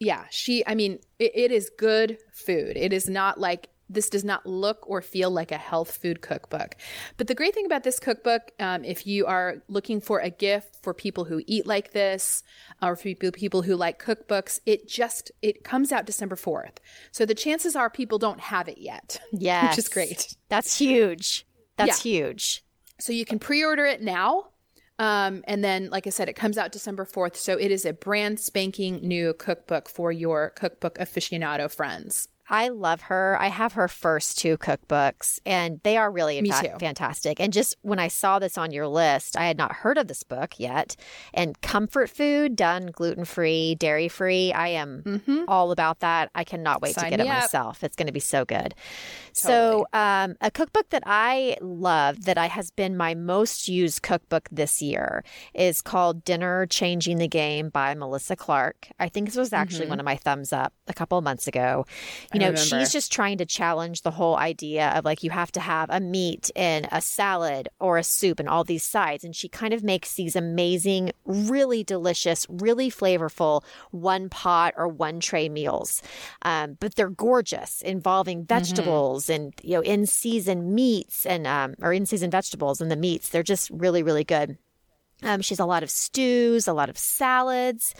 Yeah, 0.01 0.25
she, 0.31 0.64
I 0.66 0.75
mean, 0.75 0.99
it, 1.19 1.33
it 1.35 1.53
is 1.53 1.71
good 1.77 2.19
food. 2.33 2.77
It 2.77 2.93
is 2.93 3.09
not 3.09 3.41
like, 3.41 3.69
this 3.89 4.11
does 4.11 4.24
not 4.24 4.45
look 4.47 4.89
or 4.89 5.01
feel 5.01 5.30
like 5.30 5.51
a 5.51 5.57
health 5.57 5.97
food 5.97 6.20
cookbook. 6.20 6.74
But 7.16 7.26
the 7.26 7.34
great 7.34 7.55
thing 7.55 7.66
about 7.66 7.84
this 7.84 7.99
cookbook, 7.99 8.53
um, 8.59 8.84
if 8.84 9.07
you 9.07 9.26
are 9.26 9.62
looking 9.68 10.01
for 10.01 10.20
a 10.20 10.30
gift 10.30 10.76
for 10.82 10.93
people 10.93 11.24
who 11.24 11.43
eat 11.47 11.66
like 11.66 11.93
this, 11.93 12.43
or 12.82 12.97
for 12.97 13.14
people, 13.14 13.62
who 13.62 13.76
like 13.76 14.03
cookbooks, 14.03 14.61
it 14.66 14.89
just, 14.89 15.32
it 15.43 15.64
comes 15.64 15.93
out 15.93 16.07
December 16.07 16.36
4th. 16.36 16.76
So 17.12 17.24
the 17.24 17.34
chances 17.34 17.74
are 17.74 17.91
people 17.91 18.18
don't 18.18 18.41
have 18.41 18.68
it 18.68 18.78
yet. 18.78 19.20
Yes. 19.32 19.70
Which 19.76 19.78
is 19.78 19.89
great. 19.89 20.36
That's 20.49 20.78
huge. 20.78 21.47
That's 21.76 22.03
huge. 22.03 22.64
So 23.01 23.12
you 23.12 23.24
can 23.24 23.39
pre-order 23.39 23.86
it 23.86 24.03
now. 24.03 24.49
Um, 24.99 25.45
and 25.47 25.62
then, 25.62 25.91
like 25.91 26.09
I 26.09 26.11
said, 26.11 26.28
it 26.28 26.34
comes 26.34 26.59
out 26.59 26.72
December 26.72 27.05
4th. 27.05 27.36
So 27.36 27.57
it 27.57 27.70
is 27.70 27.84
a 27.84 27.93
brand 27.93 28.41
spanking 28.41 28.97
new 29.07 29.32
cookbook 29.32 29.89
for 29.89 30.11
your 30.11 30.51
cookbook 30.51 30.99
aficionado 30.99 31.72
friends. 31.72 32.28
I 32.51 32.68
love 32.68 33.03
her. 33.03 33.36
I 33.40 33.49
have 33.49 33.74
her 33.74 33.88
first 33.88 34.38
two 34.38 34.57
cookbooks, 34.59 35.38
and 35.44 35.80
they 35.82 35.96
are 35.96 36.11
really 36.11 36.38
fa- 36.51 36.78
fantastic. 36.80 37.40
And 37.40 37.53
just 37.53 37.76
when 37.82 37.99
I 37.99 38.09
saw 38.09 38.38
this 38.38 38.57
on 38.57 38.70
your 38.72 38.88
list, 38.88 39.36
I 39.36 39.46
had 39.46 39.59
not 39.59 39.72
heard 39.72 39.99
of 39.99 40.09
this 40.09 40.22
book 40.22 40.59
yet. 40.59 40.96
And 41.34 41.61
comfort 41.61 42.09
food 42.11 42.57
done 42.57 42.86
gluten 42.86 43.24
free, 43.24 43.74
dairy 43.74 44.09
free. 44.09 44.53
I 44.53 44.68
am 44.68 45.44
all 45.49 45.72
about 45.72 46.01
that. 46.01 46.30
I 46.34 46.44
cannot 46.44 46.80
wait 46.82 46.88
Mm-hmm. 46.96 47.01
Sign 47.01 47.11
to 47.12 47.16
get 47.18 47.26
it 47.26 47.28
up. 47.28 47.40
myself. 47.42 47.84
It's 47.84 47.96
going 47.96 48.07
to 48.07 48.12
be 48.12 48.20
so 48.20 48.44
good. 48.44 48.74
So, 49.32 49.86
um, 49.92 50.36
a 50.40 50.51
cookbook 50.51 50.88
that 50.90 51.03
I 51.07 51.57
love 51.61 52.24
that 52.24 52.38
I 52.38 52.46
has 52.46 52.70
been 52.70 52.96
my 52.96 53.14
most 53.14 53.68
used 53.68 54.03
cookbook 54.03 54.49
this 54.51 54.82
year 54.82 55.22
is 55.55 55.80
called 55.80 56.24
Dinner 56.24 56.66
Changing 56.66 57.18
the 57.18 57.28
Game 57.28 57.68
by 57.68 57.94
Melissa 57.94 58.34
Clark. 58.36 58.88
I 58.99 59.09
think 59.09 59.26
this 59.26 59.36
was 59.36 59.53
actually 59.53 59.86
one 59.86 60.01
of 60.01 60.05
my 60.05 60.16
thumbs 60.16 60.53
up 60.53 60.72
a 60.88 60.94
couple 60.94 61.18
of 61.18 61.24
months 61.24 61.46
ago. 61.46 61.84
You 62.32 62.38
know, 62.39 62.53
Mm-hmm. 62.53 62.78
she's 62.78 62.93
just 62.93 63.12
trying 63.12 63.39
to 63.39 63.47
challenge 63.47 64.03
the 64.03 64.11
whole 64.11 64.36
idea 64.36 64.89
of 64.91 65.05
like 65.05 65.22
you 65.22 65.30
have 65.30 65.53
to 65.53 65.61
have 65.61 65.89
a 65.91 66.01
meat 66.01 66.51
and 66.57 66.89
a 66.93 67.01
salad 67.01 67.68
or 67.80 67.99
a 67.99 68.03
soup 68.05 68.41
and 68.41 68.49
all 68.49 68.64
these 68.64 68.84
sides. 68.84 69.24
And 69.24 69.34
she 69.34 69.49
kind 69.49 69.72
of 69.74 69.82
makes 69.82 70.14
these 70.14 70.36
amazing, 70.36 71.12
really 71.24 71.84
delicious, 71.84 72.47
really 72.49 72.91
flavorful 72.91 73.62
one 73.91 74.28
pot 74.28 74.74
or 74.76 74.89
one 74.89 75.20
tray 75.20 75.49
meals. 75.49 76.03
Um, 76.43 76.76
but 76.80 76.95
they're 76.95 77.09
gorgeous, 77.11 77.82
involving 77.82 78.45
vegetables 78.45 79.28
and, 79.30 79.55
you 79.62 79.74
know, 79.74 79.82
in 79.82 80.07
season 80.07 80.74
meats 80.74 81.26
and, 81.26 81.47
um, 81.47 81.74
or 81.80 81.93
in 81.93 82.07
season 82.07 82.30
vegetables 82.30 82.80
and 82.80 82.91
the 82.91 82.97
meats. 82.97 83.28
They're 83.28 83.43
just 83.43 83.70
really, 83.70 84.03
really 84.03 84.24
good. 84.24 84.59
Um, 85.23 85.41
she 85.41 85.53
has 85.53 85.61
a 85.61 85.66
lot 85.66 85.83
of 85.83 85.91
stews, 85.91 86.69
a 86.69 86.73
lot 86.73 86.89
of 86.89 86.99
salads, 86.99 87.95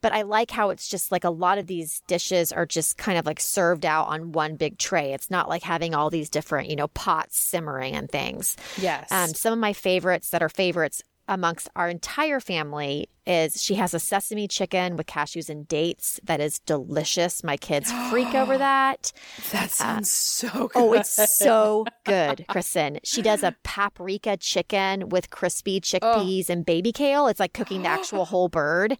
but 0.00 0.12
I 0.12 0.22
like 0.22 0.50
how 0.50 0.70
it's 0.70 0.88
just 0.88 1.12
like 1.12 1.24
a 1.24 1.30
lot 1.30 1.58
of 1.58 1.66
these 1.66 2.02
dishes 2.06 2.52
are 2.52 2.66
just 2.66 2.98
kind 2.98 3.18
of 3.18 3.26
like 3.26 3.40
served 3.40 3.86
out 3.86 4.08
on 4.08 4.32
one 4.32 4.56
big 4.56 4.78
tray. 4.78 5.12
It's 5.12 5.30
not 5.30 5.48
like 5.48 5.62
having 5.62 5.94
all 5.94 6.10
these 6.10 6.30
different, 6.30 6.68
you 6.68 6.76
know, 6.76 6.88
pots 6.88 7.38
simmering 7.38 7.94
and 7.94 8.10
things. 8.10 8.56
Yes. 8.78 9.10
Um, 9.10 9.28
some 9.28 9.52
of 9.52 9.58
my 9.58 9.72
favorites 9.72 10.30
that 10.30 10.42
are 10.42 10.48
favorites 10.48 11.02
amongst 11.26 11.68
our 11.74 11.88
entire 11.88 12.40
family 12.40 13.08
is 13.26 13.62
she 13.62 13.74
has 13.74 13.94
a 13.94 14.00
sesame 14.00 14.48
chicken 14.48 14.96
with 14.96 15.06
cashews 15.06 15.48
and 15.48 15.66
dates 15.66 16.20
that 16.24 16.40
is 16.40 16.58
delicious. 16.60 17.42
My 17.42 17.56
kids 17.56 17.92
freak 18.10 18.34
over 18.34 18.58
that. 18.58 19.12
That 19.52 19.70
sounds 19.70 20.08
uh, 20.08 20.48
so 20.48 20.68
good. 20.68 20.70
Oh, 20.74 20.92
it's 20.92 21.38
so 21.38 21.86
good, 22.04 22.44
Kristen. 22.48 23.00
She 23.04 23.22
does 23.22 23.42
a 23.42 23.56
paprika 23.62 24.36
chicken 24.36 25.08
with 25.08 25.30
crispy 25.30 25.80
chickpeas 25.80 26.46
oh. 26.48 26.52
and 26.52 26.66
baby 26.66 26.92
kale. 26.92 27.26
It's 27.26 27.40
like 27.40 27.52
cooking 27.52 27.82
the 27.82 27.88
actual 27.94 28.24
whole 28.24 28.48
bird. 28.48 28.98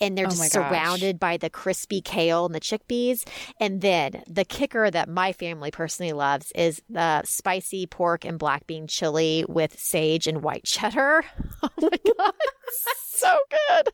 And 0.00 0.16
they're 0.16 0.26
oh 0.26 0.30
just 0.30 0.52
surrounded 0.52 1.18
by 1.18 1.36
the 1.36 1.50
crispy 1.50 2.00
kale 2.00 2.46
and 2.46 2.54
the 2.54 2.60
chickpeas. 2.60 3.26
And 3.60 3.80
then 3.80 4.22
the 4.26 4.44
kicker 4.44 4.90
that 4.90 5.08
my 5.08 5.32
family 5.32 5.70
personally 5.70 6.12
loves 6.12 6.52
is 6.54 6.82
the 6.88 7.22
spicy 7.24 7.86
pork 7.86 8.24
and 8.24 8.38
black 8.38 8.66
bean 8.66 8.86
chili 8.86 9.44
with 9.48 9.78
sage 9.78 10.26
and 10.26 10.42
white 10.42 10.64
cheddar. 10.64 11.24
Oh 11.62 11.70
my 11.80 12.12
God. 12.18 12.32
so 13.08 13.38
good. 13.50 13.92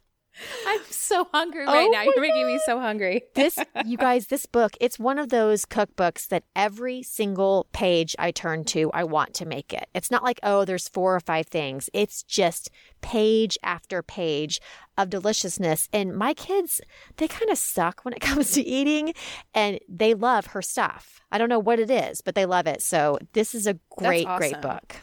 I'm 0.66 0.81
so 0.89 1.27
hungry 1.33 1.66
right 1.66 1.89
oh 1.89 1.91
now. 1.91 2.03
You're 2.03 2.20
making 2.20 2.47
me 2.47 2.59
so 2.64 2.81
hungry. 2.81 3.23
this, 3.35 3.59
you 3.85 3.99
guys, 3.99 4.29
this 4.29 4.47
book, 4.47 4.77
it's 4.81 4.99
one 4.99 5.18
of 5.18 5.29
those 5.29 5.66
cookbooks 5.66 6.29
that 6.29 6.45
every 6.57 7.03
single 7.03 7.66
page 7.73 8.16
I 8.18 8.31
turn 8.31 8.64
to, 8.66 8.91
I 8.93 9.05
want 9.05 9.35
to 9.35 9.47
make 9.47 9.73
it. 9.73 9.89
It's 9.95 10.11
not 10.11 10.23
like, 10.23 10.41
oh, 10.43 10.64
there's 10.64 10.89
four 10.89 11.14
or 11.14 11.20
five 11.20 11.47
things. 11.47 11.91
It's 11.93 12.23
just 12.23 12.70
page 13.03 13.59
after 13.62 14.03
page 14.03 14.61
of 14.97 15.11
deliciousness. 15.11 15.89
And 15.93 16.16
my 16.16 16.35
kids, 16.35 16.81
they 17.16 17.29
kind 17.29 17.51
of 17.51 17.59
suck 17.59 18.05
when 18.05 18.14
it 18.14 18.20
comes 18.23 18.53
to 18.53 18.62
eating 18.62 19.12
and 19.55 19.79
they 19.89 20.14
love 20.14 20.47
her 20.47 20.62
stuff. 20.62 21.20
I 21.31 21.39
don't 21.39 21.51
know 21.51 21.59
what 21.59 21.79
it 21.79 21.91
is, 21.91 22.23
but 22.23 22.35
they 22.35 22.47
love 22.47 22.66
it. 22.66 22.81
So 22.81 23.18
this 23.33 23.55
is 23.55 23.66
a 23.66 23.79
great, 23.91 24.27
awesome. 24.27 24.39
great 24.39 24.62
book. 24.62 24.97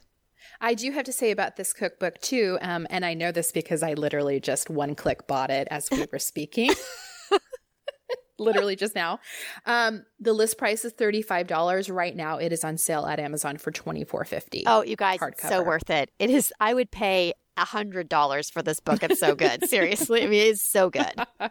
I 0.62 0.74
do 0.74 0.92
have 0.92 1.06
to 1.06 1.14
say 1.14 1.32
about 1.32 1.56
this 1.56 1.74
cookbook 1.74 2.20
too, 2.20 2.58
um, 2.62 2.86
and 2.90 3.06
I 3.06 3.14
know 3.14 3.32
this 3.32 3.52
because 3.52 3.82
I 3.82 3.94
literally 3.94 4.40
just 4.40 4.70
one 4.70 4.96
click 4.96 5.28
bought 5.28 5.50
it 5.50 5.68
as 5.72 5.90
we 5.90 6.06
were 6.12 6.20
speaking. 6.20 6.72
literally 8.40 8.76
just 8.76 8.96
now. 8.96 9.20
Um, 9.66 10.06
the 10.20 10.34
list 10.34 10.58
price 10.58 10.86
is 10.86 10.94
$35. 10.94 11.94
Right 11.94 12.16
now 12.16 12.38
it 12.38 12.52
is 12.52 12.64
on 12.64 12.78
sale 12.78 13.06
at 13.06 13.20
Amazon 13.20 13.58
for 13.58 13.72
$24.50. 13.72 14.64
Oh, 14.66 14.82
you 14.82 14.96
guys, 14.96 15.20
hardcover. 15.20 15.50
so 15.50 15.64
worth 15.64 15.90
it. 15.90 16.10
It 16.20 16.30
is 16.30 16.54
I 16.60 16.74
would 16.74 16.92
pay 16.92 17.34
hundred 17.68 18.10
dollars 18.10 18.50
for 18.50 18.62
this 18.62 18.80
book. 18.80 19.04
It's 19.04 19.20
so 19.20 19.36
good. 19.36 19.68
Seriously. 19.70 20.24
I 20.24 20.28
mean 20.28 20.48
it's 20.48 20.64
so 20.64 20.90
good. 20.90 21.14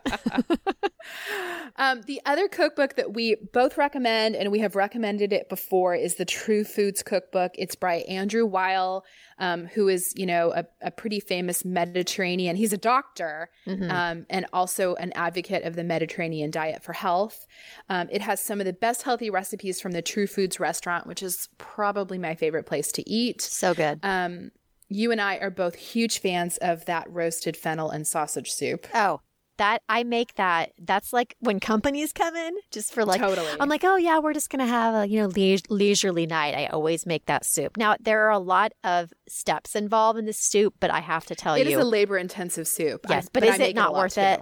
um, 1.77 2.03
the 2.03 2.21
other 2.27 2.49
cookbook 2.49 2.97
that 2.97 3.15
we 3.15 3.37
both 3.53 3.77
recommend 3.77 4.37
and 4.37 4.51
we 4.51 4.61
have 4.61 4.77
recommended 4.77 5.33
it 5.33 5.49
before 5.49 5.95
is 5.95 6.17
the 6.17 6.25
True 6.25 6.65
Foods 6.65 7.03
Cookbook. 7.03 7.53
It's 7.57 7.75
by 7.75 7.97
Andrew 8.09 8.47
Weil 8.47 9.05
um, 9.39 9.67
who 9.67 9.89
is, 9.89 10.13
you 10.17 10.27
know, 10.27 10.53
a, 10.53 10.65
a, 10.83 10.91
pretty 10.91 11.21
famous 11.21 11.65
Mediterranean. 11.65 12.57
He's 12.57 12.73
a 12.73 12.79
doctor 12.79 13.51
mm-hmm. 13.67 13.91
um, 13.91 14.27
and 14.29 14.47
also 14.53 14.95
an 14.97 15.13
advocate 15.15 15.65
of 15.65 15.77
the 15.77 15.85
Mediterranean 15.85 16.51
diet 16.51 16.83
for 16.83 16.93
health. 16.93 17.47
Um, 17.89 18.09
it 18.11 18.21
has 18.21 18.41
some 18.41 18.61
of 18.61 18.67
the 18.67 18.73
best 18.73 19.03
healthy 19.03 19.31
recipes 19.31 19.81
from 19.81 19.93
the 19.93 20.03
True 20.03 20.27
Foods 20.27 20.59
restaurant, 20.59 21.07
which 21.07 21.23
is 21.23 21.49
probably 21.59 22.19
my 22.19 22.35
favorite 22.35 22.67
place 22.67 22.91
to 22.93 23.09
eat. 23.09 23.41
So 23.41 23.75
good. 23.75 24.01
Um, 24.03 24.51
you 24.89 25.12
and 25.12 25.20
I 25.20 25.36
are 25.36 25.51
both 25.51 25.74
huge 25.74 26.18
fans 26.18 26.57
of 26.59 26.84
that 26.86 27.11
roasted 27.11 27.57
fennel 27.57 27.91
and 27.91 28.07
sausage 28.07 28.51
soup. 28.51 28.86
Oh, 28.95 29.20
that 29.59 29.82
I 29.89 30.05
make 30.05 30.34
that. 30.36 30.72
That's 30.78 31.12
like 31.12 31.36
when 31.41 31.61
companies 31.61 32.12
come 32.12 32.34
in, 32.34 32.55
just 32.70 32.93
for 32.93 33.05
like. 33.05 33.20
Totally. 33.20 33.51
I'm 33.61 33.68
like, 33.68 33.84
oh 33.84 33.97
yeah, 33.97 34.18
we're 34.20 34.32
just 34.32 34.51
gonna 34.51 34.66
have 34.66 34.95
a 34.95 35.09
you 35.09 35.20
know 35.20 35.28
le- 35.36 35.59
leisurely 35.68 36.26
night. 36.26 36.55
I 36.55 36.66
always 36.66 37.07
make 37.07 37.26
that 37.26 37.45
soup. 37.45 37.76
Now 37.76 37.97
there 38.01 38.26
are 38.26 38.30
a 38.30 38.39
lot 38.39 38.72
of 38.84 39.12
steps 39.28 39.74
involved 39.74 40.18
in 40.18 40.24
this 40.24 40.39
soup, 40.39 40.74
but 40.80 40.91
I 40.91 41.01
have 41.01 41.26
to 41.26 41.34
tell 41.34 41.55
it 41.55 41.61
you, 41.61 41.66
it 41.66 41.72
is 41.72 41.78
a 41.78 41.84
labor 41.84 42.16
intensive 42.16 42.68
soup. 42.68 43.07
Yes, 43.09 43.26
I, 43.26 43.28
but, 43.32 43.43
but, 43.43 43.55
is 43.55 43.61
it 43.61 43.74
not 43.74 43.95
worth 43.95 44.16
it? 44.16 44.41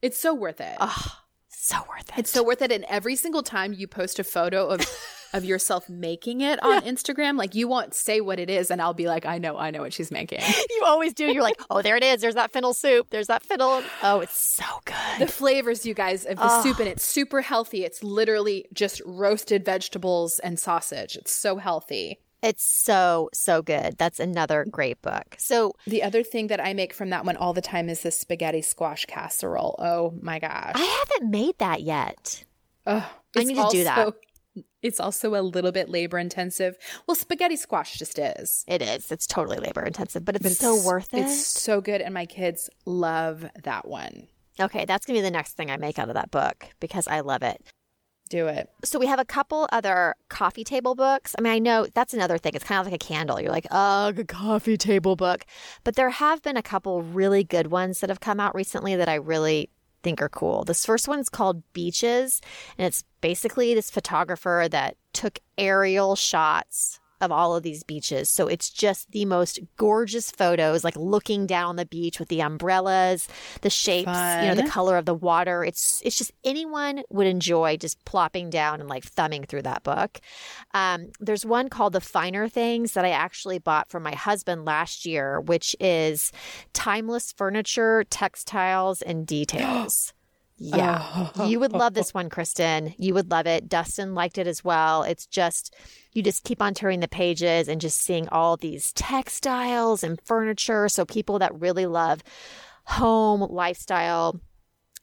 It's 0.00 0.18
so 0.18 0.34
worth 0.34 0.60
it. 0.60 0.76
Oh, 0.80 1.18
so 1.48 1.76
worth 1.88 2.08
it. 2.10 2.18
It's 2.18 2.30
so 2.30 2.42
worth 2.42 2.62
it. 2.62 2.72
And 2.72 2.84
every 2.88 3.16
single 3.16 3.42
time 3.42 3.72
you 3.72 3.86
post 3.86 4.18
a 4.18 4.24
photo 4.24 4.66
of 4.68 4.80
of 5.32 5.44
yourself 5.44 5.88
making 5.88 6.40
it 6.40 6.62
on 6.62 6.84
yeah. 6.84 6.90
Instagram. 6.90 7.36
Like 7.36 7.54
you 7.54 7.68
won't 7.68 7.94
say 7.94 8.20
what 8.20 8.38
it 8.38 8.50
is, 8.50 8.70
and 8.70 8.80
I'll 8.80 8.94
be 8.94 9.06
like, 9.06 9.26
I 9.26 9.38
know, 9.38 9.56
I 9.56 9.70
know 9.70 9.80
what 9.80 9.92
she's 9.92 10.10
making. 10.10 10.40
you 10.70 10.82
always 10.84 11.12
do. 11.14 11.26
You're 11.26 11.42
like, 11.42 11.60
oh, 11.70 11.82
there 11.82 11.96
it 11.96 12.02
is. 12.02 12.20
There's 12.20 12.34
that 12.34 12.52
fennel 12.52 12.74
soup. 12.74 13.08
There's 13.10 13.28
that 13.28 13.44
fennel. 13.44 13.82
Oh, 14.02 14.20
it's 14.20 14.36
so 14.36 14.64
good. 14.84 14.96
The 15.18 15.26
flavors, 15.26 15.84
you 15.86 15.94
guys, 15.94 16.24
of 16.24 16.36
the 16.36 16.44
oh. 16.44 16.62
soup, 16.62 16.78
and 16.78 16.88
it's 16.88 17.04
super 17.04 17.40
healthy. 17.40 17.84
It's 17.84 18.02
literally 18.02 18.66
just 18.72 19.02
roasted 19.04 19.64
vegetables 19.64 20.38
and 20.38 20.58
sausage. 20.58 21.16
It's 21.16 21.32
so 21.32 21.56
healthy. 21.56 22.18
It's 22.42 22.62
so, 22.62 23.30
so 23.32 23.62
good. 23.62 23.98
That's 23.98 24.20
another 24.20 24.64
great 24.70 25.02
book. 25.02 25.34
So, 25.38 25.72
the 25.86 26.04
other 26.04 26.22
thing 26.22 26.46
that 26.48 26.64
I 26.64 26.72
make 26.72 26.92
from 26.92 27.10
that 27.10 27.24
one 27.24 27.36
all 27.36 27.52
the 27.52 27.60
time 27.60 27.88
is 27.88 28.02
the 28.02 28.12
spaghetti 28.12 28.62
squash 28.62 29.06
casserole. 29.06 29.74
Oh 29.78 30.14
my 30.20 30.38
gosh. 30.38 30.72
I 30.74 30.84
haven't 30.84 31.30
made 31.30 31.58
that 31.58 31.82
yet. 31.82 32.44
Oh, 32.86 33.10
I 33.36 33.44
need 33.44 33.56
to 33.56 33.68
do 33.70 33.84
that. 33.84 34.14
It's 34.82 35.00
also 35.00 35.34
a 35.34 35.42
little 35.42 35.72
bit 35.72 35.88
labor 35.88 36.18
intensive. 36.18 36.76
Well, 37.06 37.14
spaghetti 37.14 37.56
squash 37.56 37.98
just 37.98 38.18
is. 38.18 38.64
It 38.68 38.80
is. 38.80 39.10
It's 39.10 39.26
totally 39.26 39.58
labor 39.58 39.82
intensive, 39.82 40.24
but 40.24 40.36
it's, 40.36 40.42
but 40.42 40.52
it's 40.52 40.60
so 40.60 40.80
worth 40.84 41.12
it. 41.12 41.20
It's 41.20 41.46
so 41.46 41.80
good. 41.80 42.00
And 42.00 42.14
my 42.14 42.26
kids 42.26 42.70
love 42.86 43.44
that 43.64 43.88
one. 43.88 44.28
Okay, 44.60 44.84
that's 44.84 45.06
going 45.06 45.16
to 45.16 45.20
be 45.20 45.24
the 45.24 45.30
next 45.30 45.52
thing 45.52 45.70
I 45.70 45.76
make 45.76 45.98
out 45.98 46.08
of 46.08 46.14
that 46.14 46.30
book 46.30 46.66
because 46.80 47.06
I 47.08 47.20
love 47.20 47.42
it. 47.42 47.62
Do 48.28 48.46
it. 48.46 48.68
So 48.84 48.98
we 48.98 49.06
have 49.06 49.18
a 49.18 49.24
couple 49.24 49.68
other 49.72 50.14
coffee 50.28 50.64
table 50.64 50.94
books. 50.94 51.34
I 51.38 51.40
mean, 51.40 51.52
I 51.52 51.58
know 51.58 51.86
that's 51.94 52.12
another 52.12 52.36
thing. 52.36 52.52
It's 52.54 52.64
kind 52.64 52.78
of 52.78 52.86
like 52.86 53.02
a 53.02 53.04
candle. 53.04 53.40
You're 53.40 53.50
like, 53.52 53.66
oh, 53.70 54.08
a 54.08 54.24
coffee 54.24 54.76
table 54.76 55.16
book. 55.16 55.46
But 55.82 55.96
there 55.96 56.10
have 56.10 56.42
been 56.42 56.56
a 56.56 56.62
couple 56.62 57.02
really 57.02 57.42
good 57.42 57.68
ones 57.68 58.00
that 58.00 58.10
have 58.10 58.20
come 58.20 58.38
out 58.38 58.54
recently 58.54 58.96
that 58.96 59.08
I 59.08 59.14
really 59.14 59.70
think 60.08 60.22
are 60.22 60.30
cool. 60.30 60.64
This 60.64 60.86
first 60.86 61.06
one's 61.06 61.28
called 61.28 61.62
Beaches, 61.74 62.40
and 62.78 62.86
it's 62.86 63.04
basically 63.20 63.74
this 63.74 63.90
photographer 63.90 64.66
that 64.70 64.96
took 65.12 65.38
aerial 65.58 66.16
shots 66.16 66.98
of 67.20 67.32
all 67.32 67.56
of 67.56 67.62
these 67.62 67.82
beaches. 67.82 68.28
So 68.28 68.46
it's 68.46 68.70
just 68.70 69.10
the 69.12 69.24
most 69.24 69.60
gorgeous 69.76 70.30
photos, 70.30 70.84
like 70.84 70.96
looking 70.96 71.46
down 71.46 71.76
the 71.76 71.86
beach 71.86 72.18
with 72.18 72.28
the 72.28 72.40
umbrellas, 72.40 73.28
the 73.62 73.70
shapes, 73.70 74.10
Fun. 74.10 74.44
you 74.44 74.48
know, 74.48 74.54
the 74.54 74.68
color 74.68 74.96
of 74.96 75.04
the 75.04 75.14
water. 75.14 75.64
It's 75.64 76.00
it's 76.04 76.16
just 76.16 76.32
anyone 76.44 77.02
would 77.10 77.26
enjoy 77.26 77.76
just 77.76 78.04
plopping 78.04 78.50
down 78.50 78.80
and 78.80 78.88
like 78.88 79.04
thumbing 79.04 79.44
through 79.44 79.62
that 79.62 79.82
book. 79.82 80.20
Um, 80.74 81.08
there's 81.20 81.44
one 81.44 81.68
called 81.68 81.92
The 81.92 82.00
Finer 82.00 82.48
Things 82.48 82.92
that 82.92 83.04
I 83.04 83.10
actually 83.10 83.58
bought 83.58 83.90
for 83.90 84.00
my 84.00 84.14
husband 84.14 84.64
last 84.64 85.04
year, 85.06 85.40
which 85.40 85.74
is 85.80 86.32
timeless 86.72 87.32
furniture, 87.32 88.04
textiles, 88.04 89.02
and 89.02 89.26
details. 89.38 90.12
Yeah. 90.58 91.30
Oh. 91.36 91.46
you 91.46 91.60
would 91.60 91.72
love 91.72 91.94
this 91.94 92.12
one, 92.14 92.28
Kristen. 92.28 92.94
You 92.98 93.14
would 93.14 93.30
love 93.30 93.46
it. 93.46 93.68
Dustin 93.68 94.14
liked 94.14 94.38
it 94.38 94.46
as 94.46 94.64
well. 94.64 95.02
It's 95.02 95.26
just, 95.26 95.74
you 96.12 96.22
just 96.22 96.44
keep 96.44 96.60
on 96.60 96.74
turning 96.74 97.00
the 97.00 97.08
pages 97.08 97.68
and 97.68 97.80
just 97.80 98.00
seeing 98.00 98.28
all 98.28 98.56
these 98.56 98.92
textiles 98.92 100.02
and 100.02 100.20
furniture. 100.24 100.88
So 100.88 101.04
people 101.04 101.38
that 101.38 101.58
really 101.58 101.86
love 101.86 102.22
home 102.84 103.40
lifestyle, 103.40 104.40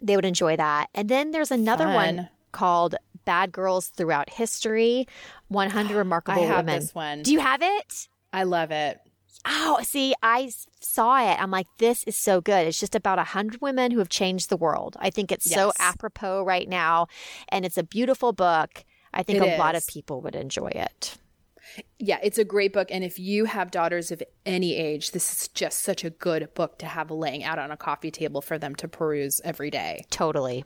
they 0.02 0.16
would 0.16 0.26
enjoy 0.26 0.58
that. 0.58 0.88
And 0.94 1.08
then 1.10 1.32
there's 1.32 1.52
another 1.52 1.86
Fun. 1.86 1.96
one 1.96 2.30
called 2.52 2.96
Bad 3.26 3.52
Girls 3.52 3.88
Throughout 3.88 4.30
History 4.30 5.08
100 5.48 5.96
Remarkable 5.98 6.42
Women. 6.42 6.80
This 6.80 6.94
one. 6.94 7.24
Do 7.24 7.32
you 7.32 7.40
have 7.40 7.62
it? 7.62 8.08
I 8.34 8.44
love 8.44 8.72
it. 8.72 9.00
Oh, 9.46 9.80
see, 9.84 10.14
I 10.24 10.52
saw 10.80 11.18
it. 11.20 11.40
I'm 11.40 11.52
like, 11.52 11.68
this 11.78 12.04
is 12.06 12.16
so 12.16 12.42
good. 12.42 12.68
It's 12.68 12.80
just 12.80 12.96
about 12.96 13.20
a 13.20 13.24
hundred 13.24 13.62
women 13.62 13.92
who 13.92 14.00
have 14.00 14.10
changed 14.10 14.50
the 14.50 14.58
world. 14.58 14.98
I 15.00 15.10
think 15.10 15.32
it's 15.32 15.46
yes. 15.46 15.56
so 15.56 15.72
apropos 15.80 16.44
right 16.44 16.68
now, 16.68 17.08
and 17.50 17.66
it's 17.66 17.78
a 17.78 17.84
beautiful 17.84 18.34
book. 18.34 18.84
I 19.14 19.24
think 19.24 19.38
it 19.38 19.48
a 19.48 19.54
is. 19.54 19.60
lot 19.60 19.76
of 19.76 19.86
people 19.88 20.22
would 20.22 20.36
enjoy 20.36 20.68
it. 20.68 21.18
Yeah, 22.00 22.20
it's 22.22 22.38
a 22.38 22.46
great 22.46 22.74
book. 22.74 22.90
And 22.92 23.04
if 23.04 23.20
you 23.20 23.46
have 23.46 23.72
daughters 23.72 24.12
of 24.12 24.22
any 24.46 24.76
age, 24.76 25.12
this 25.12 25.32
is 25.32 25.48
just 25.50 25.80
such 25.80 26.04
a 26.04 26.10
good 26.10 26.54
book 26.54 26.78
to 26.80 26.86
have 26.86 27.12
laying 27.12 27.44
out 27.44 27.60
on 27.60 27.72
a 27.72 27.78
coffee 27.78 28.12
table 28.12 28.42
for 28.42 28.58
them 28.58 28.76
to 28.76 28.88
peruse 28.88 29.42
every 29.44 29.72
day. 29.72 30.06
Totally. 30.10 30.66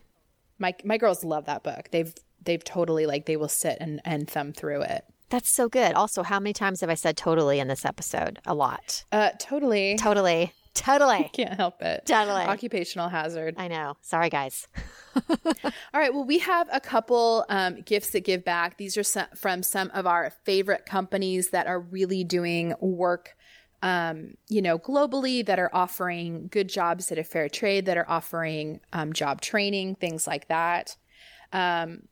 My 0.58 0.76
my 0.84 0.98
girls 0.98 1.24
love 1.24 1.46
that 1.46 1.64
book. 1.64 1.90
They've 1.92 2.14
they've 2.44 2.64
totally 2.64 3.06
like 3.06 3.26
they 3.26 3.38
will 3.38 3.50
sit 3.50 3.78
and, 3.80 4.02
and 4.06 4.30
thumb 4.30 4.52
through 4.52 4.82
it. 4.82 5.06
That's 5.30 5.50
so 5.50 5.70
good. 5.70 5.94
Also, 5.94 6.24
how 6.24 6.40
many 6.40 6.54
times 6.54 6.82
have 6.82 6.90
I 6.90 6.96
said 6.96 7.16
totally 7.16 7.60
in 7.60 7.68
this 7.68 7.86
episode? 7.86 8.40
A 8.46 8.54
lot. 8.54 9.06
Uh, 9.12 9.30
totally. 9.40 9.96
Totally. 9.98 10.54
Totally. 10.74 11.30
Can't 11.34 11.54
help 11.54 11.82
it. 11.82 12.06
Totally. 12.06 12.42
Occupational 12.42 13.10
hazard. 13.10 13.56
I 13.58 13.68
know. 13.68 13.96
Sorry, 14.02 14.30
guys. 14.30 14.68
All 15.30 15.72
right. 15.94 16.14
Well, 16.14 16.26
we 16.26 16.40
have 16.40 16.68
a 16.72 16.80
couple 16.80 17.46
um, 17.50 17.82
gifts 17.82 18.12
that 18.12 18.22
give 18.22 18.44
back. 18.44 18.78
These 18.78 18.98
are 18.98 19.04
some, 19.04 19.28
from 19.36 19.62
some 19.64 19.92
of 19.94 20.08
our 20.08 20.32
favorite 20.46 20.86
companies 20.86 21.50
that 21.50 21.68
are 21.68 21.80
really 21.80 22.24
doing 22.24 22.74
work, 22.80 23.36
um, 23.84 24.36
you 24.48 24.62
know, 24.62 24.80
globally, 24.80 25.46
that 25.46 25.60
are 25.60 25.70
offering 25.74 26.48
good 26.52 26.70
jobs 26.70 27.12
at 27.12 27.18
a 27.18 27.24
fair 27.24 27.50
trade, 27.50 27.86
that 27.86 27.98
are 27.98 28.10
offering 28.10 28.80
um, 28.94 29.14
job 29.14 29.42
training, 29.42 29.96
things 29.96 30.28
like 30.28 30.48
that. 30.48 30.96
Um, 31.52 32.04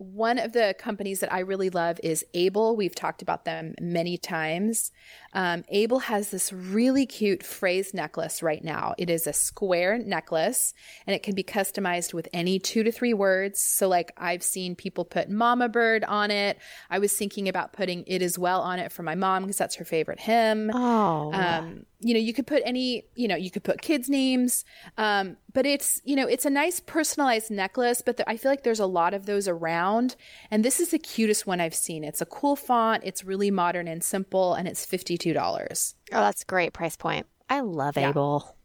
one 0.00 0.38
of 0.38 0.54
the 0.54 0.74
companies 0.78 1.20
that 1.20 1.30
I 1.30 1.40
really 1.40 1.68
love 1.68 2.00
is 2.02 2.24
Able. 2.32 2.74
We've 2.74 2.94
talked 2.94 3.20
about 3.20 3.44
them 3.44 3.74
many 3.78 4.16
times. 4.16 4.92
Um, 5.34 5.62
Able 5.68 5.98
has 5.98 6.30
this 6.30 6.54
really 6.54 7.04
cute 7.04 7.42
phrase 7.42 7.92
necklace 7.92 8.42
right 8.42 8.64
now. 8.64 8.94
It 8.96 9.10
is 9.10 9.26
a 9.26 9.34
square 9.34 9.98
necklace 9.98 10.72
and 11.06 11.14
it 11.14 11.22
can 11.22 11.34
be 11.34 11.42
customized 11.42 12.14
with 12.14 12.28
any 12.32 12.58
two 12.58 12.82
to 12.82 12.90
three 12.90 13.12
words. 13.12 13.62
So, 13.62 13.88
like, 13.88 14.12
I've 14.16 14.42
seen 14.42 14.74
people 14.74 15.04
put 15.04 15.28
Mama 15.28 15.68
Bird 15.68 16.02
on 16.04 16.30
it. 16.30 16.58
I 16.88 16.98
was 16.98 17.12
thinking 17.12 17.46
about 17.46 17.74
putting 17.74 18.04
It 18.06 18.22
Is 18.22 18.38
Well 18.38 18.62
on 18.62 18.78
it 18.78 18.92
for 18.92 19.02
my 19.02 19.14
mom 19.14 19.42
because 19.42 19.58
that's 19.58 19.74
her 19.74 19.84
favorite 19.84 20.20
hymn. 20.20 20.70
Oh. 20.72 21.30
Um, 21.34 21.84
you 22.00 22.14
know, 22.14 22.20
you 22.20 22.32
could 22.32 22.46
put 22.46 22.62
any, 22.64 23.04
you 23.14 23.28
know, 23.28 23.36
you 23.36 23.50
could 23.50 23.62
put 23.62 23.82
kids' 23.82 24.08
names, 24.08 24.64
um, 24.96 25.36
but 25.52 25.66
it's, 25.66 26.00
you 26.04 26.16
know, 26.16 26.26
it's 26.26 26.46
a 26.46 26.50
nice 26.50 26.80
personalized 26.80 27.50
necklace. 27.50 28.02
But 28.04 28.20
I 28.26 28.36
feel 28.36 28.50
like 28.50 28.62
there's 28.62 28.80
a 28.80 28.86
lot 28.86 29.14
of 29.14 29.26
those 29.26 29.46
around, 29.46 30.16
and 30.50 30.64
this 30.64 30.80
is 30.80 30.90
the 30.90 30.98
cutest 30.98 31.46
one 31.46 31.60
I've 31.60 31.74
seen. 31.74 32.02
It's 32.02 32.20
a 32.20 32.26
cool 32.26 32.56
font, 32.56 33.02
it's 33.04 33.24
really 33.24 33.50
modern 33.50 33.86
and 33.86 34.02
simple, 34.02 34.54
and 34.54 34.66
it's 34.66 34.84
fifty 34.84 35.18
two 35.18 35.32
dollars. 35.32 35.94
Oh, 36.12 36.20
that's 36.20 36.42
a 36.42 36.46
great 36.46 36.72
price 36.72 36.96
point. 36.96 37.26
I 37.48 37.60
love 37.60 37.96
Yeah. 37.96 38.10
Able. 38.10 38.56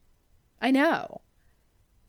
I 0.62 0.72
know. 0.72 1.22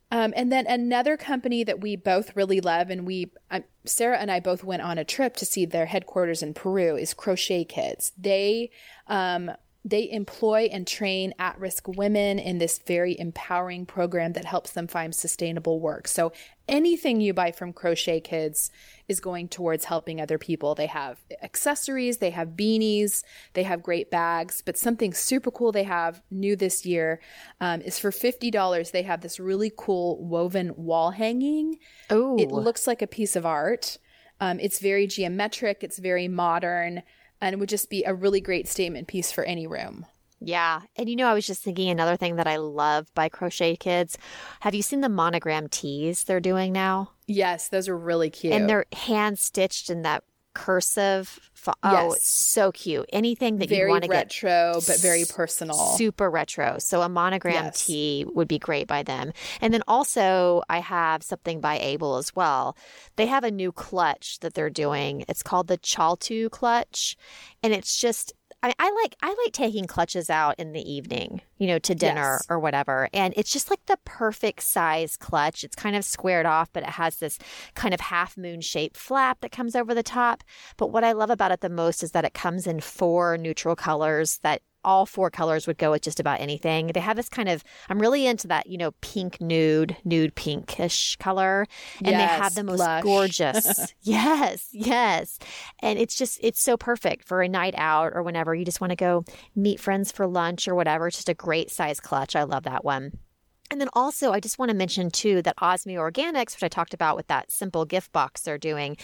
Um, 0.09 0.33
and 0.37 0.49
then 0.49 0.65
another 0.67 1.17
company 1.17 1.65
that 1.65 1.81
we 1.81 1.97
both 1.97 2.33
really 2.33 2.61
love, 2.61 2.89
and 2.89 3.05
we, 3.05 3.31
um, 3.51 3.65
Sarah 3.83 4.17
and 4.17 4.31
I 4.31 4.39
both 4.39 4.63
went 4.63 4.81
on 4.81 4.97
a 4.97 5.03
trip 5.03 5.35
to 5.35 5.45
see 5.45 5.65
their 5.65 5.87
headquarters 5.87 6.41
in 6.41 6.53
Peru, 6.53 6.95
is 6.95 7.13
Crochet 7.13 7.65
Kids. 7.65 8.13
They, 8.17 8.71
um, 9.07 9.51
they 9.89 10.09
employ 10.11 10.67
and 10.71 10.85
train 10.85 11.33
at 11.39 11.57
risk 11.57 11.87
women 11.87 12.39
in 12.39 12.57
this 12.57 12.79
very 12.79 13.17
empowering 13.17 13.85
program 13.85 14.33
that 14.33 14.43
helps 14.43 14.71
them 14.71 14.85
find 14.85 15.15
sustainable 15.15 15.79
work. 15.79 16.09
So 16.09 16.33
anything 16.67 17.21
you 17.21 17.33
buy 17.33 17.51
from 17.51 17.71
Crochet 17.71 18.19
Kids 18.19 18.69
is 19.07 19.21
going 19.21 19.47
towards 19.47 19.85
helping 19.85 20.19
other 20.19 20.37
people. 20.37 20.75
They 20.75 20.87
have 20.87 21.19
accessories, 21.41 22.17
they 22.17 22.31
have 22.31 22.49
beanies, 22.49 23.23
they 23.53 23.63
have 23.63 23.81
great 23.81 24.11
bags, 24.11 24.61
but 24.65 24.77
something 24.77 25.13
super 25.13 25.51
cool 25.51 25.71
they 25.71 25.83
have 25.83 26.21
new 26.29 26.57
this 26.57 26.85
year 26.85 27.21
um, 27.61 27.79
is 27.79 27.97
for 27.97 28.11
$50. 28.11 28.91
They 28.91 29.03
have 29.03 29.21
this 29.21 29.39
really 29.39 29.71
cool 29.75 30.21
woven 30.21 30.73
wall 30.75 31.11
hanging. 31.11 31.79
Oh, 32.09 32.37
It 32.37 32.51
looks 32.51 32.87
like 32.87 33.01
a 33.01 33.07
piece 33.07 33.37
of 33.37 33.45
art. 33.45 33.99
Um, 34.39 34.59
it's 34.59 34.79
very 34.79 35.07
geometric, 35.07 35.83
it's 35.83 35.97
very 35.97 36.27
modern, 36.27 37.01
and 37.41 37.53
it 37.53 37.59
would 37.59 37.69
just 37.69 37.89
be 37.89 38.03
a 38.03 38.13
really 38.13 38.41
great 38.41 38.67
statement 38.67 39.07
piece 39.07 39.31
for 39.31 39.43
any 39.43 39.67
room. 39.67 40.05
yeah. 40.39 40.81
And 40.95 41.09
you 41.09 41.15
know, 41.15 41.27
I 41.27 41.33
was 41.33 41.47
just 41.47 41.63
thinking 41.63 41.89
another 41.89 42.17
thing 42.17 42.35
that 42.35 42.47
I 42.47 42.57
love 42.57 43.13
by 43.15 43.29
Crochet 43.29 43.75
Kids. 43.75 44.17
Have 44.61 44.75
you 44.75 44.81
seen 44.81 45.01
the 45.01 45.09
monogram 45.09 45.67
tees 45.67 46.23
they're 46.23 46.39
doing 46.39 46.71
now? 46.73 47.11
Yes, 47.27 47.67
those 47.69 47.89
are 47.89 47.97
really 47.97 48.29
cute. 48.29 48.53
And 48.53 48.69
they're 48.69 48.85
hand 48.93 49.39
stitched 49.39 49.89
in 49.89 50.03
that 50.03 50.23
cursive. 50.57 51.39
Fo- 51.53 51.73
oh, 51.83 51.91
Yes. 52.09 52.17
it's 52.17 52.29
so 52.29 52.71
cute. 52.71 53.05
Anything 53.11 53.57
that 53.57 53.69
you 53.69 53.87
want 53.87 54.03
to 54.03 54.07
get 54.09 54.25
retro, 54.41 54.79
but 54.87 54.99
very 54.99 55.25
personal. 55.25 55.75
super 55.97 56.29
retro. 56.29 56.77
So 56.79 57.01
a 57.01 57.09
monogram 57.09 57.65
Yes. 57.65 57.85
tee 57.85 58.25
would 58.27 58.47
be 58.47 58.59
great 58.59 58.87
by 58.87 59.03
them. 59.03 59.33
And 59.61 59.73
then 59.73 59.83
also 59.87 60.61
I 60.69 60.79
have 60.79 61.23
something 61.23 61.59
by 61.59 61.77
Able 61.79 62.17
as 62.17 62.35
well. 62.35 62.75
They 63.17 63.25
have 63.27 63.43
a 63.43 63.51
new 63.51 63.71
clutch 63.71 64.39
that 64.41 64.53
they're 64.53 64.69
doing. 64.69 65.25
It's 65.27 65.43
called 65.43 65.67
the 65.67 65.77
Chaltu 65.77 66.49
clutch, 66.51 67.17
and 67.63 67.73
it's 67.73 67.97
just 67.97 68.33
I, 68.63 68.73
I 68.79 68.91
like 69.03 69.15
I 69.21 69.35
like 69.43 69.53
taking 69.53 69.85
clutches 69.85 70.29
out 70.29 70.55
in 70.57 70.73
the 70.73 70.81
evening, 70.91 71.41
you 71.57 71.67
know, 71.67 71.77
to 71.79 71.93
dinner 71.93 72.37
Yes. 72.39 72.47
or 72.49 72.59
whatever. 72.59 73.07
And 73.13 73.33
it's 73.37 73.51
just 73.51 73.69
like 73.69 73.85
the 73.85 73.99
perfect 74.03 74.63
size 74.63 75.15
clutch. 75.15 75.63
It's 75.63 75.75
kind 75.75 75.95
of 75.95 76.03
squared 76.03 76.45
off, 76.47 76.73
but 76.73 76.83
it 76.83 76.89
has 76.89 77.17
this 77.17 77.37
kind 77.75 77.93
of 77.93 77.99
half 77.99 78.35
moon 78.35 78.61
shaped 78.61 78.97
flap 78.97 79.41
that 79.41 79.51
comes 79.51 79.75
over 79.75 79.93
the 79.93 80.03
top. 80.03 80.43
But 80.75 80.87
what 80.91 81.03
I 81.03 81.11
love 81.11 81.29
about 81.29 81.51
it 81.51 81.61
the 81.61 81.69
most 81.69 82.01
is 82.01 82.11
that 82.11 82.25
it 82.25 82.33
comes 82.33 82.65
in 82.65 82.79
four 82.81 83.37
neutral 83.37 83.75
colors 83.75 84.39
that 84.39 84.61
all 84.87 85.05
four 85.05 85.29
colors 85.29 85.67
would 85.67 85.77
go 85.77 85.91
with 85.91 86.01
just 86.01 86.19
about 86.19 86.39
anything. 86.39 86.87
They 86.87 87.01
have 87.01 87.17
this 87.17 87.27
kind 87.29 87.49
of, 87.49 87.63
I'm 87.89 87.99
really 87.99 88.25
into 88.25 88.47
that, 88.47 88.67
you 88.67 88.77
know, 88.77 88.91
pink 89.01 89.41
nude, 89.41 89.97
nude 90.05 90.33
pinkish 90.35 91.17
color. 91.17 91.67
And 91.99 92.15
they 92.15 92.23
have 92.23 92.39
Yes, 92.39 92.55
the 92.55 92.63
most 92.63 92.77
blush. 92.77 93.03
gorgeous. 93.03 93.93
yes, 94.01 94.69
yes. 94.71 95.39
And 95.79 95.99
it's 95.99 96.15
just, 96.15 96.39
it's 96.41 96.61
so 96.61 96.77
perfect 96.77 97.27
for 97.27 97.41
a 97.41 97.49
night 97.49 97.75
out 97.77 98.13
or 98.15 98.23
whenever 98.23 98.55
you 98.55 98.63
just 98.63 98.79
want 98.79 98.91
to 98.91 98.95
go 98.95 99.25
meet 99.55 99.79
friends 99.79 100.11
for 100.11 100.25
lunch 100.25 100.67
or 100.67 100.73
whatever. 100.75 101.07
It's 101.07 101.17
just 101.17 101.29
a 101.29 101.33
great 101.33 101.69
size 101.69 101.99
clutch. 101.99 102.35
I 102.35 102.43
love 102.43 102.63
that 102.63 102.85
one. 102.85 103.11
And 103.69 103.81
then 103.81 103.89
also, 103.93 104.31
I 104.31 104.39
just 104.39 104.57
want 104.57 104.69
to 104.69 104.75
mention 104.75 105.11
too 105.11 105.41
that 105.41 105.57
Osmia 105.57 105.97
Organics, 105.97 106.55
which 106.55 106.63
I 106.63 106.69
talked 106.69 106.93
about 106.93 107.15
with 107.15 107.27
that 107.27 107.51
simple 107.51 107.85
gift 107.85 108.11
box 108.11 108.41
they're 108.41 108.57
doing, 108.57 108.97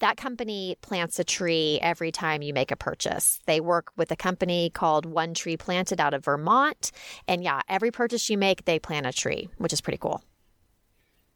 that 0.00 0.16
company 0.16 0.76
plants 0.82 1.18
a 1.18 1.24
tree 1.24 1.78
every 1.80 2.12
time 2.12 2.42
you 2.42 2.52
make 2.52 2.70
a 2.70 2.76
purchase. 2.76 3.40
They 3.46 3.60
work 3.60 3.90
with 3.96 4.10
a 4.10 4.16
company 4.16 4.70
called 4.70 5.06
One 5.06 5.34
Tree 5.34 5.56
Planted 5.56 6.00
out 6.00 6.14
of 6.14 6.24
Vermont. 6.24 6.92
And 7.26 7.42
yeah, 7.42 7.62
every 7.68 7.90
purchase 7.90 8.28
you 8.28 8.36
make, 8.36 8.64
they 8.64 8.78
plant 8.78 9.06
a 9.06 9.12
tree, 9.12 9.48
which 9.56 9.72
is 9.72 9.80
pretty 9.80 9.98
cool. 9.98 10.22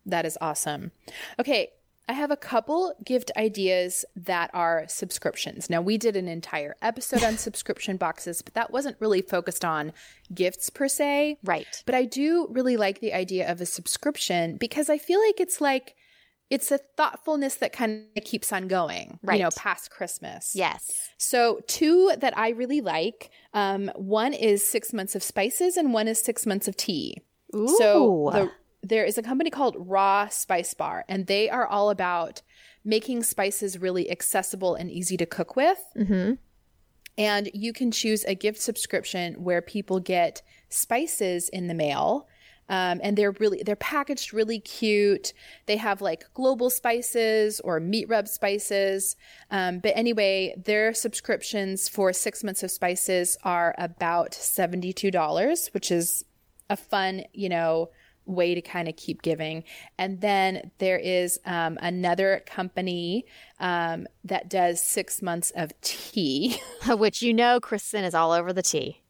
That 0.05 0.27
is 0.27 0.39
awesome. 0.41 0.93
Okay, 1.39 1.71
I 2.09 2.13
have 2.13 2.31
a 2.31 2.37
couple 2.37 2.95
gift 3.05 3.33
ideas 3.37 4.05
that 4.15 4.51
are 4.55 4.85
subscriptions. 4.89 5.69
Now, 5.69 5.81
we 5.81 5.99
did 5.99 6.15
an 6.15 6.29
entire 6.29 6.77
episode 6.81 7.25
on 7.25 7.37
subscription 7.39 7.97
boxes, 7.97 8.43
but 8.43 8.55
that 8.55 8.71
wasn't 8.71 8.97
really 9.01 9.23
focused 9.23 9.65
on 9.65 9.93
gifts 10.33 10.71
per 10.71 10.87
se. 10.87 11.39
Right. 11.43 11.83
But 11.85 11.97
I 11.97 12.05
do 12.05 12.47
really 12.51 12.77
like 12.77 13.01
the 13.01 13.13
idea 13.13 13.51
of 13.51 13.61
a 13.61 13.67
subscription 13.67 14.57
because 14.57 14.89
I 14.89 14.99
feel 14.99 15.21
like 15.21 15.41
it's 15.41 15.61
like 15.61 15.97
it's 16.49 16.71
a 16.71 16.79
thoughtfulness 16.79 17.57
that 17.57 17.73
kind 17.73 18.05
of 18.17 18.23
keeps 18.23 18.53
on 18.53 18.69
going, 18.69 19.19
Right. 19.25 19.39
you 19.39 19.43
know, 19.43 19.51
past 19.57 19.91
Christmas. 19.91 20.53
Yes. 20.55 21.11
So, 21.19 21.61
two 21.67 22.13
that 22.21 22.39
I 22.39 22.51
really 22.51 22.81
like 22.81 23.31
um, 23.53 23.91
one 23.97 24.33
is 24.33 24.65
six 24.65 24.93
months 24.93 25.17
of 25.17 25.25
spices, 25.25 25.77
and 25.77 25.93
one 25.93 26.07
is 26.07 26.21
six 26.23 26.47
months 26.47 26.69
of 26.69 26.77
tea. 26.77 27.21
So, 27.79 28.29
Ooh. 28.29 28.31
the, 28.31 28.51
there 28.83 29.05
is 29.05 29.19
a 29.19 29.23
company 29.23 29.51
called 29.51 29.77
Raw 29.79 30.29
Spice 30.29 30.75
Bar, 30.75 31.05
and 31.09 31.27
they 31.27 31.49
are 31.51 31.67
all 31.67 31.91
about 31.91 32.43
making 32.85 33.23
spices 33.25 33.79
really 33.79 34.11
accessible 34.11 34.75
and 34.75 34.91
easy 34.91 35.17
to 35.17 35.27
cook 35.27 35.57
with. 35.57 35.83
Mm-hmm. 35.97 36.35
And 37.19 37.51
you 37.53 37.73
can 37.73 37.91
choose 37.91 38.25
a 38.25 38.35
gift 38.35 38.61
subscription 38.61 39.43
where 39.43 39.63
people 39.63 40.01
get 40.01 40.43
spices 40.69 41.49
in 41.49 41.67
the 41.67 41.75
mail. 41.75 42.29
Um, 42.69 43.01
and 43.03 43.17
they're 43.17 43.31
really 43.33 43.63
they're 43.65 43.77
packaged 43.77 44.33
really 44.33 44.59
cute. 44.59 45.33
They 45.67 45.77
have 45.77 46.01
like 46.01 46.25
global 46.35 46.69
spices 46.69 47.61
or 47.61 47.79
meat 47.79 48.09
rub 48.09 48.27
spices. 48.27 49.15
Um, 49.53 49.79
but 49.79 49.93
anyway, 49.97 50.55
their 50.57 50.93
subscriptions 50.93 51.89
for 51.89 52.13
six 52.13 52.43
months 52.43 52.65
of 52.65 52.73
spices 52.73 53.37
are 53.45 53.75
about 53.79 54.35
seventy 54.35 54.93
two 54.93 55.13
dollars, 55.13 55.69
which 55.69 55.93
is 55.93 56.25
a 56.69 56.77
fun, 56.77 57.23
you 57.33 57.49
know, 57.49 57.91
way 58.27 58.55
to 58.55 58.61
kind 58.61 58.89
of 58.89 58.97
keep 58.97 59.23
giving. 59.23 59.65
And 59.99 60.21
then 60.21 60.71
there 60.79 60.99
is 60.99 61.39
um, 61.45 61.79
another 61.81 62.43
company 62.47 63.25
um, 63.61 64.07
that 64.25 64.51
does 64.51 64.83
six 64.83 65.23
months 65.23 65.53
of 65.57 65.73
tea. 65.81 66.61
Which 66.89 67.23
you 67.23 67.33
know, 67.33 67.61
Kristen 67.61 68.05
is 68.05 68.15
all 68.15 68.33
over 68.33 68.53
the 68.53 68.63
tea. 68.63 69.03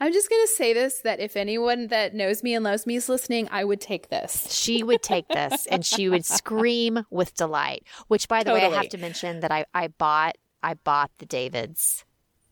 I'm 0.00 0.12
just 0.12 0.30
going 0.30 0.46
to 0.46 0.52
say 0.52 0.72
this 0.72 1.00
that 1.00 1.20
if 1.20 1.36
anyone 1.36 1.88
that 1.88 2.14
knows 2.14 2.42
me 2.42 2.54
and 2.54 2.64
loves 2.64 2.86
me 2.86 2.96
is 2.96 3.08
listening, 3.08 3.48
I 3.50 3.64
would 3.64 3.80
take 3.80 4.08
this. 4.08 4.46
She 4.66 4.82
would 4.82 5.02
take 5.02 5.28
this 5.28 5.66
and 5.66 5.84
she 5.84 6.08
would 6.08 6.24
scream 6.24 7.04
with 7.10 7.34
delight. 7.36 7.84
Which, 8.08 8.26
by 8.26 8.42
the 8.42 8.52
way, 8.52 8.64
I 8.64 8.70
have 8.70 8.88
to 8.90 8.98
mention 8.98 9.40
that 9.40 9.52
I, 9.52 9.64
I 9.74 9.88
bought 9.88 10.36
I 10.62 10.74
bought 10.74 11.10
the 11.18 11.26
David's 11.26 12.04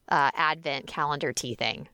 uh, 0.09 0.31
Advent 0.35 0.87
calendar 0.87 1.33
tea 1.33 1.55
thing. 1.55 1.89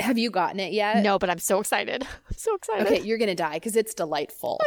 Have 0.00 0.18
you 0.18 0.30
gotten 0.30 0.58
it 0.58 0.72
yet? 0.72 1.02
No, 1.04 1.18
but 1.18 1.30
I'm 1.30 1.38
so 1.38 1.60
excited. 1.60 2.02
I'm 2.30 2.36
so 2.36 2.54
excited. 2.56 2.86
Okay, 2.86 3.00
you're 3.02 3.18
going 3.18 3.28
to 3.28 3.34
die 3.36 3.54
because 3.54 3.76
it's 3.76 3.94
delightful. 3.94 4.60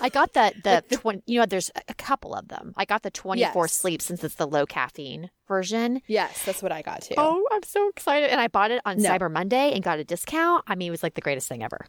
I 0.00 0.08
got 0.08 0.34
the 0.34 0.52
the 0.62 0.82
twenty. 0.96 1.22
You 1.26 1.40
know, 1.40 1.46
there's 1.46 1.70
a 1.88 1.94
couple 1.94 2.34
of 2.34 2.48
them. 2.48 2.74
I 2.76 2.84
got 2.84 3.02
the 3.02 3.10
24 3.10 3.64
Yes. 3.64 3.72
sleep 3.72 4.00
since 4.02 4.22
it's 4.22 4.36
the 4.36 4.46
low 4.46 4.66
caffeine 4.66 5.30
version. 5.48 6.00
Yes, 6.06 6.44
that's 6.44 6.62
what 6.62 6.70
I 6.72 6.82
got 6.82 7.02
too. 7.02 7.14
Oh, 7.16 7.44
I'm 7.50 7.64
so 7.64 7.88
excited! 7.88 8.30
And 8.30 8.40
I 8.40 8.46
bought 8.48 8.70
it 8.70 8.80
on 8.84 8.98
No. 9.02 9.08
Cyber 9.10 9.30
Monday 9.30 9.72
and 9.74 9.82
got 9.82 9.98
a 9.98 10.04
discount. 10.04 10.64
I 10.68 10.74
mean, 10.76 10.88
it 10.88 10.92
was 10.92 11.02
like 11.02 11.14
the 11.14 11.20
greatest 11.22 11.48
thing 11.48 11.62
ever. 11.64 11.86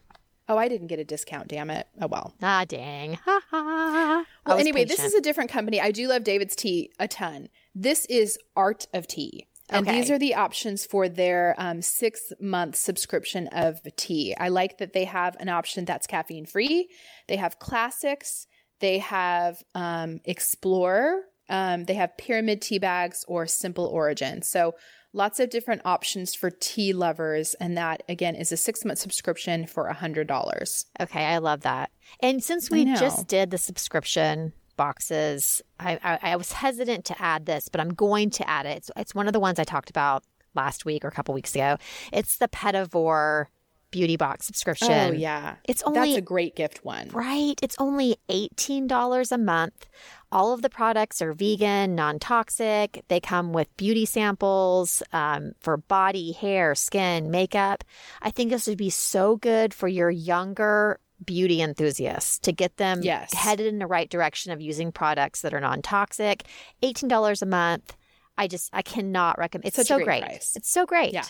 Oh, 0.52 0.58
I 0.58 0.68
didn't 0.68 0.88
get 0.88 0.98
a 0.98 1.04
discount, 1.04 1.48
damn 1.48 1.70
it. 1.70 1.86
Oh, 2.02 2.08
well. 2.08 2.34
Ah, 2.42 2.66
dang. 2.68 3.20
Ha, 3.24 3.40
ha. 3.52 4.26
Well, 4.48 4.58
anyway, 4.58 4.84
this 4.84 5.00
is 5.04 5.14
a 5.14 5.22
different 5.22 5.52
company. 5.52 5.80
I 5.80 5.92
do 5.92 6.08
love 6.08 6.24
David's 6.24 6.56
Tea 6.56 6.90
a 7.00 7.08
ton. 7.08 7.50
This 7.76 8.06
is 8.08 8.40
Art 8.56 8.88
of 8.92 9.06
Tea. 9.06 9.46
And 9.72 9.88
Okay. 9.88 10.00
these 10.00 10.12
are 10.12 10.20
the 10.20 10.36
options 10.36 10.86
for 10.86 11.08
their 11.08 11.56
um, 11.58 11.82
six 11.82 12.32
month 12.40 12.76
subscription 12.76 13.48
of 13.48 13.80
tea. 13.96 14.36
I 14.38 14.50
like 14.50 14.78
that 14.80 14.94
they 14.94 15.06
have 15.06 15.36
an 15.40 15.50
option 15.50 15.86
that's 15.86 16.08
caffeine 16.08 16.46
free. 16.46 16.90
They 17.28 17.38
have 17.38 17.60
classics. 17.60 18.48
They 18.80 19.00
have 19.00 19.62
um, 19.76 20.20
Explorer. 20.26 21.22
Um, 21.50 21.86
they 21.86 21.96
have 21.96 22.18
pyramid 22.18 22.62
tea 22.62 22.80
bags 22.80 23.26
or 23.28 23.48
simple 23.48 23.86
origin. 23.86 24.42
So 24.44 24.76
lots 25.14 25.40
of 25.40 25.50
different 25.50 25.82
options 25.86 26.36
for 26.36 26.52
tea 26.52 26.94
lovers. 26.94 27.56
And 27.56 27.76
that, 27.78 28.04
again, 28.08 28.36
is 28.36 28.52
a 28.52 28.58
six 28.58 28.86
month 28.86 29.00
subscription 29.00 29.66
for 29.66 29.92
$100. 29.92 30.86
Okay, 31.00 31.26
I 31.26 31.40
love 31.40 31.62
that. 31.62 31.92
And 32.22 32.44
since 32.44 32.70
we 32.70 32.86
just 32.86 33.28
did 33.28 33.50
the 33.52 33.58
subscription 33.58 34.54
boxes. 34.80 35.62
I, 35.78 36.00
I, 36.02 36.32
I 36.32 36.36
was 36.38 36.54
hesitant 36.54 37.04
to 37.06 37.22
add 37.22 37.46
this, 37.46 37.68
but 37.68 37.82
I'm 37.82 37.94
going 37.94 38.30
to 38.32 38.50
add 38.50 38.66
it. 38.66 38.78
It's, 38.78 38.92
it's 38.96 39.14
one 39.14 39.28
of 39.28 39.34
the 39.34 39.40
ones 39.40 39.60
I 39.60 39.66
talked 39.66 39.90
about 39.90 40.24
last 40.56 40.86
week 40.86 41.04
or 41.04 41.10
a 41.10 41.12
couple 41.12 41.34
weeks 41.34 41.54
ago. 41.54 41.76
It's 42.14 42.38
the 42.38 42.48
Petit 42.48 42.86
Vour 42.86 43.50
beauty 43.92 44.16
box 44.16 44.46
subscription. 44.46 44.92
Oh 44.92 45.12
yeah. 45.12 45.56
It's 45.66 45.84
only 45.84 46.12
That's 46.12 46.20
a 46.20 46.22
great 46.22 46.56
gift 46.56 46.86
one. 46.86 47.10
Right. 47.10 47.60
It's 47.62 47.76
only 47.78 48.16
$18 48.30 49.32
a 49.32 49.38
month. 49.38 49.86
All 50.32 50.54
of 50.54 50.62
the 50.62 50.70
products 50.70 51.22
are 51.22 51.34
vegan, 51.34 51.94
non 51.94 52.20
toxic. 52.20 53.04
They 53.10 53.20
come 53.20 53.52
with 53.52 53.76
beauty 53.76 54.06
samples 54.06 55.04
um, 55.12 55.54
for 55.60 55.76
body, 55.76 56.32
hair, 56.32 56.74
skin, 56.74 57.32
makeup. 57.32 57.84
I 58.22 58.32
think 58.32 58.50
this 58.50 58.68
would 58.68 58.78
be 58.78 58.92
so 58.92 59.36
good 59.36 59.74
for 59.74 59.90
your 59.90 60.10
younger 60.10 61.00
beauty 61.26 61.62
enthusiasts 61.62 62.40
to 62.40 62.52
get 62.52 62.78
them 62.78 63.02
Yes. 63.04 63.34
headed 63.34 63.68
in 63.68 63.80
the 63.80 63.88
right 63.88 64.10
direction 64.10 64.52
of 64.52 64.62
using 64.62 64.92
products 64.92 65.42
that 65.42 65.54
are 65.54 65.60
non 65.60 65.82
toxic. 65.82 66.44
$18 66.84 67.42
a 67.42 67.46
month. 67.46 67.96
I 68.38 68.48
just, 68.48 68.70
I 68.74 68.82
cannot 68.82 69.38
recommend. 69.38 69.66
It's 69.68 69.76
Such 69.76 69.88
so 69.88 69.98
great 69.98 70.24
great. 70.24 70.36
It's 70.56 70.70
so 70.72 70.86
great. 70.86 71.14
Yeah. 71.14 71.26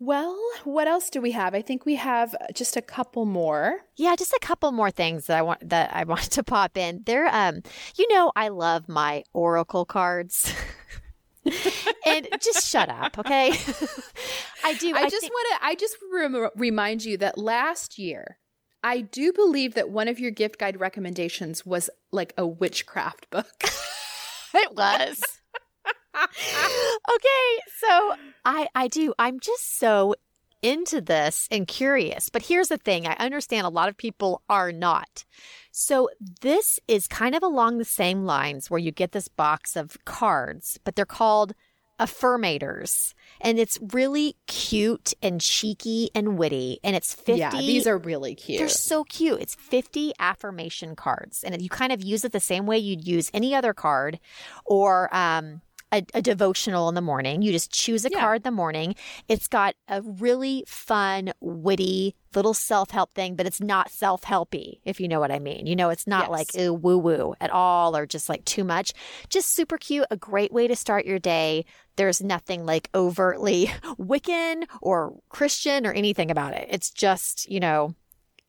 Well, 0.00 0.36
what 0.64 0.88
else 0.88 1.08
do 1.08 1.20
we 1.20 1.30
have? 1.30 1.54
I 1.54 1.62
think 1.62 1.86
we 1.86 1.94
have 1.94 2.34
just 2.52 2.76
a 2.76 2.82
couple 2.82 3.24
more. 3.26 3.78
Yeah, 3.96 4.16
just 4.16 4.32
a 4.32 4.38
couple 4.42 4.70
more 4.72 4.90
things 4.90 5.26
that 5.28 5.38
I 5.38 5.42
want 5.42 5.68
that 5.70 5.94
I 5.94 6.04
want 6.12 6.22
to 6.32 6.42
pop 6.42 6.76
in. 6.76 7.02
There, 7.06 7.26
um, 7.34 7.62
you 7.96 8.06
know, 8.12 8.32
I 8.36 8.48
love 8.48 8.88
my 8.88 9.22
oracle 9.32 9.84
cards. 9.84 10.52
and 12.06 12.26
just 12.40 12.66
shut 12.68 12.88
up, 12.88 13.18
okay? 13.18 13.50
I 14.64 14.74
do. 14.74 14.94
I, 14.94 15.08
just 15.08 15.20
think- 15.20 15.32
want 15.32 15.60
to 15.60 15.66
I 15.66 15.74
just 15.74 15.96
rem- 16.12 16.48
remind 16.56 17.04
you 17.04 17.16
that 17.18 17.38
last 17.38 17.98
year 17.98 18.38
I 18.84 19.00
do 19.00 19.32
believe 19.32 19.74
that 19.74 19.88
one 19.88 20.08
of 20.08 20.20
your 20.20 20.30
gift 20.30 20.58
guide 20.58 20.78
recommendations 20.78 21.64
was 21.64 21.88
like 22.12 22.34
a 22.36 22.46
witchcraft 22.46 23.30
book. 23.30 23.46
it 24.54 24.76
was. 24.76 25.22
okay, 26.14 27.60
so 27.78 28.14
I 28.44 28.68
I 28.74 28.88
do. 28.88 29.14
I'm 29.18 29.40
just 29.40 29.78
so 29.78 30.14
into 30.60 31.00
this 31.00 31.48
and 31.50 31.66
curious. 31.66 32.28
But 32.28 32.42
here's 32.42 32.68
the 32.68 32.78
thing, 32.78 33.06
I 33.06 33.14
understand 33.14 33.66
a 33.66 33.70
lot 33.70 33.88
of 33.88 33.96
people 33.96 34.42
are 34.48 34.72
not. 34.72 35.24
So 35.70 36.08
this 36.40 36.78
is 36.88 37.06
kind 37.06 37.34
of 37.34 37.42
along 37.42 37.78
the 37.78 37.84
same 37.84 38.24
lines 38.24 38.70
where 38.70 38.80
you 38.80 38.90
get 38.90 39.12
this 39.12 39.28
box 39.28 39.76
of 39.76 39.98
cards, 40.06 40.78
but 40.84 40.96
they're 40.96 41.04
called 41.04 41.54
affirmators. 42.00 43.14
And 43.40 43.58
it's 43.58 43.78
really 43.92 44.36
cute 44.46 45.12
and 45.22 45.40
cheeky 45.40 46.10
and 46.14 46.38
witty. 46.38 46.78
And 46.82 46.96
it's 46.96 47.12
50 47.14 47.38
Yeah, 47.38 47.50
these 47.50 47.86
are 47.86 47.98
really 47.98 48.34
cute. 48.34 48.58
they're 48.58 48.68
so 48.68 49.04
cute. 49.04 49.40
It's 49.40 49.54
50 49.54 50.12
affirmation 50.18 50.96
cards. 50.96 51.42
And 51.44 51.60
you 51.60 51.68
kind 51.68 51.92
of 51.92 52.02
use 52.02 52.24
it 52.24 52.32
the 52.32 52.40
same 52.40 52.66
way 52.66 52.78
you'd 52.78 53.06
use 53.06 53.30
any 53.34 53.54
other 53.54 53.74
card 53.74 54.18
or 54.64 55.14
um, 55.14 55.60
a, 55.98 56.06
a 56.14 56.22
devotional 56.22 56.88
in 56.88 56.94
the 56.94 57.00
morning. 57.00 57.42
You 57.42 57.52
just 57.52 57.72
choose 57.72 58.04
a 58.04 58.10
Yeah. 58.10 58.20
card 58.20 58.36
in 58.38 58.42
the 58.42 58.50
morning. 58.50 58.94
It's 59.28 59.48
got 59.48 59.74
a 59.88 60.02
really 60.02 60.64
fun, 60.66 61.32
witty 61.40 62.14
little 62.34 62.54
self 62.54 62.90
help 62.90 63.14
thing, 63.14 63.36
but 63.36 63.46
it's 63.46 63.60
not 63.60 63.90
self 63.90 64.22
helpy, 64.22 64.80
if 64.84 65.00
you 65.00 65.08
know 65.08 65.20
what 65.20 65.30
I 65.30 65.38
mean. 65.38 65.66
You 65.66 65.76
know, 65.76 65.90
it's 65.90 66.06
not 66.06 66.22
Yes. 66.22 66.30
like 66.30 66.48
ooh, 66.58 66.74
woo 66.74 66.98
woo 66.98 67.34
at 67.40 67.50
all 67.50 67.96
or 67.96 68.06
just 68.06 68.28
like 68.28 68.44
too 68.44 68.64
much. 68.64 68.92
Just 69.28 69.54
super 69.54 69.78
cute. 69.78 70.06
A 70.10 70.16
great 70.16 70.52
way 70.52 70.66
to 70.66 70.76
start 70.76 71.06
your 71.06 71.18
day. 71.18 71.64
There's 71.96 72.20
nothing 72.22 72.66
like 72.66 72.90
overtly 72.94 73.66
Wiccan 73.98 74.64
or 74.82 75.14
Christian 75.28 75.86
or 75.86 75.92
anything 75.92 76.30
about 76.30 76.54
it. 76.54 76.66
It's 76.70 76.90
just, 76.90 77.48
you 77.48 77.60
know, 77.60 77.94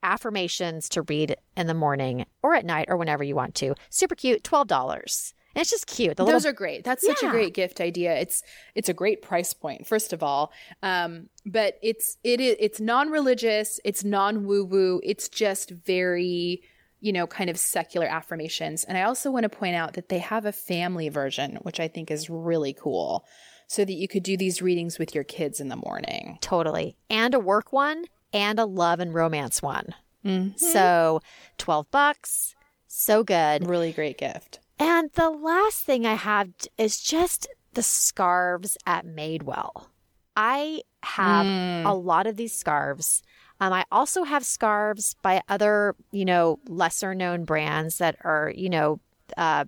affirmations 0.02 0.90
to 0.90 1.02
read 1.04 1.36
in 1.58 1.68
the 1.68 1.74
morning 1.74 2.26
or 2.44 2.56
at 2.56 2.66
night 2.66 2.86
or 2.90 2.98
whenever 2.98 3.24
you 3.24 3.36
want 3.36 3.56
to. 3.56 3.76
Super 3.90 4.16
cute, 4.16 4.44
twelve 4.44 4.68
dollars. 4.68 5.34
And 5.56 5.62
it's 5.62 5.72
just 5.72 5.88
cute. 5.88 6.18
Those 6.18 6.28
little 6.28 6.50
are 6.50 6.54
great. 6.54 6.84
That's 6.84 7.06
such 7.06 7.24
a 7.24 7.30
great 7.30 7.54
gift 7.54 7.80
idea. 7.80 8.14
It's 8.18 8.44
it's 8.76 8.90
a 8.90 8.94
great 8.94 9.22
price 9.22 9.54
point, 9.54 9.88
first 9.88 10.12
of 10.12 10.22
all. 10.22 10.52
Um, 10.84 11.30
but 11.46 11.80
it's 11.82 12.18
it 12.26 12.42
is 12.42 12.58
it's 12.60 12.82
non-religious, 12.82 13.80
it's 13.86 14.04
non-woo-woo, 14.04 15.00
it's 15.02 15.30
just 15.30 15.72
very, 15.72 16.62
you 17.00 17.14
know, 17.14 17.26
kind 17.26 17.50
of 17.50 17.58
secular 17.58 18.06
affirmations. 18.06 18.84
And 18.84 18.98
I 18.98 19.04
also 19.04 19.32
want 19.32 19.44
to 19.44 19.50
point 19.50 19.78
out 19.78 19.94
that 19.94 20.10
they 20.10 20.20
have 20.20 20.46
a 20.46 20.52
family 20.52 21.08
version, 21.08 21.60
which 21.62 21.80
I 21.80 21.88
think 21.88 22.12
is 22.12 22.30
really 22.30 22.74
cool. 22.74 23.26
So 23.68 23.84
that 23.84 23.94
you 23.94 24.08
could 24.08 24.22
do 24.22 24.38
these 24.38 24.62
readings 24.62 25.00
with 25.00 25.16
your 25.16 25.24
kids 25.24 25.60
in 25.60 25.70
the 25.70 25.76
morning. 25.76 26.38
totally. 26.40 26.98
And 27.10 27.34
a 27.34 27.40
work 27.40 27.74
one 27.74 28.06
and 28.32 28.60
a 28.60 28.66
love 28.66 29.00
and 29.00 29.12
romance 29.12 29.62
one. 29.62 29.96
Mm-hmm. 30.24 30.58
So 30.58 31.22
twelve 31.58 31.90
bucks. 31.90 32.54
So 32.88 33.24
good. 33.24 33.68
Really 33.68 33.92
great 33.92 34.18
gift. 34.20 34.60
And 34.80 35.12
the 35.14 35.30
last 35.30 35.84
thing 35.84 36.06
I 36.06 36.16
have 36.16 36.50
is 36.78 37.00
just 37.00 37.48
the 37.74 37.84
scarves 37.84 38.78
at 38.86 39.06
Madewell. 39.06 39.88
I 40.36 40.82
have 41.04 41.46
Mm. 41.46 41.86
a 41.86 41.94
lot 41.94 42.28
of 42.28 42.36
these 42.36 42.54
scarves. 42.54 43.22
Um, 43.62 43.72
I 43.72 43.86
also 43.92 44.24
have 44.24 44.46
scarves 44.46 45.16
by 45.22 45.42
other, 45.48 45.96
you 46.12 46.26
know, 46.26 46.60
lesser 46.68 47.16
known 47.16 47.46
brands 47.46 48.00
that 48.00 48.18
are, 48.24 48.52
you 48.54 48.70
know, 48.70 49.00
uh, 49.38 49.66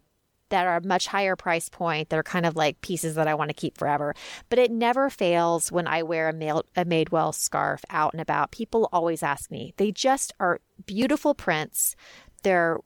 that 0.49 0.65
are 0.65 0.79
much 0.81 1.07
higher 1.07 1.35
price 1.35 1.69
point. 1.69 2.09
That 2.09 2.19
are 2.19 2.23
kind 2.23 2.45
of 2.45 2.55
like 2.55 2.79
pieces 2.81 3.15
that 3.15 3.27
I 3.27 3.33
want 3.33 3.49
to 3.49 3.53
keep 3.53 3.77
forever. 3.77 4.13
But 4.49 4.59
it 4.59 4.71
never 4.71 5.09
fails 5.09 5.71
when 5.71 5.87
I 5.87 6.03
wear 6.03 6.27
a, 6.29 6.33
Mail- 6.33 6.63
a 6.75 6.83
Madewell 6.85 7.33
scarf 7.33 7.83
out 7.89 8.13
and 8.13 8.21
about. 8.21 8.51
People 8.51 8.89
always 8.91 9.23
ask 9.23 9.49
me. 9.51 9.73
They 9.77 9.91
just 9.91 10.33
are 10.39 10.59
beautiful 10.85 11.33
prints. 11.33 11.95
They're 12.43 12.79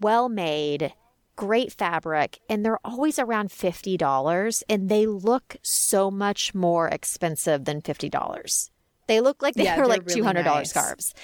well 0.00 0.28
made, 0.28 0.92
great 1.40 1.72
fabric, 1.72 2.38
and 2.50 2.62
they're 2.62 2.84
always 2.84 3.18
around 3.18 3.48
$50 3.48 4.62
and 4.68 4.90
they 4.90 5.06
look 5.06 5.56
so 5.62 6.10
much 6.10 6.54
more 6.54 6.86
expensive 6.88 7.64
than 7.64 7.80
$50. 7.80 8.70
They 9.06 9.22
look 9.22 9.40
like 9.40 9.54
they're, 9.54 9.74
they're 9.74 9.86
like 9.86 10.06
really 10.06 10.20
$200 10.20 10.44
nice. 10.44 10.68
scarves. 10.68 11.14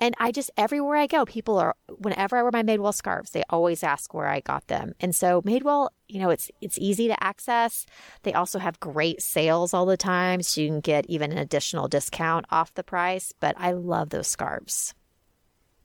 And 0.00 0.14
I 0.18 0.32
just, 0.32 0.50
everywhere 0.56 0.96
I 0.96 1.06
go, 1.06 1.26
people 1.26 1.58
are, 1.58 1.76
whenever 1.98 2.38
I 2.38 2.42
wear 2.42 2.50
my 2.52 2.62
Madewell 2.62 2.94
scarves, 2.94 3.32
they 3.32 3.42
always 3.50 3.84
ask 3.84 4.14
where 4.14 4.26
I 4.26 4.40
got 4.40 4.66
them. 4.66 4.94
And 4.98 5.14
so 5.14 5.42
Madewell, 5.42 5.90
you 6.08 6.20
know, 6.20 6.30
it's, 6.30 6.50
it's 6.62 6.78
easy 6.78 7.06
to 7.08 7.22
access. 7.22 7.84
They 8.22 8.32
also 8.32 8.58
have 8.58 8.80
great 8.80 9.20
sales 9.20 9.74
all 9.74 9.84
the 9.84 9.98
time. 9.98 10.40
So 10.40 10.62
you 10.62 10.68
can 10.68 10.80
get 10.80 11.04
even 11.06 11.32
an 11.32 11.38
additional 11.38 11.86
discount 11.86 12.46
off 12.50 12.72
the 12.72 12.82
price. 12.82 13.34
But 13.38 13.54
I 13.58 13.72
love 13.72 14.08
those 14.08 14.26
scarves. 14.26 14.94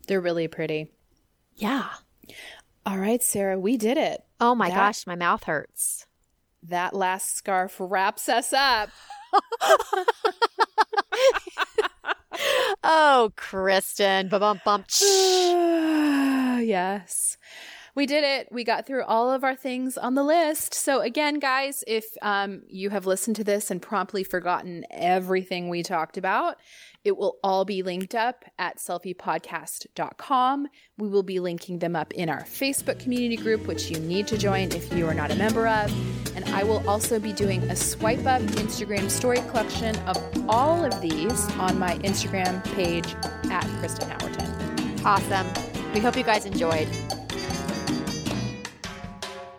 They're 0.08 0.22
really 0.22 0.48
pretty. 0.48 0.88
Yeah. 1.58 1.90
All 2.92 2.98
right, 2.98 3.24
Sarah, 3.24 3.58
we 3.58 3.78
did 3.78 3.98
it. 3.98 4.22
Oh 4.42 4.54
my 4.54 4.68
That- 4.70 4.76
gosh, 4.76 5.08
my 5.08 5.16
mouth 5.16 5.46
hurts. 5.46 6.08
That 6.64 6.94
last 6.94 7.38
scarf 7.38 7.78
wraps 7.80 8.28
us 8.28 8.52
up. 8.52 8.90
Oh, 12.84 13.32
Kristen. 13.36 14.28
Bump. 14.30 14.62
yes. 16.66 17.38
We 17.96 18.06
did 18.06 18.24
it. 18.24 18.48
We 18.52 18.64
got 18.64 18.86
through 18.86 19.04
all 19.04 19.32
of 19.32 19.44
our 19.44 19.56
things 19.56 19.98
on 19.98 20.16
the 20.16 20.24
list. 20.24 20.74
So, 20.74 21.02
again, 21.02 21.40
guys, 21.40 21.84
if 21.88 22.06
um, 22.22 22.64
you 22.68 22.90
have 22.90 23.06
listened 23.06 23.36
to 23.38 23.44
this 23.44 23.70
and 23.70 23.82
promptly 23.82 24.24
forgotten 24.24 24.86
everything 24.92 25.70
we 25.70 25.84
talked 25.84 26.18
about, 26.18 26.58
it 27.04 27.18
will 27.18 27.38
all 27.44 27.66
be 27.66 27.82
linked 27.82 28.14
up 28.14 28.46
at 28.60 28.78
selfiepodcast.com. 28.78 30.68
We 30.98 31.08
will 31.08 31.24
be 31.24 31.40
linking 31.40 31.80
them 31.80 31.96
up 31.96 32.14
in 32.14 32.30
our 32.30 32.44
Facebook 32.44 33.00
community 33.00 33.38
group, 33.38 33.66
which 33.66 33.90
you 33.90 34.00
need 34.00 34.28
to 34.28 34.38
join 34.38 34.72
if 34.72 34.94
you 34.94 35.08
are 35.08 35.14
not 35.14 35.32
a 35.32 35.36
member 35.36 35.68
of. 35.68 35.92
And 36.36 36.46
I 36.54 36.64
will 36.64 36.88
also 36.88 37.20
be 37.20 37.34
doing 37.34 37.62
a 37.64 37.76
swipe 37.76 38.26
up 38.26 38.42
Instagram 38.42 39.10
story 39.10 39.40
collection 39.50 39.96
of 40.08 40.18
all 40.48 40.86
of 40.86 41.02
these 41.02 41.50
on 41.54 41.80
my 41.80 41.98
Instagram 42.00 42.64
page 42.76 43.16
at 43.52 43.66
Kristen 43.80 44.10
Howerton. 44.10 45.04
Awesome. 45.04 45.48
We 45.94 46.00
hope 46.00 46.16
you 46.16 46.24
guys 46.24 46.46
enjoyed. 46.46 46.88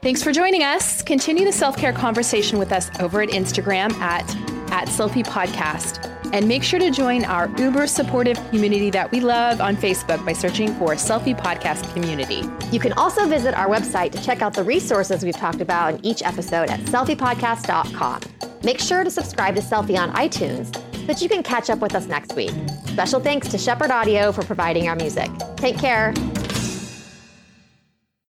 Thanks 0.03 0.21
for 0.21 0.33
joining 0.33 0.65
us. 0.65 1.01
Continue 1.01 1.45
the 1.45 1.53
self 1.53 1.77
care 1.77 1.93
conversation 1.93 2.59
with 2.59 2.73
us 2.73 2.91
over 2.99 3.23
at 3.23 3.29
Instagram 3.29 3.93
at, 4.01 4.29
at 4.73 4.89
Selfie 4.89 5.25
Podcast. 5.25 6.09
And 6.33 6.49
make 6.49 6.65
sure 6.65 6.81
to 6.81 6.91
join 6.91 7.25
our 7.25 7.49
uber 7.57 7.87
supportive 7.87 8.37
community 8.49 8.91
that 8.91 9.13
we 9.13 9.21
love 9.21 9.61
on 9.61 9.77
Facebook 9.77 10.25
by 10.27 10.33
searching 10.33 10.75
for 10.75 10.95
Selfie 10.95 11.39
Podcast 11.39 11.93
Community. 11.93 12.43
You 12.73 12.81
can 12.81 12.93
also 12.95 13.29
visit 13.29 13.55
our 13.55 13.69
website 13.69 14.11
to 14.13 14.21
check 14.21 14.43
out 14.43 14.55
the 14.55 14.65
resources 14.65 15.23
we've 15.23 15.37
talked 15.37 15.61
about 15.61 15.95
in 15.95 16.05
each 16.05 16.23
episode 16.25 16.69
at 16.71 16.81
selfiepodcast.com. 16.81 18.23
Make 18.65 18.81
sure 18.81 19.05
to 19.05 19.11
subscribe 19.11 19.55
to 19.55 19.61
Selfie 19.61 19.99
on 19.99 20.11
iTunes 20.15 20.75
so 20.97 21.07
that 21.07 21.23
you 21.23 21.29
can 21.29 21.45
catch 21.45 21.71
up 21.71 21.79
with 21.79 21.95
us 21.95 22.07
next 22.07 22.35
week. 22.35 22.51
Special 22.87 23.21
thanks 23.21 23.47
to 23.51 23.59
Shepherd 23.59 23.93
Audio 23.93 24.33
for 24.33 24.43
providing 24.43 24.89
our 24.89 24.97
music. 24.97 25.31
Take 25.57 25.79
care. 25.79 26.13